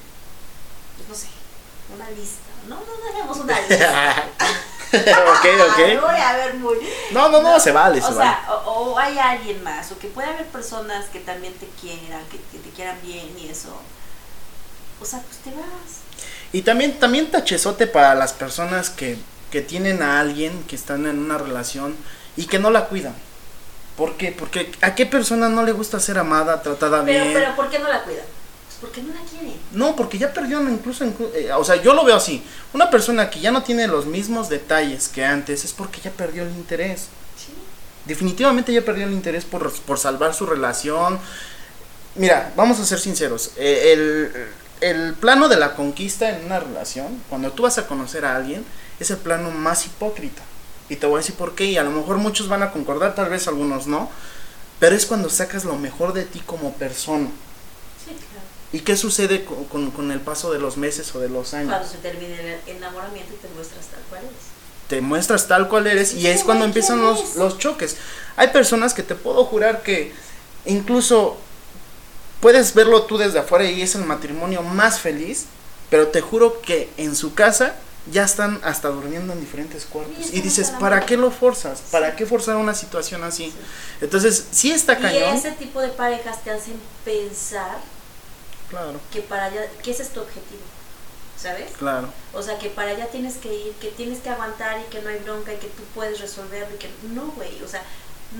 pues 0.96 1.08
no 1.08 1.14
sé, 1.14 1.28
una 1.94 2.10
lista, 2.10 2.50
no, 2.68 2.76
no 2.76 3.04
dejemos 3.06 3.38
una 3.38 3.60
lista. 3.60 4.28
ok, 4.92 5.44
Me 5.44 5.96
ok. 5.96 6.02
voy 6.02 6.16
a 6.20 6.32
ver 6.36 6.54
muy. 6.54 6.76
No, 7.12 7.28
no, 7.28 7.42
no, 7.42 7.60
se 7.60 7.72
vale, 7.72 8.00
se 8.00 8.06
O 8.08 8.14
vale. 8.14 8.30
sea, 8.30 8.44
o, 8.50 8.70
o 8.92 8.98
hay 8.98 9.18
alguien 9.18 9.62
más, 9.62 9.90
o 9.92 9.98
que 9.98 10.08
puede 10.08 10.28
haber 10.28 10.46
personas 10.46 11.06
que 11.06 11.20
también 11.20 11.52
te 11.54 11.66
quieran, 11.80 12.22
que, 12.30 12.38
que 12.38 12.58
te 12.58 12.70
quieran 12.70 12.96
bien 13.02 13.28
y 13.38 13.48
eso. 13.48 13.68
O 15.00 15.04
sea, 15.04 15.20
pues 15.20 15.38
te 15.38 15.50
vas. 15.50 16.00
Y 16.52 16.62
también, 16.62 16.98
también 16.98 17.30
tachezote 17.30 17.86
para 17.86 18.14
las 18.14 18.32
personas 18.32 18.90
que, 18.90 19.18
que 19.50 19.60
tienen 19.60 20.02
a 20.02 20.18
alguien, 20.20 20.64
que 20.64 20.76
están 20.76 21.06
en 21.06 21.18
una 21.18 21.38
relación 21.38 21.94
y 22.36 22.46
que 22.46 22.58
no 22.58 22.70
la 22.70 22.86
cuidan. 22.86 23.14
¿Por 23.96 24.16
qué? 24.16 24.32
Porque 24.32 24.70
a 24.80 24.94
qué 24.94 25.06
persona 25.06 25.48
no 25.48 25.62
le 25.64 25.72
gusta 25.72 25.98
ser 26.00 26.18
amada, 26.18 26.62
tratada 26.62 27.04
Pero, 27.04 27.24
bien. 27.24 27.34
pero 27.34 27.54
¿por 27.56 27.68
qué 27.68 27.78
no 27.80 27.88
la 27.88 28.02
cuidan? 28.02 28.24
Porque 28.80 29.02
no 29.02 29.12
la 29.14 29.20
quiere. 29.28 29.54
No, 29.72 29.96
porque 29.96 30.18
ya 30.18 30.32
perdió 30.32 30.60
incluso, 30.68 31.04
inclu- 31.04 31.30
eh, 31.34 31.52
o 31.52 31.64
sea, 31.64 31.76
yo 31.82 31.94
lo 31.94 32.04
veo 32.04 32.16
así. 32.16 32.42
Una 32.72 32.90
persona 32.90 33.28
que 33.30 33.40
ya 33.40 33.50
no 33.50 33.62
tiene 33.62 33.86
los 33.88 34.06
mismos 34.06 34.48
detalles 34.48 35.08
que 35.08 35.24
antes 35.24 35.64
es 35.64 35.72
porque 35.72 36.00
ya 36.00 36.10
perdió 36.10 36.42
el 36.44 36.50
interés. 36.50 37.02
Sí. 37.36 37.52
Definitivamente 38.04 38.72
ya 38.72 38.82
perdió 38.82 39.06
el 39.06 39.12
interés 39.12 39.44
por, 39.44 39.72
por 39.82 39.98
salvar 39.98 40.34
su 40.34 40.46
relación. 40.46 41.18
Mira, 42.14 42.52
vamos 42.56 42.78
a 42.80 42.84
ser 42.86 42.98
sinceros. 42.98 43.52
eh, 43.56 43.92
el, 43.92 44.32
el 44.80 45.14
plano 45.14 45.48
de 45.48 45.56
la 45.56 45.74
conquista 45.74 46.30
en 46.30 46.46
una 46.46 46.60
relación, 46.60 47.20
cuando 47.28 47.50
tú 47.52 47.64
vas 47.64 47.78
a 47.78 47.86
conocer 47.86 48.24
a 48.24 48.36
alguien, 48.36 48.64
es 49.00 49.10
el 49.10 49.16
plano 49.18 49.50
más 49.50 49.86
hipócrita. 49.86 50.42
Y 50.88 50.96
te 50.96 51.06
voy 51.06 51.16
a 51.16 51.18
decir 51.18 51.34
por 51.34 51.54
qué, 51.54 51.66
y 51.66 51.76
a 51.76 51.82
lo 51.82 51.90
mejor 51.90 52.16
muchos 52.16 52.48
van 52.48 52.62
a 52.62 52.70
concordar, 52.70 53.14
tal 53.14 53.28
vez 53.28 53.46
algunos 53.48 53.86
no. 53.86 54.10
Pero 54.78 54.94
es 54.94 55.04
cuando 55.06 55.28
sacas 55.28 55.64
lo 55.64 55.76
mejor 55.76 56.12
de 56.12 56.24
ti 56.24 56.40
como 56.46 56.72
persona. 56.74 57.26
Sí, 58.04 58.12
claro. 58.14 58.46
¿Y 58.72 58.80
qué 58.80 58.96
sucede 58.96 59.44
con, 59.44 59.64
con- 59.64 59.90
con 59.90 60.10
el 60.12 60.20
paso 60.20 60.52
de 60.52 60.58
los 60.58 60.76
meses 60.76 61.14
o 61.14 61.20
de 61.20 61.28
los 61.28 61.54
años? 61.54 61.70
Cuando 61.70 61.88
se 61.88 61.98
termina 61.98 62.36
el 62.38 62.58
enamoramiento 62.76 63.32
y 63.34 63.36
te 63.36 63.48
muestras 63.54 63.86
tal 63.86 64.00
cual 64.10 64.22
eres. 64.24 64.36
te 64.88 65.00
muestras 65.00 65.48
tal 65.48 65.68
cual 65.68 65.86
eres 65.86 66.12
y 66.14 66.26
es 66.26 66.44
cuando 66.44 66.64
Ay, 66.66 66.72
¿quién 66.72 66.84
empiezan 66.84 67.02
los, 67.02 67.36
los 67.36 67.58
choques. 67.58 67.96
Hay 68.36 68.48
personas 68.48 68.92
que 68.94 69.02
te 69.02 69.14
puedo 69.14 69.44
jurar 69.46 69.82
que 69.82 70.12
incluso 70.66 71.36
puedes 72.40 72.74
verlo 72.74 73.02
tú 73.04 73.18
desde 73.18 73.38
afuera 73.38 73.64
y 73.64 73.82
es 73.82 73.94
el 73.94 74.04
matrimonio 74.04 74.62
más 74.62 75.00
feliz, 75.00 75.46
pero 75.90 76.08
te 76.08 76.20
juro 76.20 76.60
que 76.60 76.90
en 76.96 77.16
su 77.16 77.34
casa 77.34 77.74
ya 78.12 78.24
están 78.24 78.60
hasta 78.64 78.88
durmiendo 78.88 79.32
en 79.32 79.40
diferentes 79.40 79.84
cuartos. 79.84 80.32
Y 80.32 80.40
dices, 80.40 80.70
¿para 80.70 80.96
madre". 80.96 81.06
qué 81.06 81.16
lo 81.16 81.30
forzas? 81.30 81.80
¿Para 81.90 82.16
qué 82.16 82.24
forzar 82.26 82.56
una 82.56 82.74
situación 82.74 83.22
así? 83.24 83.52
Entonces, 84.00 84.46
sí 84.50 84.70
está 84.70 84.94
Y 84.94 85.02
cañón. 85.02 85.34
ese 85.36 85.50
tipo 85.52 85.80
de 85.80 85.88
parejas 85.88 86.42
te 86.44 86.50
hacen 86.50 86.74
pensar 87.04 87.78
Claro, 88.70 89.00
que 89.12 89.20
para 89.22 89.46
allá, 89.46 89.66
que 89.82 89.90
ese 89.90 90.02
es 90.02 90.10
tu 90.10 90.20
objetivo. 90.20 90.60
¿Sabes? 91.40 91.70
claro. 91.78 92.08
O 92.34 92.42
sea, 92.42 92.58
que 92.58 92.68
para 92.68 92.90
allá 92.90 93.06
tienes 93.06 93.36
que 93.36 93.54
ir, 93.54 93.72
que 93.74 93.88
tienes 93.92 94.18
que 94.18 94.28
aguantar 94.28 94.80
y 94.80 94.90
que 94.90 95.00
no 95.00 95.08
hay 95.08 95.18
bronca 95.20 95.54
y 95.54 95.58
que 95.58 95.68
tú 95.68 95.84
puedes 95.94 96.20
resolverlo 96.20 96.74
y 96.74 96.78
que 96.78 96.90
no, 97.14 97.26
güey. 97.36 97.62
O 97.62 97.68
sea, 97.68 97.80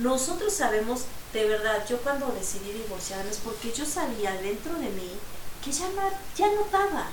nosotros 0.01 0.51
sabemos, 0.53 1.03
de 1.33 1.47
verdad, 1.47 1.85
yo 1.89 1.97
cuando 1.99 2.27
decidí 2.37 2.73
divorciarme 2.73 3.31
es 3.31 3.37
porque 3.37 3.71
yo 3.71 3.85
sabía 3.85 4.33
dentro 4.41 4.73
de 4.73 4.89
mí 4.89 5.11
que 5.63 5.71
ya 5.71 5.85
no, 5.95 6.01
ya 6.37 6.47
no 6.47 6.67
daba. 6.71 7.07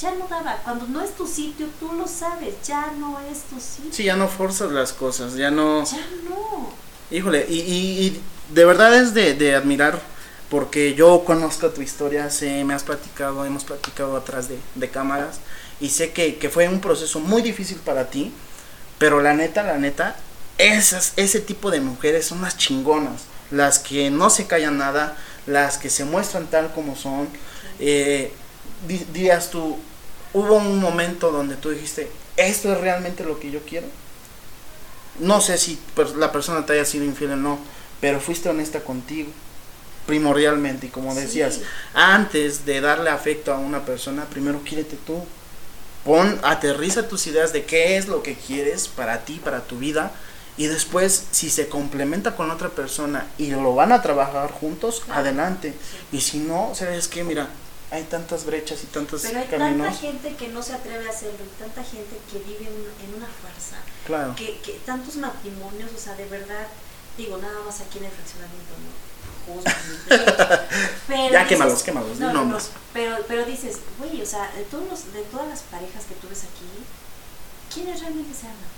Ya 0.00 0.12
no 0.16 0.26
daba. 0.26 0.56
Cuando 0.64 0.86
no 0.88 1.00
es 1.00 1.14
tu 1.14 1.28
sitio, 1.28 1.68
tú 1.78 1.92
lo 1.92 2.08
sabes. 2.08 2.54
Ya 2.66 2.90
no 2.98 3.20
es 3.20 3.42
tu 3.42 3.60
sitio. 3.60 3.92
Sí, 3.92 4.02
ya 4.04 4.16
no 4.16 4.26
forzas 4.26 4.72
las 4.72 4.92
cosas, 4.92 5.34
ya 5.34 5.50
no... 5.52 5.84
Ya 5.84 5.98
no. 6.28 6.70
Híjole, 7.12 7.46
y, 7.48 7.60
y- 7.60 8.06
y 8.06 8.20
de 8.52 8.64
verdad 8.64 8.94
es 8.96 9.14
de, 9.14 9.34
de 9.34 9.54
admirar 9.54 10.00
porque 10.50 10.94
yo 10.94 11.24
conozco 11.24 11.70
tu 11.70 11.82
historia, 11.82 12.30
sé, 12.30 12.64
me 12.64 12.74
has 12.74 12.84
platicado, 12.84 13.44
hemos 13.46 13.64
platicado 13.64 14.16
atrás 14.16 14.48
de, 14.48 14.58
de 14.76 14.90
cámaras 14.90 15.40
y 15.80 15.90
sé 15.90 16.12
que, 16.12 16.36
que 16.38 16.50
fue 16.50 16.68
un 16.68 16.80
proceso 16.80 17.20
muy 17.20 17.42
difícil 17.42 17.78
para 17.78 18.10
ti, 18.10 18.34
pero 18.98 19.22
la 19.22 19.34
neta, 19.34 19.62
la 19.62 19.78
neta, 19.78 20.16
esas, 20.58 21.14
ese 21.16 21.40
tipo 21.40 21.70
de 21.70 21.80
mujeres 21.80 22.26
son 22.26 22.42
las 22.42 22.56
chingonas, 22.58 23.22
las 23.50 23.78
que 23.78 24.10
no 24.10 24.30
se 24.30 24.46
callan 24.46 24.78
nada, 24.78 25.16
las 25.46 25.78
que 25.78 25.90
se 25.90 26.04
muestran 26.04 26.48
tal 26.48 26.72
como 26.74 26.96
son. 26.96 27.28
Eh, 27.80 28.32
dirías 28.86 29.50
tú, 29.50 29.78
hubo 30.34 30.56
un 30.56 30.80
momento 30.80 31.32
donde 31.32 31.56
tú 31.56 31.70
dijiste, 31.70 32.10
esto 32.36 32.72
es 32.72 32.80
realmente 32.80 33.24
lo 33.24 33.38
que 33.40 33.50
yo 33.50 33.60
quiero. 33.64 33.86
No 35.18 35.40
sé 35.40 35.58
si 35.58 35.78
per- 35.94 36.16
la 36.16 36.32
persona 36.32 36.64
te 36.66 36.72
haya 36.74 36.84
sido 36.84 37.04
infiel 37.04 37.32
o 37.32 37.36
no, 37.36 37.58
pero 38.00 38.20
fuiste 38.20 38.48
honesta 38.48 38.80
contigo, 38.82 39.30
primordialmente. 40.10 40.86
Y 40.86 40.90
como 40.90 41.14
Sí. 41.14 41.20
decías, 41.20 41.60
antes 41.94 42.66
de 42.66 42.80
darle 42.80 43.10
afecto 43.10 43.52
a 43.54 43.58
una 43.58 43.84
persona, 43.84 44.24
primero 44.26 44.60
quiérete 44.64 44.96
tú. 45.06 45.24
Pon, 46.04 46.40
aterriza 46.42 47.08
tus 47.08 47.26
ideas 47.26 47.52
de 47.52 47.64
qué 47.64 47.96
es 47.96 48.08
lo 48.08 48.22
que 48.22 48.34
quieres 48.34 48.88
para 48.88 49.24
ti, 49.24 49.40
para 49.44 49.60
tu 49.60 49.78
vida. 49.78 50.10
Y 50.56 50.66
después, 50.66 51.24
si 51.30 51.48
se 51.48 51.68
complementa 51.68 52.34
con 52.36 52.50
otra 52.50 52.68
persona 52.70 53.26
y 53.38 53.50
lo 53.50 53.74
van 53.74 53.92
a 53.92 54.02
trabajar 54.02 54.50
juntos, 54.50 55.00
Claro. 55.04 55.20
adelante. 55.20 55.74
Y 56.12 56.20
si 56.20 56.38
no, 56.38 56.72
¿sabes 56.74 57.06
qué? 57.08 57.22
Mira, 57.22 57.48
hay 57.90 58.02
tantas 58.04 58.44
brechas 58.44 58.82
y 58.82 58.86
tantos 58.86 59.22
Pero 59.22 59.38
hay 59.38 59.46
caminos. 59.46 59.86
tanta 59.86 60.00
gente 60.00 60.34
que 60.36 60.48
no 60.48 60.62
se 60.62 60.72
atreve 60.74 61.06
a 61.06 61.10
hacerlo 61.10 61.38
y 61.44 61.60
tanta 61.62 61.82
gente 61.84 62.16
que 62.30 62.38
vive 62.38 62.64
en, 62.66 63.08
en 63.08 63.14
una 63.16 63.26
farsa. 63.42 63.76
Claro. 64.06 64.34
que, 64.34 64.58
que 64.64 64.72
tantos 64.84 65.16
matrimonios, 65.16 65.90
o 65.94 65.98
sea, 65.98 66.14
de 66.14 66.24
verdad, 66.26 66.66
digo, 67.18 67.36
nada 67.38 67.60
más 67.64 67.80
aquí 67.80 67.98
en 67.98 68.04
el 68.06 68.10
fraccionamiento, 68.10 68.72
¿no? 68.84 68.90
Juzgan, 69.46 69.74
pero 71.08 71.30
Ya 71.32 71.40
dices- 71.44 71.48
quémalos, 71.48 71.82
quémalos, 71.82 72.18
no, 72.18 72.26
no, 72.28 72.32
no, 72.32 72.40
nombres. 72.44 72.70
pero, 72.92 73.16
pero 73.28 73.44
dices, 73.44 73.78
güey, 73.98 74.20
o 74.22 74.26
sea, 74.26 74.50
de, 74.56 74.62
todos 74.64 74.88
los, 74.88 75.12
de 75.12 75.22
todas 75.22 75.48
las 75.48 75.60
parejas 75.62 76.04
que 76.04 76.14
tú 76.16 76.28
ves 76.28 76.44
aquí, 76.44 76.68
¿quiénes 77.72 78.00
realmente 78.00 78.34
se 78.34 78.46
aman? 78.46 78.70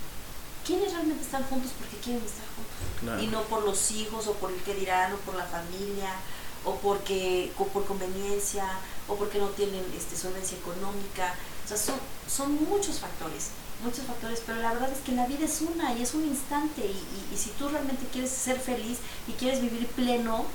¿Quiénes 0.65 0.93
realmente 0.93 1.23
están 1.23 1.43
juntos 1.43 1.71
porque 1.77 1.97
quieren 1.97 2.23
estar 2.23 2.45
juntos? 2.55 2.73
Claro. 3.01 3.21
Y 3.21 3.27
no 3.27 3.41
por 3.43 3.63
los 3.63 3.91
hijos, 3.91 4.27
o 4.27 4.33
por 4.33 4.51
el 4.51 4.61
que 4.61 4.73
dirán, 4.75 5.11
o 5.13 5.17
por 5.17 5.35
la 5.35 5.43
familia, 5.45 6.09
o 6.63 6.75
porque 6.75 7.51
o 7.57 7.65
por 7.67 7.85
conveniencia, 7.85 8.65
o 9.09 9.15
porque 9.15 9.39
no 9.39 9.47
tienen 9.49 9.83
este, 9.97 10.15
solvencia 10.15 10.57
económica. 10.57 11.33
O 11.65 11.67
sea, 11.67 11.75
son, 11.77 11.95
son 12.33 12.53
muchos 12.69 12.99
factores, 12.99 13.49
muchos 13.83 14.05
factores, 14.05 14.41
pero 14.45 14.59
la 14.61 14.73
verdad 14.73 14.89
es 14.91 14.99
que 15.05 15.11
la 15.11 15.25
vida 15.27 15.45
es 15.45 15.61
una 15.61 15.93
y 15.93 16.01
es 16.01 16.13
un 16.13 16.23
instante. 16.25 16.81
Y, 16.81 16.89
y- 16.91 17.35
y 17.35 17.37
si 17.37 17.49
tú 17.51 17.69
realmente 17.69 18.05
quieres 18.11 18.31
ser 18.31 18.59
feliz 18.59 18.97
y 19.27 19.33
quieres 19.33 19.61
vivir 19.61 19.85
pleno, 19.87 20.45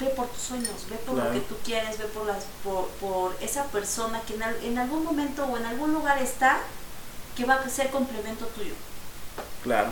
ve 0.00 0.06
por 0.06 0.26
tus 0.28 0.42
sueños, 0.42 0.86
ve 0.90 0.96
por 1.06 1.14
Claro. 1.14 1.32
lo 1.32 1.34
que 1.40 1.46
tú 1.46 1.54
quieres, 1.64 1.98
ve 1.98 2.04
por, 2.06 2.26
las, 2.26 2.44
por, 2.64 2.88
por 3.00 3.36
esa 3.40 3.64
persona 3.64 4.20
que 4.26 4.34
en, 4.34 4.42
al- 4.42 4.64
en 4.64 4.78
algún 4.78 5.04
momento 5.04 5.44
o 5.44 5.56
en 5.56 5.64
algún 5.66 5.92
lugar 5.92 6.18
está, 6.22 6.58
que 7.36 7.44
va 7.44 7.54
a 7.54 7.68
ser 7.68 7.90
complemento 7.90 8.46
tuyo. 8.46 8.74
Claro. 9.62 9.90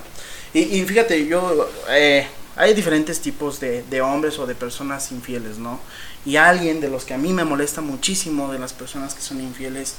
Y, 0.54 0.60
y 0.60 0.84
fíjate, 0.84 1.26
yo, 1.26 1.68
eh, 1.90 2.26
hay 2.56 2.74
diferentes 2.74 3.20
tipos 3.20 3.58
de, 3.60 3.82
de 3.84 4.00
hombres 4.00 4.38
o 4.38 4.46
de 4.46 4.54
personas 4.54 5.10
infieles, 5.12 5.58
¿no? 5.58 5.80
Y 6.26 6.36
alguien 6.36 6.80
de 6.80 6.88
los 6.88 7.04
que 7.04 7.14
a 7.14 7.18
mí 7.18 7.32
me 7.32 7.44
molesta 7.44 7.80
muchísimo 7.80 8.52
de 8.52 8.58
las 8.58 8.72
personas 8.72 9.14
que 9.14 9.22
son 9.22 9.40
infieles 9.40 9.94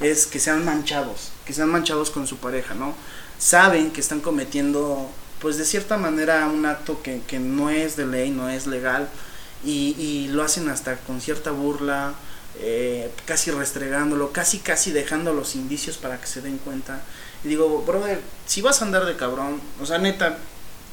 es 0.00 0.26
que 0.26 0.38
sean 0.38 0.64
manchados, 0.64 1.30
que 1.44 1.52
sean 1.52 1.68
manchados 1.68 2.10
con 2.10 2.26
su 2.26 2.36
pareja, 2.36 2.74
¿no? 2.74 2.94
Saben 3.38 3.90
que 3.90 4.00
están 4.00 4.20
cometiendo, 4.20 5.10
pues 5.40 5.58
de 5.58 5.64
cierta 5.64 5.96
manera, 5.96 6.46
un 6.46 6.66
acto 6.66 7.02
que, 7.02 7.20
que 7.26 7.38
no 7.38 7.70
es 7.70 7.96
de 7.96 8.06
ley, 8.06 8.30
no 8.30 8.48
es 8.48 8.66
legal, 8.66 9.08
y, 9.64 10.28
lo 10.30 10.42
hacen 10.42 10.68
hasta 10.68 10.96
con 10.96 11.20
cierta 11.20 11.50
burla, 11.50 12.14
eh, 12.60 13.10
casi 13.24 13.50
restregándolo, 13.50 14.32
casi 14.32 14.58
casi 14.58 14.90
dejando 14.90 15.32
los 15.32 15.54
indicios 15.54 15.96
para 15.96 16.20
que 16.20 16.26
se 16.26 16.40
den 16.40 16.58
cuenta. 16.58 17.00
Y 17.44 17.48
digo, 17.48 17.82
brother, 17.82 18.20
si 18.46 18.62
vas 18.62 18.82
a 18.82 18.84
andar 18.84 19.04
de 19.04 19.16
cabrón, 19.16 19.60
o 19.80 19.86
sea, 19.86 19.98
neta, 19.98 20.38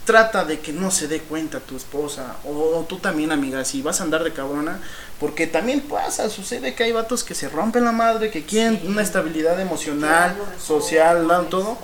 trata 0.06 0.46
de 0.46 0.60
que 0.60 0.72
no 0.72 0.92
se 0.92 1.08
dé 1.08 1.20
cuenta 1.20 1.60
tu 1.60 1.76
esposa, 1.76 2.36
o, 2.46 2.50
o 2.78 2.84
tú 2.88 3.00
también, 3.00 3.32
amiga, 3.32 3.66
si 3.66 3.82
vas 3.82 4.00
a 4.00 4.04
andar 4.04 4.24
de 4.24 4.32
cabrona, 4.34 4.80
porque 5.20 5.48
también 5.48 5.82
pasa, 5.82 6.30
sucede 6.30 6.76
que 6.76 6.84
hay 6.84 6.92
vatos 6.92 7.24
que 7.24 7.34
se 7.36 7.50
rompen 7.50 7.84
la 7.84 7.92
madre, 7.92 8.30
que 8.32 8.46
quieren 8.46 8.80
Sí. 8.80 8.88
una 8.88 9.02
estabilidad 9.02 9.60
emocional, 9.60 10.36
social, 10.64 11.28
todo 11.28 11.50
todo. 11.50 11.78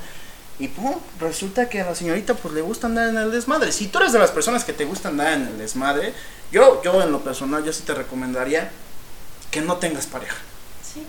Y 0.59 0.67
pum, 0.67 0.93
resulta 1.19 1.67
que 1.67 1.81
a 1.81 1.85
la 1.87 1.95
señorita 1.95 2.35
pues 2.35 2.53
le 2.53 2.61
gusta 2.61 2.85
andar 2.85 3.09
en 3.09 3.17
el 3.17 3.31
desmadre. 3.31 3.71
Si 3.71 3.87
tú 3.87 3.97
eres 3.97 4.13
de 4.13 4.19
las 4.19 4.29
personas 4.29 4.63
que 4.63 4.73
te 4.73 4.85
gusta 4.85 5.09
andar 5.09 5.33
en 5.33 5.47
el 5.47 5.57
desmadre, 5.57 6.13
yo, 6.51 6.81
yo 6.83 7.01
en 7.01 7.11
lo 7.11 7.21
personal, 7.21 7.63
yo 7.63 7.73
sí 7.73 7.81
te 7.83 7.95
recomendaría 7.95 8.69
que 9.49 9.61
no 9.61 9.77
tengas 9.77 10.05
pareja. 10.05 10.35
Sí. 10.83 11.03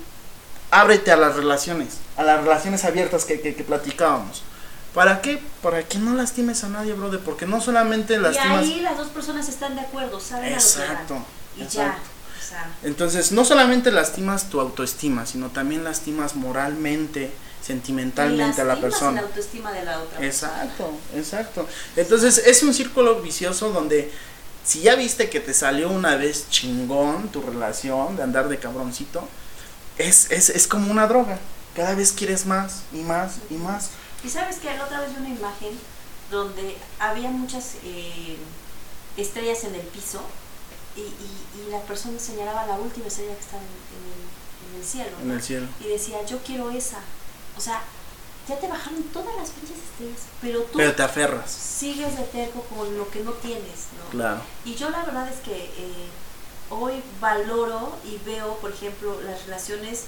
Ábrete 0.71 1.13
a 1.13 1.17
las 1.17 1.37
relaciones, 1.37 1.99
a 2.17 2.23
las 2.23 2.43
relaciones 2.43 2.85
abiertas 2.87 3.27
que, 3.27 3.41
que, 3.43 3.55
que 3.55 3.63
platicábamos. 3.65 4.43
¿Para 4.95 5.23
qué? 5.23 5.41
Para 5.63 5.83
que 5.83 5.99
no 5.99 6.15
lastimes 6.15 6.65
a 6.65 6.69
nadie, 6.69 6.93
brother, 6.93 7.21
porque 7.21 7.47
no 7.47 7.61
solamente 7.61 8.15
Y 8.15 8.19
lastimas... 8.19 8.59
ahí 8.59 8.81
las 8.81 8.97
dos 8.97 9.09
personas 9.09 9.49
están 9.49 9.75
de 9.75 9.81
acuerdo, 9.81 10.21
saben 10.21 10.53
Exacto, 10.53 11.15
a 11.15 11.19
lo 11.19 11.25
que. 11.55 11.61
Y 11.61 11.65
exacto. 11.65 11.75
ya. 11.75 11.99
O 12.39 12.45
sea, 12.45 12.71
Entonces, 12.83 13.33
no 13.33 13.45
solamente 13.45 13.91
lastimas 13.91 14.51
tu 14.51 14.61
autoestima, 14.61 15.25
sino 15.27 15.49
también 15.49 15.85
lastimas 15.85 16.35
moralmente, 16.35 17.33
sentimentalmente 17.63 18.61
a 18.61 18.65
la 18.65 18.81
persona. 18.81 19.23
la 19.23 19.29
autoestima 19.29 19.73
de 19.73 19.85
la 19.85 20.01
otra 20.01 20.25
Exacto, 20.25 20.91
exacto. 21.15 21.69
Entonces 21.97 22.39
es 22.39 22.63
un 22.63 22.75
círculo 22.75 23.23
vicioso 23.23 23.71
donde 23.71 24.11
si 24.65 24.81
ya 24.81 24.95
viste 24.97 25.31
que 25.31 25.41
te 25.41 25.55
salió 25.55 25.91
una 25.91 26.17
vez 26.17 26.49
chingón 26.51 27.29
tu 27.29 27.41
relación 27.41 28.17
de 28.17 28.23
andar 28.25 28.49
de 28.49 28.59
cabroncito, 28.59 29.27
es, 29.99 30.31
es, 30.31 30.51
es 30.51 30.67
como 30.67 30.91
una 30.91 31.07
droga. 31.07 31.39
Cada 31.75 31.95
vez 31.95 32.13
quieres 32.13 32.47
más 32.47 32.83
y 32.93 32.99
más 32.99 33.37
y 33.51 33.55
más. 33.55 33.91
Y 34.25 34.29
sabes 34.29 34.57
que 34.59 34.75
la 34.77 34.85
otra 34.85 35.01
vez 35.01 35.11
vi 35.11 35.17
una 35.21 35.29
imagen 35.39 35.79
donde 36.31 36.77
había 36.99 37.31
muchas 37.31 37.75
eh, 37.85 38.37
estrellas 39.17 39.65
en 39.65 39.75
el 39.75 39.83
piso 39.83 40.21
y, 40.97 41.01
y, 41.01 41.61
y 41.67 41.71
la 41.71 41.81
persona 41.83 42.19
señalaba 42.19 42.67
la 42.67 42.75
última 42.77 43.07
estrella 43.09 43.35
que 43.35 43.41
estaba 43.41 43.63
en, 43.63 43.69
en 43.69 44.05
el, 44.13 44.75
en 44.75 44.81
el 44.81 44.87
cielo. 44.87 45.17
En 45.21 45.29
¿no? 45.29 45.35
el 45.35 45.43
cielo. 45.43 45.67
Y 45.81 45.89
decía, 45.89 46.25
yo 46.25 46.39
quiero 46.43 46.71
esa. 46.71 47.01
O 47.57 47.61
sea, 47.61 47.83
ya 48.49 48.59
te 48.59 48.69
bajaron 48.69 49.03
todas 49.05 49.35
las 49.37 49.51
pinches 49.51 49.77
estrellas, 49.79 50.21
pero 50.41 50.63
tú 50.63 50.79
Pero 50.79 50.95
te 50.95 51.03
aferras. 51.03 51.51
sigues 51.51 52.17
de 52.17 52.25
terco 52.25 52.63
con 52.63 52.97
lo 52.97 53.09
que 53.11 53.21
no 53.21 53.33
tienes, 53.33 53.87
¿no? 53.99 54.11
Claro. 54.11 54.41
Y 54.65 54.75
yo 54.75 54.91
la 54.91 55.05
verdad 55.05 55.29
es 55.29 55.41
que 55.41 55.55
eh, 55.65 56.09
hoy 56.71 57.03
valoro 57.21 57.97
y 58.05 58.19
veo, 58.25 58.57
por 58.57 58.73
ejemplo, 58.73 59.21
las 59.23 59.45
relaciones 59.45 60.05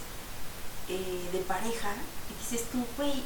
eh, 0.88 1.28
de 1.32 1.38
pareja 1.40 1.92
y 2.30 2.42
dices 2.42 2.66
tú, 2.72 2.84
güey, 2.96 3.22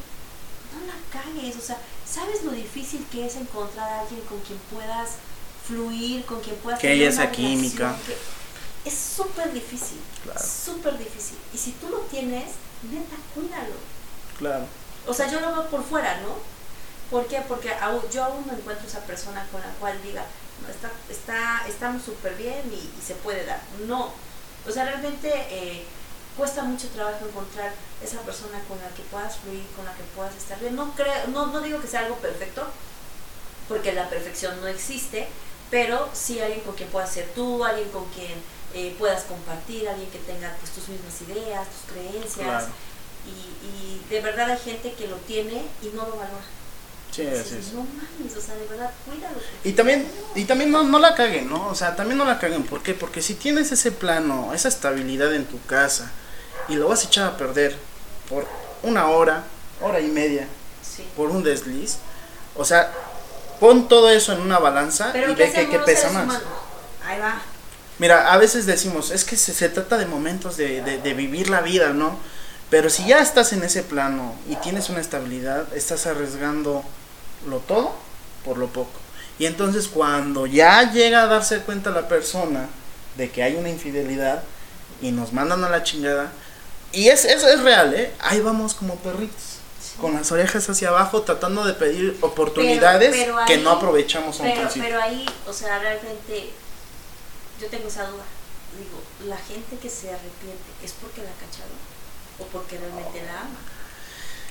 no 0.73 0.87
la 0.87 0.95
cagues, 1.11 1.57
o 1.57 1.61
sea, 1.61 1.79
¿sabes 2.07 2.45
lo 2.45 2.53
difícil 2.53 3.05
que 3.11 3.27
es 3.27 3.37
encontrar 3.37 3.89
a 3.89 4.01
alguien 4.01 4.21
con 4.23 4.41
quien 4.41 4.59
puedas 4.73 5.11
fluir, 5.67 6.25
con 6.25 6.41
quien 6.41 6.57
puedas 6.57 6.81
que 6.81 6.89
haya 6.89 7.09
esa 7.09 7.31
química? 7.31 7.97
es 8.85 8.95
súper 8.95 9.53
difícil, 9.53 9.99
súper 10.37 10.97
difícil. 10.97 11.37
Y 11.53 11.59
si 11.59 11.73
tú 11.73 11.89
lo 11.89 11.99
tienes, 12.03 12.53
neta, 12.91 13.17
cuídalo. 13.35 13.75
Claro. 14.39 14.67
O 15.07 15.15
sea, 15.15 15.31
yo 15.31 15.41
lo 15.41 15.53
veo 15.53 15.69
por 15.69 15.85
fuera, 15.85 16.21
¿no? 16.21 16.37
¿Por 17.11 17.27
qué? 17.27 17.43
Porque 17.49 17.71
yo 18.13 18.25
aún 18.25 18.47
no 18.47 18.53
encuentro 18.53 18.87
esa 18.87 19.01
persona 19.01 19.47
con 19.51 19.61
la 19.61 19.71
cual 19.81 20.01
diga, 20.03 20.25
no, 20.63 20.69
está, 20.69 20.91
está, 21.11 21.67
estamos 21.67 22.03
súper 22.03 22.35
bien 22.37 22.63
y, 22.73 22.91
se 23.05 23.15
puede 23.15 23.45
dar. 23.47 23.61
No. 23.87 24.13
O 24.67 24.71
sea, 24.71 24.85
realmente 24.85 25.31
eh, 25.51 25.85
cuesta 26.39 26.63
mucho 26.63 26.89
trabajo 26.89 27.27
encontrar 27.27 27.73
esa 28.03 28.21
persona 28.21 28.61
con 28.69 28.79
la 28.79 28.89
que 28.95 29.03
puedas 29.11 29.37
fluir, 29.39 29.65
con 29.77 29.85
la 29.85 29.93
que 29.93 30.05
puedas 30.15 30.35
estar 30.37 30.59
bien. 30.61 30.77
No, 30.77 30.95
creo, 30.95 31.13
no, 31.33 31.47
no 31.47 31.61
digo 31.61 31.81
que 31.81 31.89
sea 31.89 32.01
algo 32.01 32.17
perfecto, 32.17 32.65
porque 33.69 33.93
la 33.93 34.09
perfección 34.09 34.59
no 34.61 34.69
existe, 34.69 35.29
pero 35.69 36.09
sí 36.15 36.41
alguien 36.41 36.61
con 36.61 36.77
quien 36.77 36.89
puedas 36.89 37.13
ser 37.13 37.29
tú, 37.35 37.65
alguien 37.65 37.91
con 37.91 38.05
quien 38.11 38.33
eh, 38.73 38.95
puedas 38.99 39.25
compartir, 39.25 39.89
alguien 39.89 40.09
que 40.11 40.19
tenga 40.19 40.57
pues, 40.61 40.71
tus 40.73 40.89
mismas 40.89 41.21
ideas, 41.23 41.67
tus 41.69 41.93
creencias. 41.93 42.67
Y, 43.27 43.67
y, 43.67 44.07
de 44.09 44.21
verdad 44.23 44.49
hay 44.49 44.59
gente 44.59 44.95
que 44.95 45.09
lo 45.09 45.17
tiene 45.17 45.65
y 45.83 45.89
no 45.89 46.07
lo 46.07 46.13
valora. 46.13 46.47
Sí, 47.11 47.27
así 47.27 47.57
es. 47.59 47.73
No 47.73 47.81
mames, 47.81 48.37
o 48.37 48.41
sea, 48.41 48.55
de 48.55 48.67
verdad, 48.67 48.91
cuídalo. 49.05 49.39
Y 49.65 49.73
también, 49.73 50.07
y 50.35 50.45
también 50.45 50.71
no, 50.71 50.85
no 50.85 50.99
la 50.99 51.15
caguen, 51.15 51.51
¿no? 51.51 51.67
O 51.69 51.75
sea, 51.75 51.97
también 51.97 52.17
no 52.17 52.25
la 52.25 52.39
caguen. 52.39 52.63
¿Por 52.63 52.83
qué? 52.83 52.95
Porque 52.95 53.21
si 53.21 53.35
tienes 53.35 53.73
ese 53.73 53.91
plano, 53.91 54.55
esa 54.55 54.69
estabilidad 54.69 55.35
en 55.35 55.45
tu 55.45 55.61
casa 55.67 56.13
y 56.69 56.75
lo 56.75 56.89
vas 56.89 57.05
a 57.05 57.07
echar 57.07 57.27
a 57.27 57.37
perder 57.37 57.77
por 58.29 58.47
una 58.83 59.09
hora, 59.09 59.45
hora 59.81 60.01
y 60.01 60.09
media, 60.09 60.47
por 61.17 61.31
un 61.31 61.43
desliz, 61.43 61.99
o 62.57 62.65
sea, 62.65 62.93
pon 63.61 63.89
todo 63.89 64.11
eso 64.11 64.33
en 64.33 64.41
una 64.41 64.59
balanza 64.59 65.13
y 65.17 65.35
ve 65.35 65.53
que, 65.53 65.79
pesa 65.81 66.11
más. 66.11 66.41
Ahí 67.05 67.19
va. 67.21 67.41
Mira, 67.99 68.33
a 68.33 68.37
veces 68.37 68.67
decimos, 68.67 69.11
es 69.11 69.25
que 69.25 69.37
se, 69.37 69.53
se 69.53 69.69
trata 69.69 69.97
de 69.99 70.07
momentos 70.07 70.57
de, 70.57 70.83
de, 70.83 71.15
vivir 71.15 71.51
la 71.51 71.61
vida, 71.63 71.93
¿no? 71.93 72.17
Pero 72.71 72.91
si 72.91 73.07
ya 73.07 73.21
estás 73.21 73.53
en 73.53 73.65
ese 73.65 73.83
plano 73.83 74.35
y 74.49 74.57
tienes 74.57 74.89
una 74.89 75.01
estabilidad, 75.01 75.73
estás 75.75 76.07
arriesgando 76.07 76.85
lo 77.49 77.59
todo 77.59 77.95
por 78.45 78.59
lo 78.59 78.69
poco. 78.69 79.01
Y 79.39 79.47
entonces 79.47 79.89
cuando 79.89 80.47
ya 80.47 80.93
llega 80.93 81.23
a 81.23 81.27
darse 81.27 81.61
cuenta 81.61 81.91
la 81.91 82.09
persona 82.09 82.69
de 83.17 83.31
que 83.31 83.43
hay 83.43 83.57
una 83.57 83.69
infidelidad 83.69 84.43
y 85.01 85.11
nos 85.13 85.33
mandan 85.33 85.65
a 85.65 85.69
la 85.71 85.83
chingada, 85.83 86.31
y 86.93 87.09
es, 87.09 87.25
eso 87.25 87.49
es 87.49 87.63
real, 87.63 87.95
¿eh? 87.95 88.13
Ahí 88.21 88.41
vamos 88.41 88.75
como 88.75 88.97
perritos 88.97 89.59
con 90.01 90.15
las 90.15 90.31
orejas 90.33 90.69
hacia 90.69 90.89
abajo 90.89 91.23
tratando 91.23 91.65
de 91.65 91.75
pedir 91.75 92.17
oportunidades 92.21 93.15
que 93.47 93.59
no 93.59 93.71
aprovechamos 93.71 94.39
un 94.41 94.47
pero, 94.47 94.69
Pero 94.75 95.03
ahí, 95.03 95.27
o 95.47 95.53
sea, 95.53 95.79
realmente 95.79 96.51
yo 97.61 97.67
tengo 97.69 97.89
esa 97.89 98.05
duda. 98.05 98.23
Digo, 98.79 99.29
la 99.29 99.37
gente 99.37 99.77
que 99.77 99.89
se 99.89 100.09
arrepiente, 100.09 100.65
¿es 100.85 100.93
porque 100.93 101.21
la 101.23 101.31
cacharon 101.33 101.77
o 102.39 102.45
porque 102.45 102.79
realmente 102.79 103.23
la 103.27 103.41
ama? 103.41 103.59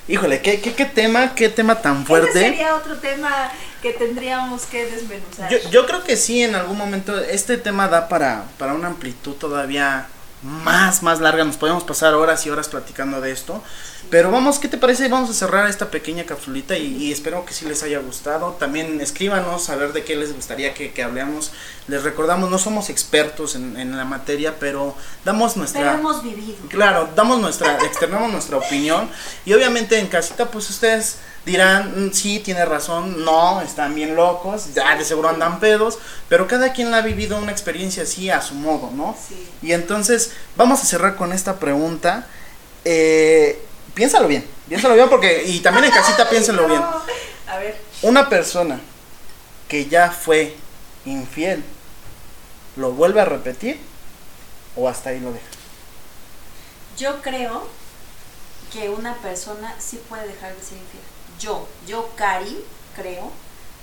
Híjole, 0.09 0.41
¿qué, 0.41 0.61
qué, 0.61 0.73
qué 0.73 0.85
tema, 0.85 1.35
qué 1.35 1.49
tema 1.49 1.81
tan 1.81 2.05
fuerte. 2.05 2.29
Ese 2.29 2.39
sería 2.39 2.75
otro 2.75 2.97
tema 2.97 3.51
que 3.81 3.91
tendríamos 3.93 4.65
que 4.65 4.85
desmenuzar. 4.85 5.49
Yo, 5.49 5.57
yo 5.69 5.85
creo 5.85 6.03
que 6.03 6.15
sí, 6.15 6.43
en 6.43 6.55
algún 6.55 6.77
momento 6.77 7.17
este 7.19 7.57
tema 7.57 7.87
da 7.87 8.07
para, 8.07 8.45
para 8.57 8.73
una 8.73 8.87
amplitud 8.87 9.33
todavía 9.33 10.07
más, 10.41 11.03
más 11.03 11.19
larga. 11.19 11.43
Nos 11.43 11.57
podemos 11.57 11.83
pasar 11.83 12.13
horas 12.13 12.45
y 12.45 12.49
horas 12.49 12.69
platicando 12.69 13.21
de 13.21 13.31
esto. 13.31 13.63
Pero 14.09 14.31
vamos, 14.31 14.59
¿qué 14.59 14.67
te 14.67 14.77
parece? 14.77 15.09
Vamos 15.09 15.29
a 15.29 15.33
cerrar 15.33 15.69
esta 15.69 15.91
pequeña 15.91 16.23
capsulita 16.25 16.77
y, 16.77 17.11
espero 17.11 17.45
que 17.45 17.53
sí 17.53 17.65
les 17.65 17.83
haya 17.83 17.99
gustado. 17.99 18.53
También 18.53 19.01
escríbanos 19.01 19.69
a 19.69 19.75
ver 19.75 19.93
de 19.93 20.03
qué 20.03 20.15
les 20.15 20.33
gustaría 20.33 20.73
que, 20.73 20.91
que 20.91 21.03
hablemos. 21.03 21.51
Les 21.87 22.03
recordamos, 22.03 22.49
no 22.49 22.57
somos 22.57 22.89
expertos 22.89 23.55
en, 23.55 23.77
en, 23.77 23.95
la 23.95 24.03
materia, 24.03 24.55
pero 24.59 24.95
damos 25.23 25.55
nuestra... 25.55 25.81
Pero 25.81 25.93
hemos 25.93 26.21
vivido. 26.21 26.57
Claro, 26.67 27.09
damos 27.15 27.39
nuestra, 27.39 27.77
externamos 27.85 28.31
nuestra 28.31 28.57
opinión. 28.57 29.09
Y 29.45 29.53
obviamente 29.53 29.97
en 29.97 30.07
casita, 30.07 30.51
pues 30.51 30.69
ustedes 30.69 31.17
dirán, 31.47 32.07
mm, 32.07 32.13
sí, 32.13 32.39
tiene 32.39 32.65
razón, 32.65 33.23
no, 33.23 33.61
están 33.61 33.95
bien 33.95 34.15
locos, 34.15 34.73
ya 34.75 34.95
de 34.97 35.05
seguro 35.05 35.29
andan 35.29 35.61
pedos, 35.61 35.97
pero 36.27 36.45
cada 36.45 36.73
quien 36.73 36.91
la 36.91 36.97
ha 36.97 37.01
vivido 37.01 37.37
una 37.37 37.53
experiencia 37.53 38.03
así 38.03 38.29
a 38.29 38.41
su 38.41 38.53
modo, 38.53 38.91
¿no? 38.93 39.15
Sí. 39.27 39.47
Y 39.61 39.71
entonces 39.71 40.33
vamos 40.57 40.83
a 40.83 40.85
cerrar 40.85 41.15
con 41.15 41.31
esta 41.31 41.55
pregunta. 41.57 42.27
Eh, 42.83 43.63
piénsalo 43.93 44.27
bien, 44.27 44.45
piénsalo 44.67 44.93
bien 44.93 45.09
porque, 45.09 45.43
y 45.45 45.61
también 45.61 45.85
en 45.85 45.91
casita 45.91 46.29
piénsalo 46.29 46.67
bien. 46.67 46.81
A 47.47 47.57
ver. 47.57 47.81
Una 48.01 48.27
persona 48.27 48.81
que 49.69 49.85
ya 49.87 50.11
fue 50.11 50.53
infiel, 51.05 51.63
¿lo 52.77 52.91
vuelve 52.91 53.21
a 53.21 53.25
repetir 53.25 53.79
o 54.75 54.87
hasta 54.87 55.09
ahí 55.09 55.19
lo 55.19 55.31
deja? 55.31 55.45
Yo 56.97 57.21
creo 57.21 57.67
que 58.71 58.89
una 58.89 59.15
persona 59.15 59.75
sí 59.79 59.99
puede 60.09 60.27
dejar 60.27 60.55
de 60.55 60.63
ser 60.63 60.77
infiel 60.77 61.03
yo, 61.39 61.67
yo, 61.87 62.09
Cari, 62.15 62.57
creo 62.95 63.31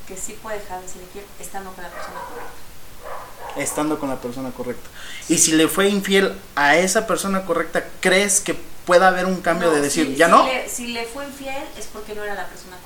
que 0.08 0.16
sí 0.16 0.36
puede 0.42 0.58
dejar 0.58 0.82
de 0.82 0.88
ser 0.88 1.02
infiel 1.02 1.24
estando 1.40 1.72
con 1.72 1.84
la 1.84 1.90
persona 1.90 2.20
correcta. 2.28 3.60
Estando 3.60 3.98
con 4.00 4.08
la 4.08 4.20
persona 4.20 4.50
correcta. 4.50 4.88
Y 5.28 5.38
si 5.38 5.52
le 5.52 5.68
fue 5.68 5.88
infiel 5.88 6.36
a 6.56 6.76
esa 6.76 7.06
persona 7.06 7.44
correcta, 7.44 7.84
¿crees 8.00 8.40
que 8.40 8.54
pueda 8.84 9.08
haber 9.08 9.26
un 9.26 9.40
cambio 9.40 9.70
de 9.70 9.80
decir, 9.80 10.14
ya 10.16 10.28
no? 10.28 10.46
si 10.68 10.88
le 10.88 11.04
fue 11.04 11.24
infiel 11.24 11.64
es 11.78 11.86
porque 11.86 12.14
no 12.14 12.24
era 12.24 12.34
la 12.34 12.46
persona 12.46 12.76
correcta. 12.76 12.83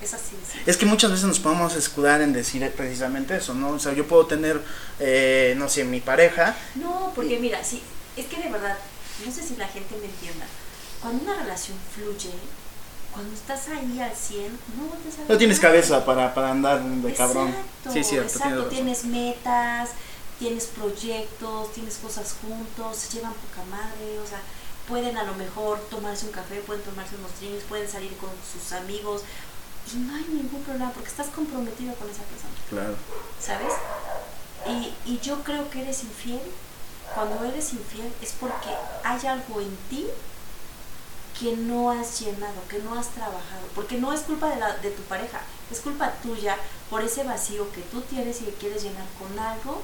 Es 0.00 0.14
así. 0.14 0.34
Es 0.64 0.76
que 0.76 0.86
muchas 0.86 1.10
veces 1.10 1.26
nos 1.26 1.40
podemos 1.40 1.76
escudar 1.76 2.22
en 2.22 2.32
decir 2.32 2.68
precisamente 2.72 3.36
eso, 3.36 3.54
¿no? 3.54 3.70
O 3.70 3.78
sea, 3.78 3.92
yo 3.92 4.06
puedo 4.06 4.26
tener, 4.26 4.60
eh, 4.98 5.54
no 5.58 5.68
sé, 5.68 5.84
mi 5.84 6.00
pareja. 6.00 6.56
No, 6.76 7.12
porque 7.14 7.38
mira, 7.38 7.62
sí, 7.62 7.82
es 8.16 8.26
que 8.26 8.38
de 8.38 8.48
verdad, 8.48 8.76
no 9.24 9.32
sé 9.32 9.42
si 9.42 9.56
la 9.56 9.68
gente 9.68 9.96
me 9.96 10.06
entienda. 10.06 10.46
Cuando 11.02 11.24
una 11.24 11.42
relación 11.42 11.76
fluye, 11.94 12.32
cuando 13.12 13.34
estás 13.34 13.68
ahí 13.68 14.00
al 14.00 14.14
100, 14.14 14.58
no 14.76 15.28
No 15.28 15.38
tienes 15.38 15.60
cabeza 15.60 16.04
para, 16.04 16.32
para 16.32 16.50
andar 16.52 16.82
de 16.82 17.14
cabrón. 17.14 17.54
Sí, 17.92 18.04
cierto. 18.04 18.32
Exacto, 18.32 18.66
tienes, 18.66 19.04
metas, 19.04 19.90
tienes 20.38 20.66
proyectos, 20.66 21.72
tienes 21.72 21.96
cosas 21.96 22.36
juntos, 22.40 22.96
se 22.96 23.16
llevan 23.16 23.32
poca 23.34 23.62
madre, 23.70 24.18
o 24.22 24.26
sea, 24.26 24.40
pueden 24.88 25.16
a 25.16 25.24
lo 25.24 25.34
mejor 25.34 25.78
tomarse 25.90 26.26
un 26.26 26.32
café, 26.32 26.60
pueden 26.66 26.82
tomarse 26.82 27.16
unos 27.16 27.38
drinks, 27.40 27.64
pueden 27.64 27.88
salir 27.88 28.16
con 28.16 28.30
sus 28.50 28.72
amigos 28.72 29.22
y 29.94 29.98
no 29.98 30.14
hay 30.14 30.24
ningún 30.24 30.62
problema 30.62 30.90
porque 30.92 31.08
estás 31.08 31.28
comprometido 31.28 31.94
con 31.94 32.08
esa 32.08 32.22
persona. 32.22 32.54
Claro. 32.68 32.94
¿Sabes? 33.40 33.72
Y, 34.66 34.94
y 35.10 35.20
yo 35.20 35.42
creo 35.42 35.68
que 35.70 35.82
eres 35.82 36.02
infiel. 36.04 36.40
Cuando 37.14 37.44
eres 37.44 37.72
infiel 37.72 38.12
es 38.22 38.32
porque 38.38 38.68
hay 39.02 39.26
algo 39.26 39.60
en 39.60 39.76
ti 39.88 40.06
que 41.38 41.56
no 41.56 41.90
has 41.90 42.20
llenado, 42.20 42.54
que 42.68 42.78
no 42.78 42.98
has 42.98 43.08
trabajado, 43.08 43.66
porque 43.74 43.96
no 43.98 44.12
es 44.12 44.20
culpa 44.20 44.48
de, 44.50 44.56
la, 44.56 44.76
de 44.76 44.90
tu 44.90 45.02
pareja, 45.02 45.40
es 45.70 45.80
culpa 45.80 46.12
tuya 46.22 46.56
por 46.90 47.02
ese 47.02 47.24
vacío 47.24 47.70
que 47.72 47.80
tú 47.82 48.02
tienes 48.02 48.42
y 48.42 48.44
que 48.44 48.52
quieres 48.52 48.82
llenar 48.82 49.06
con 49.18 49.38
algo. 49.38 49.82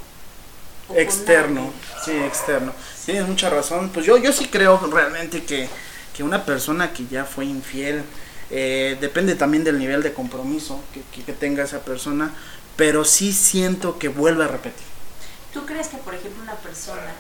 externo, 0.95 1.73
sí, 2.05 2.13
externo. 2.13 2.73
Tienes 3.05 3.27
mucha 3.27 3.51
razón. 3.51 3.91
Pues 3.93 4.07
yo, 4.07 4.17
yo 4.19 4.33
sí 4.33 4.47
creo 4.49 4.79
realmente 4.93 5.45
que, 5.45 5.69
que 6.15 6.23
una 6.23 6.45
persona 6.45 6.93
que 6.93 7.07
ya 7.07 7.25
fue 7.25 7.47
infiel, 7.47 8.05
eh, 8.51 8.97
depende 9.01 9.35
también 9.35 9.65
del 9.65 9.79
nivel 9.79 10.03
de 10.03 10.13
compromiso 10.13 10.81
que, 10.93 11.03
que, 11.25 11.33
tenga 11.33 11.65
esa 11.65 11.81
persona, 11.81 12.33
pero 12.77 13.05
sí 13.05 13.33
siento 13.33 13.99
que 13.99 14.09
vuelve 14.09 14.45
a 14.45 14.49
repetir. 14.49 14.87
¿Tú 15.53 15.67
crees 15.67 15.89
que, 15.89 15.97
por 15.97 16.15
ejemplo, 16.15 16.43
una 16.43 16.57
persona 16.57 17.13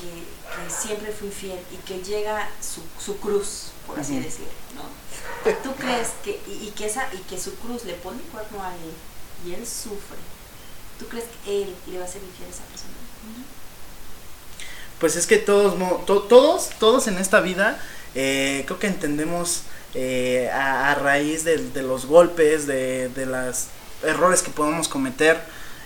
que, 0.00 0.38
siempre 0.68 1.12
fue 1.12 1.28
infiel 1.28 1.58
y 1.72 1.76
que 1.86 2.02
llega 2.02 2.48
su, 2.60 2.82
su 3.02 3.18
cruz, 3.18 3.68
por 3.86 4.00
así 4.00 4.18
decirlo, 4.18 4.48
¿no? 4.74 4.98
¿Tú 5.62 5.72
crees 5.76 6.08
que, 6.24 6.40
y, 6.46 6.72
que 6.76 6.86
esa, 6.86 7.08
y 7.14 7.18
que 7.18 7.38
su 7.38 7.54
cruz 7.56 7.84
le 7.84 7.94
pone 7.94 8.20
cuerno 8.32 8.62
a 8.62 8.74
él 8.74 8.92
y 9.46 9.54
él 9.54 9.66
sufre, 9.66 10.18
¿tú 10.98 11.06
crees 11.06 11.26
que 11.44 11.62
él 11.62 11.74
le 11.86 11.98
va 11.98 12.04
a 12.04 12.08
ser 12.08 12.22
infiel 12.22 12.48
a 12.48 12.52
esa 12.52 12.64
persona? 12.64 12.94
Pues 14.98 15.16
es 15.16 15.26
que 15.26 15.36
todos, 15.36 15.76
todos, 16.06 16.70
todos 16.80 17.06
en 17.06 17.18
esta 17.18 17.40
vida, 17.40 17.80
eh, 18.14 18.64
creo 18.66 18.78
que 18.78 18.88
entendemos 18.88 19.62
eh, 19.94 20.50
a, 20.52 20.94
raíz 20.94 21.44
de, 21.44 21.58
de, 21.70 21.82
los 21.82 22.06
golpes, 22.06 22.66
de, 22.66 23.08
de 23.08 23.26
los 23.26 23.66
errores 24.02 24.42
que 24.42 24.50
podemos 24.50 24.88
cometer, 24.88 25.40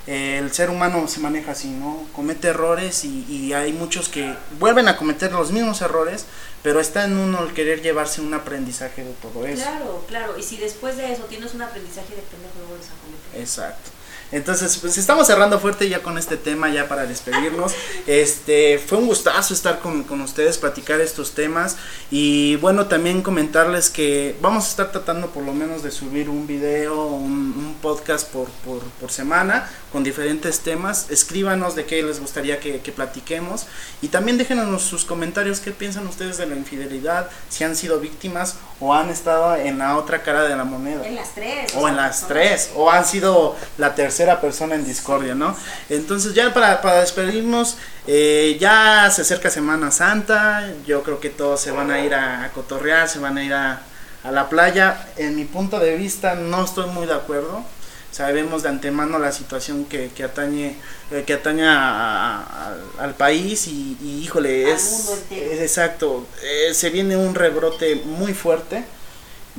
el 0.06 0.52
ser 0.52 0.68
humano 0.68 1.06
se 1.06 1.20
maneja 1.20 1.52
así, 1.52 1.68
¿no? 1.68 2.06
Comete 2.12 2.48
errores 2.48 3.04
y, 3.04 3.52
hay 3.52 3.72
muchos 3.72 4.08
que 4.08 4.34
vuelven 4.58 4.88
a 4.88 4.96
cometer 4.96 5.30
los 5.32 5.52
mismos 5.52 5.80
errores, 5.80 6.26
pero 6.62 6.80
está 6.80 7.04
en 7.04 7.16
uno 7.16 7.42
el 7.44 7.54
querer 7.54 7.82
llevarse 7.82 8.20
un 8.20 8.34
aprendizaje 8.34 9.04
de 9.04 9.12
todo 9.14 9.46
eso. 9.46 9.62
Claro, 9.62 10.04
claro, 10.08 10.38
y 10.38 10.42
si 10.42 10.56
después 10.56 10.96
de 10.96 11.12
eso 11.12 11.24
tienes 11.24 11.54
un 11.54 11.62
aprendizaje 11.62 12.16
de 12.16 12.22
pendejo, 12.22 12.58
lo 12.60 12.66
vuelves 12.66 12.88
a 12.88 13.00
cometer. 13.00 13.40
Exacto. 13.40 13.90
Entonces, 14.32 14.78
pues 14.78 14.96
estamos 14.98 15.26
cerrando 15.26 15.60
fuerte 15.60 15.88
ya 15.88 16.02
con 16.02 16.18
este 16.18 16.36
tema, 16.36 16.70
ya 16.70 16.88
para 16.88 17.06
despedirnos. 17.06 17.74
Este, 18.06 18.78
fue 18.78 18.98
un 18.98 19.06
gustazo 19.06 19.54
estar 19.54 19.78
con, 19.78 20.02
con 20.04 20.20
ustedes, 20.22 20.58
platicar 20.58 21.00
estos 21.00 21.32
temas. 21.32 21.76
Y 22.10 22.56
bueno, 22.56 22.86
también 22.86 23.22
comentarles 23.22 23.90
que 23.90 24.34
vamos 24.40 24.64
a 24.66 24.68
estar 24.68 24.92
tratando 24.92 25.28
por 25.28 25.44
lo 25.44 25.52
menos 25.52 25.82
de 25.82 25.90
subir 25.90 26.28
un 26.28 26.46
video, 26.46 27.06
un, 27.06 27.30
un 27.32 27.71
podcast 27.82 28.28
por, 28.32 28.48
por, 28.64 28.80
por, 28.82 29.10
semana 29.10 29.68
con 29.92 30.02
diferentes 30.02 30.60
temas. 30.60 31.10
Escríbanos 31.10 31.74
de 31.74 31.84
qué 31.84 32.02
les 32.02 32.20
gustaría 32.20 32.58
que, 32.60 32.80
que 32.80 32.92
platiquemos. 32.92 33.66
Y 34.00 34.08
también 34.08 34.38
déjenos 34.38 34.82
sus 34.82 35.04
comentarios, 35.04 35.60
qué 35.60 35.72
piensan 35.72 36.06
ustedes 36.06 36.38
de 36.38 36.46
la 36.46 36.54
infidelidad, 36.54 37.28
si 37.50 37.64
han 37.64 37.76
sido 37.76 38.00
víctimas 38.00 38.56
o 38.80 38.94
han 38.94 39.10
estado 39.10 39.56
en 39.56 39.78
la 39.78 39.98
otra 39.98 40.22
cara 40.22 40.44
de 40.44 40.56
la 40.56 40.64
moneda. 40.64 41.06
En 41.06 41.16
las 41.16 41.34
tres. 41.34 41.74
O, 41.74 41.88
en 41.88 41.96
las 41.96 42.26
tres, 42.26 42.70
o 42.74 42.90
han 42.90 43.04
sido 43.04 43.56
la 43.76 43.94
tercera 43.94 44.40
persona 44.40 44.76
en 44.76 44.84
discordia, 44.84 45.34
¿no? 45.34 45.54
Entonces 45.90 46.32
ya 46.32 46.54
para, 46.54 46.80
para 46.80 47.00
despedirnos, 47.00 47.76
eh, 48.06 48.56
ya 48.60 49.10
se 49.10 49.22
acerca 49.22 49.50
Semana 49.50 49.90
Santa, 49.90 50.68
yo 50.86 51.02
creo 51.02 51.20
que 51.20 51.30
todos 51.30 51.60
se 51.60 51.70
van 51.70 51.90
a 51.90 52.00
ir 52.00 52.14
a, 52.14 52.44
a 52.44 52.52
cotorrear, 52.52 53.08
se 53.08 53.18
van 53.18 53.36
a 53.38 53.44
ir 53.44 53.52
a, 53.52 53.82
a 54.24 54.30
la 54.30 54.48
playa. 54.48 55.08
En 55.16 55.36
mi 55.36 55.44
punto 55.44 55.78
de 55.78 55.96
vista 55.96 56.34
no 56.34 56.64
estoy 56.64 56.86
muy 56.90 57.06
de 57.06 57.14
acuerdo. 57.14 57.64
Sabemos 58.10 58.62
de 58.62 58.68
antemano 58.68 59.18
la 59.18 59.32
situación 59.32 59.86
que, 59.86 60.10
que 60.10 60.22
atañe 60.22 60.76
eh, 61.10 61.24
que 61.26 61.32
atañe 61.32 61.66
a, 61.66 62.40
a, 62.40 62.74
al 63.02 63.14
país 63.14 63.66
y, 63.68 63.96
y 64.02 64.22
híjole 64.22 64.70
es, 64.70 65.24
es, 65.30 65.60
exacto 65.60 66.26
eh, 66.42 66.74
se 66.74 66.90
viene 66.90 67.16
un 67.16 67.34
rebrote 67.34 67.96
muy 68.04 68.34
fuerte. 68.34 68.84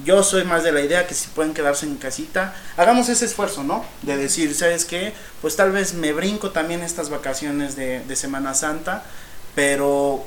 Yo 0.05 0.21
soy 0.21 0.43
más 0.43 0.63
de 0.63 0.71
la 0.71 0.81
idea 0.81 1.07
que 1.07 1.15
si 1.15 1.29
pueden 1.29 1.55
quedarse 1.55 1.87
en 1.87 1.97
casita 1.97 2.53
hagamos 2.77 3.09
ese 3.09 3.25
esfuerzo 3.25 3.63
no 3.63 3.83
de 4.03 4.17
decir 4.17 4.53
sabes 4.53 4.85
qué 4.85 5.13
pues 5.41 5.55
tal 5.55 5.71
vez 5.71 5.95
me 5.95 6.13
brinco 6.13 6.51
también 6.51 6.81
estas 6.83 7.09
vacaciones 7.09 7.75
de, 7.75 8.01
de 8.01 8.15
semana 8.15 8.53
santa 8.53 9.03
pero 9.55 10.25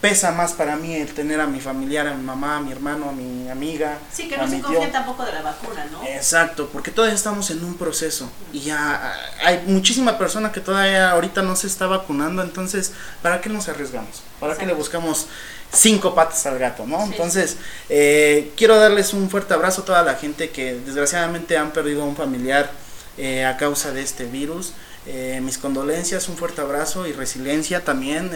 pesa 0.00 0.32
más 0.32 0.52
para 0.52 0.76
mí 0.76 0.94
el 0.94 1.12
tener 1.12 1.40
a 1.40 1.46
mi 1.46 1.60
familiar, 1.60 2.06
a 2.06 2.14
mi 2.14 2.22
mamá, 2.22 2.56
a 2.56 2.60
mi 2.60 2.72
hermano, 2.72 3.10
a 3.10 3.12
mi 3.12 3.50
amiga. 3.50 3.98
Sí, 4.10 4.28
que 4.28 4.36
no 4.36 4.48
se 4.48 4.60
confíen 4.60 4.90
tampoco 4.90 5.24
de 5.24 5.32
la 5.32 5.42
vacuna, 5.42 5.86
¿no? 5.92 6.02
Exacto, 6.04 6.70
porque 6.72 6.90
todavía 6.90 7.14
estamos 7.14 7.50
en 7.50 7.62
un 7.62 7.76
proceso 7.76 8.30
y 8.52 8.60
ya 8.60 9.14
hay 9.44 9.62
muchísima 9.66 10.16
persona 10.16 10.52
que 10.52 10.60
todavía 10.60 11.10
ahorita 11.10 11.42
no 11.42 11.54
se 11.54 11.66
está 11.66 11.86
vacunando, 11.86 12.42
entonces, 12.42 12.92
¿para 13.20 13.40
qué 13.40 13.50
nos 13.50 13.68
arriesgamos? 13.68 14.22
¿Para 14.40 14.52
Exacto. 14.52 14.60
qué 14.60 14.66
le 14.66 14.74
buscamos 14.74 15.26
cinco 15.72 16.14
patas 16.14 16.46
al 16.46 16.58
gato, 16.58 16.86
¿no? 16.86 17.04
Sí. 17.04 17.12
Entonces, 17.12 17.56
eh, 17.90 18.52
quiero 18.56 18.78
darles 18.78 19.12
un 19.12 19.28
fuerte 19.28 19.52
abrazo 19.52 19.82
a 19.82 19.84
toda 19.84 20.02
la 20.02 20.14
gente 20.14 20.48
que 20.50 20.74
desgraciadamente 20.74 21.58
han 21.58 21.72
perdido 21.72 22.02
a 22.02 22.06
un 22.06 22.16
familiar 22.16 22.70
eh, 23.18 23.44
a 23.44 23.58
causa 23.58 23.92
de 23.92 24.02
este 24.02 24.24
virus. 24.24 24.72
Eh, 25.06 25.40
mis 25.42 25.58
condolencias, 25.58 26.28
un 26.28 26.36
fuerte 26.36 26.60
abrazo 26.62 27.06
y 27.06 27.12
resiliencia 27.12 27.84
también. 27.84 28.30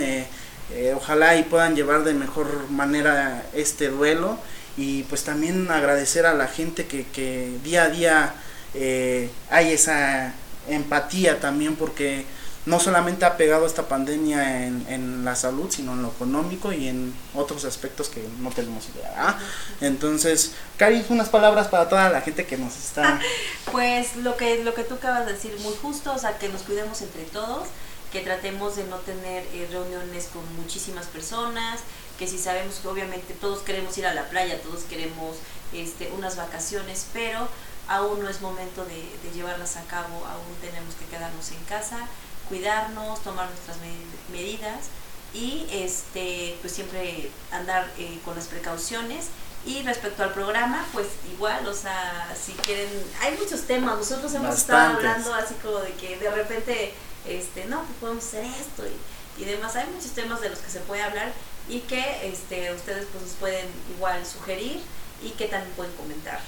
Eh, 0.75 0.93
ojalá 0.97 1.37
y 1.37 1.45
puedan 1.45 1.77
llevar 1.77 2.03
de 2.03 2.15
mejor 2.15 2.69
manera 2.69 3.47
este 3.55 3.89
duelo 3.89 4.39
y 4.77 5.05
pues 5.05 5.23
también 5.23 5.71
agradecer 5.71 6.27
a 6.27 6.35
la 6.35 6.49
gente 6.49 6.87
que, 6.87 7.07
que 7.07 7.57
día 7.63 7.85
a 7.85 7.89
día 7.91 8.35
eh, 8.75 9.31
hay 9.51 9.73
esa 9.73 10.35
empatía 10.69 11.39
también 11.39 11.77
porque 11.77 12.27
no 12.67 12.81
solamente 12.81 13.25
ha 13.25 13.37
pegado 13.37 13.67
esta 13.67 13.87
pandemia 13.87 14.67
en, 14.67 14.85
en, 14.89 15.25
la 15.25 15.37
salud, 15.37 15.71
sino 15.71 15.93
en 15.93 16.03
lo 16.03 16.09
económico 16.09 16.73
y 16.73 16.89
en 16.89 17.15
otros 17.35 17.65
aspectos 17.67 18.09
que 18.09 18.27
no 18.41 18.51
tenemos 18.51 18.89
idea. 18.89 19.39
¿eh? 19.81 19.87
Entonces, 19.87 20.53
Cari, 20.77 21.05
unas 21.11 21.29
palabras 21.29 21.69
para 21.69 21.89
toda 21.89 22.09
la 22.09 22.23
gente 22.23 22.47
que 22.47 22.57
nos 22.57 22.77
está... 22.77 23.21
Pues 23.71 24.17
lo 24.17 24.37
que, 24.37 24.63
lo 24.63 24.73
que 24.73 24.85
tú 24.85 24.95
acabas 24.95 25.27
de 25.27 25.33
decir, 25.33 25.57
muy 25.61 25.75
justo, 25.83 26.13
o 26.13 26.19
sea, 26.19 26.39
que 26.39 26.49
nos 26.49 26.63
cuidemos 26.63 27.03
entre 27.03 27.23
todos 27.25 27.67
que 28.15 28.21
tratemos 28.21 28.77
de 28.77 28.85
no 28.85 28.99
tener 28.99 29.43
eh, 29.53 29.67
reuniones 29.73 30.29
con 30.33 30.43
muchísimas 30.55 31.07
personas, 31.07 31.81
que 32.17 32.29
si 32.29 32.39
sabemos 32.39 32.77
que 32.77 32.87
obviamente 32.87 33.35
todos 33.35 33.63
queremos 33.63 33.99
ir 33.99 34.07
a 34.07 34.15
la 34.15 34.29
playa, 34.29 34.63
todos 34.63 34.85
queremos 34.85 35.37
este, 35.73 36.13
unas 36.17 36.37
vacaciones, 36.37 37.09
pero 37.13 37.49
aún 37.89 38.23
no 38.23 38.29
es 38.29 38.41
momento 38.41 38.85
de, 38.85 39.03
de 39.25 39.31
llevarlas 39.35 39.77
a 39.77 39.83
cabo, 39.87 40.25
aún 40.27 40.55
tenemos 40.61 40.95
que 40.95 41.07
quedarnos 41.07 41.51
en 41.51 41.65
casa, 41.65 42.07
cuidarnos, 42.49 43.21
tomar 43.25 43.49
nuestras 43.49 43.79
med 43.79 43.91
medidas 44.31 44.91
y 45.35 45.67
este 45.73 46.57
pues 46.61 46.73
siempre 46.73 47.31
andar 47.51 47.91
eh, 47.99 48.21
con 48.25 48.37
las 48.37 48.47
precauciones 48.47 49.27
y 49.67 49.83
respecto 49.83 50.23
al 50.23 50.33
programa 50.33 50.87
pues 50.93 51.09
igual 51.33 51.67
o 51.67 51.75
sea 51.75 52.33
si 52.41 52.53
quieren 52.53 52.89
hay 53.21 53.37
muchos 53.37 53.63
temas 53.63 53.97
nosotros 53.97 54.33
hemos 54.35 54.51
Bastantes. 54.51 54.63
estado 54.63 54.97
hablando 54.97 55.35
así 55.35 55.55
como 55.55 55.79
de 55.79 55.93
que 55.95 56.17
de 56.19 56.31
repente 56.31 56.95
este, 57.27 57.65
no, 57.67 57.83
pues 57.83 57.99
podemos 58.01 58.25
hacer 58.25 58.45
esto 58.45 58.85
y, 58.87 59.43
y, 59.43 59.45
demás. 59.45 59.77
Hay 59.77 59.87
muchos 59.87 60.11
temas 60.13 60.41
de 60.41 60.51
los 60.51 60.59
que 60.59 60.71
se 60.71 60.81
puede 60.81 61.03
hablar 61.03 61.33
y 61.69 61.81
que 61.81 62.29
este, 62.29 62.73
ustedes 62.73 63.07
pues 63.11 63.23
nos 63.25 63.33
pueden 63.35 63.67
igual 63.97 64.25
sugerir 64.27 64.81
y 65.23 65.31
que 65.31 65.47
también 65.47 65.73
pueden 65.77 65.93
comentar. 65.95 66.41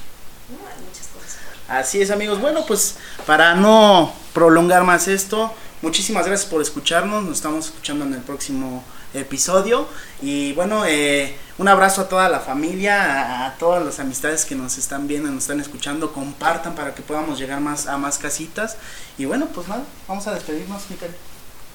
Hay 0.49 0.85
muchas 0.85 1.09
cosas. 1.09 1.39
Así 1.69 2.01
es 2.01 2.11
amigos, 2.11 2.41
bueno 2.41 2.65
pues 2.67 2.97
para 3.27 3.55
no 3.55 4.15
prolongar 4.33 4.85
más 4.85 5.09
esto, 5.09 5.53
muchísimas 5.83 6.27
gracias 6.27 6.49
por 6.49 6.63
escucharnos, 6.63 7.25
nos 7.25 7.39
estamos 7.39 7.67
escuchando 7.67 8.05
en 8.05 8.15
el 8.15 8.21
próximo 8.21 8.85
episodio. 9.17 9.89
Y 10.21 10.53
bueno, 10.55 10.85
eh, 10.87 11.37
un 11.59 11.69
abrazo 11.69 12.03
a 12.03 12.09
toda 12.09 12.29
la 12.29 12.41
familia, 12.41 13.47
a, 13.47 13.57
todas 13.59 13.85
las 13.85 14.01
amistades 14.01 14.45
que 14.45 14.55
nos 14.55 14.79
están 14.79 15.09
viendo, 15.09 15.31
nos 15.31 15.45
están 15.45 15.61
escuchando, 15.61 16.13
compartan 16.13 16.75
para 16.75 16.95
que 16.95 17.03
podamos 17.03 17.39
llegar 17.39 17.61
más 17.61 17.87
a 17.87 17.99
más 17.99 18.19
casitas. 18.19 18.77
Y 19.19 19.25
bueno, 19.25 19.49
pues 19.55 19.69
nada, 19.69 19.85
vamos 20.07 20.27
a 20.27 20.35
despedirnos, 20.35 20.91
Micael. 20.91 21.15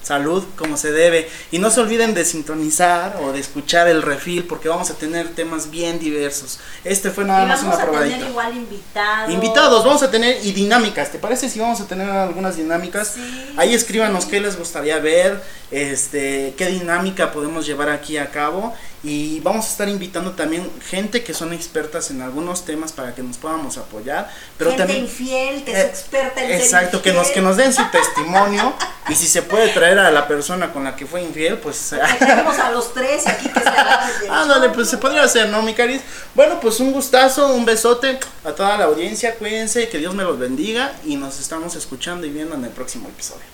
Salud 0.02 0.44
como 0.58 0.78
se 0.78 0.92
debe. 0.92 1.30
Y 1.52 1.60
no 1.60 1.70
se 1.70 1.80
olviden 1.80 2.14
de 2.14 2.26
sintonizar 2.26 3.20
o 3.22 3.32
de 3.32 3.40
escuchar 3.40 3.88
el 3.88 4.02
refil 4.02 4.46
porque 4.46 4.70
vamos 4.70 4.90
a 4.90 4.96
tener 4.96 5.30
temas 5.30 5.70
bien 5.70 6.00
diversos. 6.00 6.60
Este 6.84 7.12
fue 7.12 7.24
nada 7.24 7.46
más 7.46 7.64
una 7.64 7.78
probadita. 7.78 7.92
Vamos 7.92 8.12
a 8.12 8.18
tener 8.18 8.30
igual 8.30 8.56
invitados. 8.58 9.32
Invitados, 9.32 9.86
vamos 9.86 10.04
a 10.04 10.12
tener 10.12 10.46
y 10.46 10.52
dinámicas. 10.52 11.12
¿Te 11.12 11.20
parece 11.20 11.50
si 11.50 11.60
vamos 11.60 11.80
a 11.82 11.88
tener 11.88 12.10
algunas 12.10 12.58
dinámicas? 12.58 13.14
Sí, 13.16 13.54
Ahí 13.58 13.74
escríbanos 13.74 14.24
sí. 14.24 14.32
qué 14.32 14.40
les 14.40 14.58
gustaría 14.58 14.98
ver, 15.00 15.42
este, 15.70 16.54
qué 16.58 16.68
dinámica 16.68 17.32
podemos 17.32 17.66
llevar 17.66 17.90
aquí 17.90 18.18
a 18.18 18.30
cabo 18.32 18.74
y 19.04 19.40
vamos 19.40 19.66
a 19.66 19.70
estar 19.70 19.90
invitando 19.90 20.32
también 20.32 20.70
gente 20.88 21.24
que 21.24 21.34
son 21.34 21.54
expertas 21.54 22.12
en 22.12 22.22
algunos 22.22 22.66
temas 22.66 22.92
para 22.92 23.16
que 23.16 23.24
nos 23.24 23.38
podamos 23.38 23.78
apoyar, 23.78 24.30
pero 24.58 24.72
gente 24.72 24.84
también 24.84 25.04
infiel 25.06 25.64
que 25.64 25.72
es 25.72 25.86
experta 25.86 26.44
en 26.44 26.52
exacto 26.52 26.98
ser 26.98 27.02
que 27.02 27.14
nos 27.14 27.30
que 27.30 27.42
nos 27.42 27.58
den 27.58 27.74
su 27.74 27.84
testimonio 27.92 28.74
y 29.10 29.16
si 29.16 29.28
se 29.28 29.42
puede 29.42 29.70
traer 29.70 30.00
a 30.00 30.12
la 30.12 30.28
persona 30.28 30.72
con 30.72 30.84
la 30.84 30.96
que 30.96 31.06
fue 31.06 31.22
infiel 31.24 31.58
pues 31.58 31.94
tenemos 32.20 32.60
a 32.60 32.72
los 32.72 32.94
tres 32.94 33.26
aquí 33.28 33.50
que 33.50 33.60
se 33.60 34.30
ándale 34.30 34.70
pues 34.74 34.90
se 34.90 34.98
podría 34.98 35.24
hacer 35.24 35.50
no 35.50 35.62
mi 35.64 35.74
caris 35.74 36.02
bueno 36.36 36.60
pues 36.60 36.80
un 36.80 36.92
gustazo 36.92 37.54
un 37.54 37.66
besote 37.66 38.20
a 38.44 38.52
toda 38.52 38.78
la 38.78 38.86
audiencia 38.86 39.36
cuídense 39.36 39.90
que 39.90 39.98
Dios 39.98 40.14
me 40.14 40.24
los 40.24 40.38
bendiga 40.38 40.94
y 41.06 41.16
nos 41.16 41.40
estamos 41.40 41.76
escuchando 41.76 42.26
y 42.26 42.30
viendo 42.30 42.56
en 42.56 42.66
el 42.66 42.72
próximo 42.72 43.08
episodio. 43.10 43.46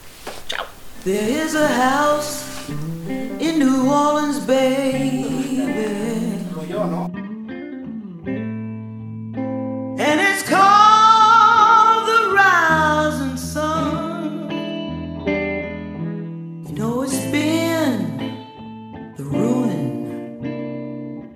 Chao 0.47 0.76
There 1.03 1.29
is 1.45 1.55
a 1.55 1.67
house 1.67 2.69
in 2.69 3.59
New 3.59 3.89
Orleans, 3.89 4.39
baby. 4.45 5.61
And 9.99 10.21
it's 10.21 10.43
called 10.43 12.07
the 12.07 12.33
Rising 12.35 13.37
Sun. 13.37 14.49
You 16.67 16.73
know, 16.75 17.03
it's 17.03 17.25
been 17.31 18.35
the 19.17 19.23
ruin. 19.23 19.93